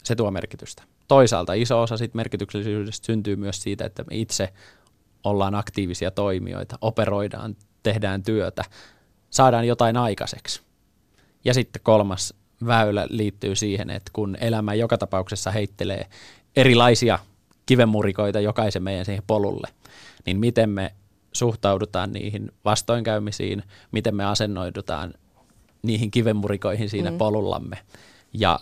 se 0.04 0.16
tuo 0.16 0.32
merkitystä. 0.32 0.84
Toisaalta 1.08 1.54
iso 1.54 1.82
osa 1.82 1.98
siitä 1.98 2.16
merkityksellisyydestä 2.16 3.06
syntyy 3.06 3.36
myös 3.36 3.64
siitä, 3.64 3.86
että 3.86 4.04
me 4.04 4.16
itse 4.16 4.54
ollaan 5.24 5.56
aktiivisia 5.56 6.12
toimijoita, 6.12 6.78
operoidaan, 6.82 7.56
tehdään 7.84 8.24
työtä, 8.24 8.64
saadaan 9.30 9.68
jotain 9.68 9.98
aikaiseksi. 9.98 10.62
Ja 11.46 11.54
sitten 11.54 11.82
kolmas 11.84 12.34
väylä 12.66 13.08
liittyy 13.10 13.56
siihen, 13.56 13.90
että 13.90 14.12
kun 14.14 14.38
elämä 14.42 14.74
joka 14.74 14.98
tapauksessa 14.98 15.52
heittelee 15.52 16.06
erilaisia 16.56 17.20
kivenmurikoita 17.66 18.40
jokaisen 18.40 18.84
meidän 18.84 19.06
siihen 19.06 19.24
polulle, 19.28 19.68
niin 20.26 20.40
miten 20.40 20.70
me 20.70 20.94
suhtaudutaan 21.34 22.12
niihin 22.12 22.52
vastoinkäymisiin, 22.66 23.64
miten 23.92 24.16
me 24.16 24.26
asennoidutaan 24.26 25.14
niihin 25.84 26.12
kivenmurikoihin 26.12 26.90
siinä 26.90 27.12
mm. 27.12 27.18
polullamme 27.18 27.78
ja 28.34 28.60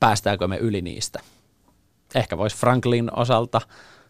päästäänkö 0.00 0.48
me 0.48 0.56
yli 0.56 0.82
niistä. 0.82 1.20
Ehkä 2.14 2.38
voisi 2.38 2.56
Franklin 2.56 3.16
osalta 3.16 3.60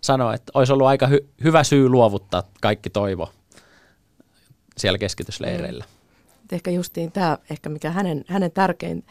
sanoa, 0.01 0.35
että 0.35 0.53
olisi 0.55 0.73
ollut 0.73 0.87
aika 0.87 1.07
hy- 1.07 1.27
hyvä 1.45 1.65
syy 1.65 1.89
luovuttaa 1.89 2.43
kaikki 2.61 2.91
toivo 2.91 3.33
siellä 4.77 4.99
keskitysleireillä. 4.99 5.85
Mm. 5.85 5.97
Ehkä 6.53 6.71
justiin 6.71 7.13
tämä, 7.13 7.39
ehkä 7.51 7.69
mikä 7.69 7.91
hänen, 7.91 8.25
hänen 8.29 8.53
tärkein 8.53 9.05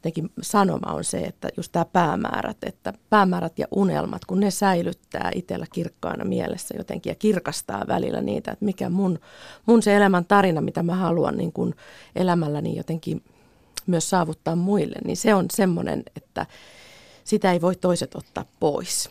jotenkin 0.00 0.30
sanoma 0.42 0.92
on 0.92 1.04
se, 1.04 1.18
että 1.18 1.48
just 1.56 1.72
tämä 1.72 1.84
päämäärät, 1.84 2.56
että 2.62 2.92
päämäärät 3.10 3.58
ja 3.58 3.66
unelmat, 3.70 4.24
kun 4.24 4.40
ne 4.40 4.50
säilyttää 4.50 5.30
itsellä 5.34 5.66
kirkkaana 5.72 6.24
mielessä 6.24 6.74
jotenkin 6.78 7.10
ja 7.10 7.14
kirkastaa 7.14 7.84
välillä 7.88 8.20
niitä, 8.20 8.52
että 8.52 8.64
mikä 8.64 8.88
mun, 8.88 9.18
mun 9.66 9.82
se 9.82 9.96
elämän 9.96 10.24
tarina, 10.24 10.60
mitä 10.60 10.82
mä 10.82 10.94
haluan 10.94 11.36
niin 11.36 11.52
kun 11.52 11.74
elämälläni 12.16 12.76
jotenkin 12.76 13.24
myös 13.86 14.10
saavuttaa 14.10 14.56
muille, 14.56 14.96
niin 15.04 15.16
se 15.16 15.34
on 15.34 15.46
semmoinen, 15.52 16.02
että 16.16 16.46
sitä 17.24 17.52
ei 17.52 17.60
voi 17.60 17.76
toiset 17.76 18.14
ottaa 18.14 18.44
pois. 18.60 19.10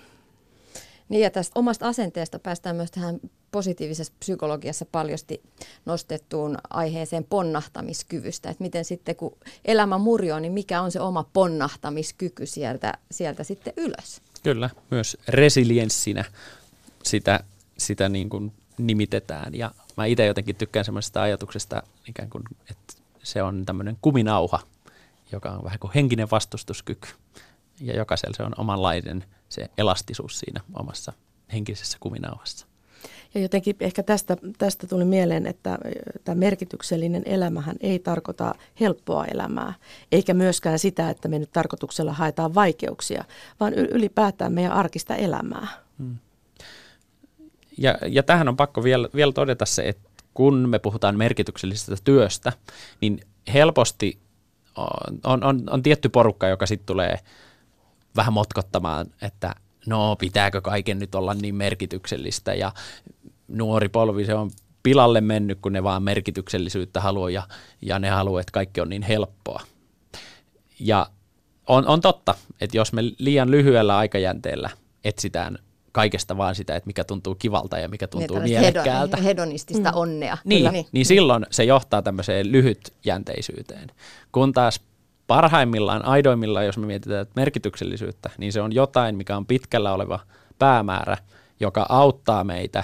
Niin 1.10 1.22
ja 1.22 1.30
tästä 1.30 1.60
omasta 1.60 1.88
asenteesta 1.88 2.40
päästään 2.40 2.76
myös 2.76 2.92
tähän 2.92 3.20
positiivisessa 3.52 4.14
psykologiassa 4.20 4.86
paljosti 4.86 5.42
nostettuun 5.86 6.58
aiheeseen 6.70 7.24
ponnahtamiskyvystä. 7.24 8.50
Että 8.50 8.64
miten 8.64 8.86
sitten 8.86 9.16
kun 9.16 9.38
elämä 9.66 9.98
murjoo, 9.98 10.40
niin 10.40 10.52
mikä 10.52 10.82
on 10.82 10.92
se 10.92 11.00
oma 11.00 11.26
ponnahtamiskyky 11.34 12.46
sieltä, 12.46 12.94
sieltä 13.12 13.44
sitten 13.44 13.74
ylös? 13.78 14.22
Kyllä, 14.44 14.70
myös 14.92 15.18
resilienssinä 15.28 16.26
sitä, 17.04 17.44
sitä 17.78 18.10
niin 18.10 18.30
kuin 18.30 18.54
nimitetään. 18.78 19.56
Ja 19.56 19.72
mä 19.98 20.06
itse 20.06 20.26
jotenkin 20.26 20.56
tykkään 20.56 20.86
semmoisesta 20.86 21.22
ajatuksesta, 21.22 21.84
ikään 22.08 22.30
kuin, 22.30 22.44
että 22.70 22.94
se 23.24 23.44
on 23.44 23.66
tämmöinen 23.66 23.98
kuminauha, 24.02 24.60
joka 25.32 25.50
on 25.50 25.64
vähän 25.64 25.80
kuin 25.80 25.94
henkinen 25.96 26.32
vastustuskyky. 26.32 27.10
Ja 27.82 27.96
jokaisella 27.96 28.34
se 28.38 28.44
on 28.44 28.54
omanlainen 28.58 29.26
se 29.50 29.70
elastisuus 29.78 30.40
siinä 30.40 30.62
omassa 30.74 31.14
henkisessä 31.54 31.98
kuminauhassa. 32.00 32.68
Ja 33.34 33.42
jotenkin 33.42 33.76
ehkä 33.80 34.04
tästä, 34.04 34.38
tästä 34.58 34.88
tuli 34.88 35.06
mieleen, 35.06 35.48
että 35.48 35.78
tämä 36.24 36.36
merkityksellinen 36.36 37.24
elämähän 37.26 37.76
ei 37.80 38.00
tarkoita 38.00 38.56
helppoa 38.80 39.26
elämää, 39.26 39.74
eikä 40.12 40.34
myöskään 40.34 40.80
sitä, 40.80 41.10
että 41.10 41.28
me 41.28 41.40
nyt 41.40 41.52
tarkoituksella 41.54 42.14
haetaan 42.14 42.56
vaikeuksia, 42.56 43.24
vaan 43.60 43.74
ylipäätään 43.74 44.54
meidän 44.54 44.72
arkista 44.72 45.16
elämää. 45.16 45.68
Hmm. 45.98 46.18
Ja, 47.78 47.98
ja 48.08 48.24
tähän 48.24 48.48
on 48.48 48.58
pakko 48.58 48.84
vielä, 48.84 49.10
vielä 49.16 49.32
todeta 49.32 49.66
se, 49.66 49.90
että 49.90 50.10
kun 50.34 50.70
me 50.70 50.80
puhutaan 50.80 51.18
merkityksellisestä 51.18 51.96
työstä, 52.04 52.54
niin 53.02 53.20
helposti 53.54 54.20
on, 55.24 55.44
on, 55.44 55.64
on, 55.70 55.84
tietty 55.84 56.10
porukka, 56.10 56.48
joka 56.48 56.66
sitten 56.66 56.86
tulee 56.86 57.20
vähän 58.16 58.34
motkottamaan, 58.34 59.08
että 59.22 59.56
no 59.86 60.16
pitääkö 60.16 60.62
kaiken 60.62 61.00
nyt 61.00 61.16
olla 61.16 61.34
niin 61.34 61.56
merkityksellistä 61.56 62.54
ja 62.54 62.72
nuori 63.48 63.90
polvi 63.90 64.26
se 64.26 64.34
on 64.34 64.52
pilalle 64.84 65.22
mennyt, 65.22 65.60
kun 65.62 65.74
ne 65.74 65.84
vaan 65.84 66.04
merkityksellisyyttä 66.04 67.02
haluaa 67.02 67.30
ja, 67.30 67.44
ja 67.82 68.00
ne 68.00 68.10
haluaa, 68.10 68.42
että 68.42 68.52
kaikki 68.52 68.82
on 68.82 68.90
niin 68.90 69.04
helppoa. 69.04 69.62
Ja 70.80 71.08
on, 71.68 71.88
on 71.88 72.02
totta, 72.02 72.36
että 72.62 72.78
jos 72.78 72.94
me 72.94 73.02
liian 73.18 73.52
lyhyellä 73.52 73.98
aikajänteellä 73.98 74.70
etsitään 75.04 75.60
kaikesta 75.92 76.38
vaan 76.38 76.56
sitä, 76.56 76.76
että 76.76 76.88
mikä 76.88 77.04
tuntuu 77.04 77.36
kivalta 77.36 77.78
ja 77.78 77.88
mikä 77.88 78.08
tuntuu 78.08 78.40
niin, 78.40 78.60
mielekkäältä. 78.60 79.18
Hedonistista 79.18 79.92
mm. 79.92 79.98
onnea. 79.98 80.38
Niin, 80.46 80.72
niin, 80.72 80.86
niin 80.92 81.06
silloin 81.06 81.46
se 81.52 81.64
johtaa 81.64 82.02
tämmöiseen 82.02 82.52
lyhytjänteisyyteen. 82.52 83.92
Kun 84.32 84.54
taas 84.54 84.82
parhaimmillaan, 85.30 86.06
aidoimmillaan, 86.06 86.66
jos 86.66 86.78
me 86.78 86.86
mietitään 86.86 87.26
merkityksellisyyttä, 87.36 88.30
niin 88.38 88.54
se 88.54 88.62
on 88.62 88.76
jotain, 88.76 89.16
mikä 89.16 89.38
on 89.38 89.46
pitkällä 89.46 89.94
oleva 89.94 90.20
päämäärä, 90.60 91.18
joka 91.60 91.86
auttaa 91.90 92.44
meitä 92.44 92.84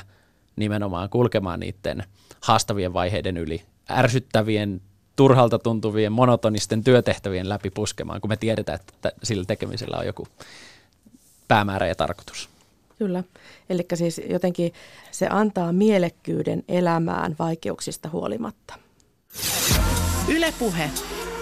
nimenomaan 0.56 1.10
kulkemaan 1.10 1.60
niiden 1.60 2.04
haastavien 2.42 2.94
vaiheiden 2.94 3.38
yli, 3.38 3.62
ärsyttävien, 3.92 4.82
turhalta 5.16 5.60
tuntuvien, 5.60 6.12
monotonisten 6.12 6.84
työtehtävien 6.84 7.50
läpi 7.50 7.70
puskemaan, 7.70 8.22
kun 8.22 8.30
me 8.30 8.38
tiedetään, 8.38 8.80
että 8.80 9.12
sillä 9.24 9.46
tekemisellä 9.46 9.98
on 9.98 10.06
joku 10.06 10.28
päämäärä 11.48 11.88
ja 11.88 11.96
tarkoitus. 11.96 12.50
Kyllä. 13.00 13.24
Eli 13.70 13.86
siis 13.94 14.22
jotenkin 14.30 14.74
se 15.12 15.28
antaa 15.30 15.74
mielekkyyden 15.74 16.64
elämään 16.68 17.36
vaikeuksista 17.40 18.10
huolimatta. 18.10 18.76
Ylepuhe 20.28 20.90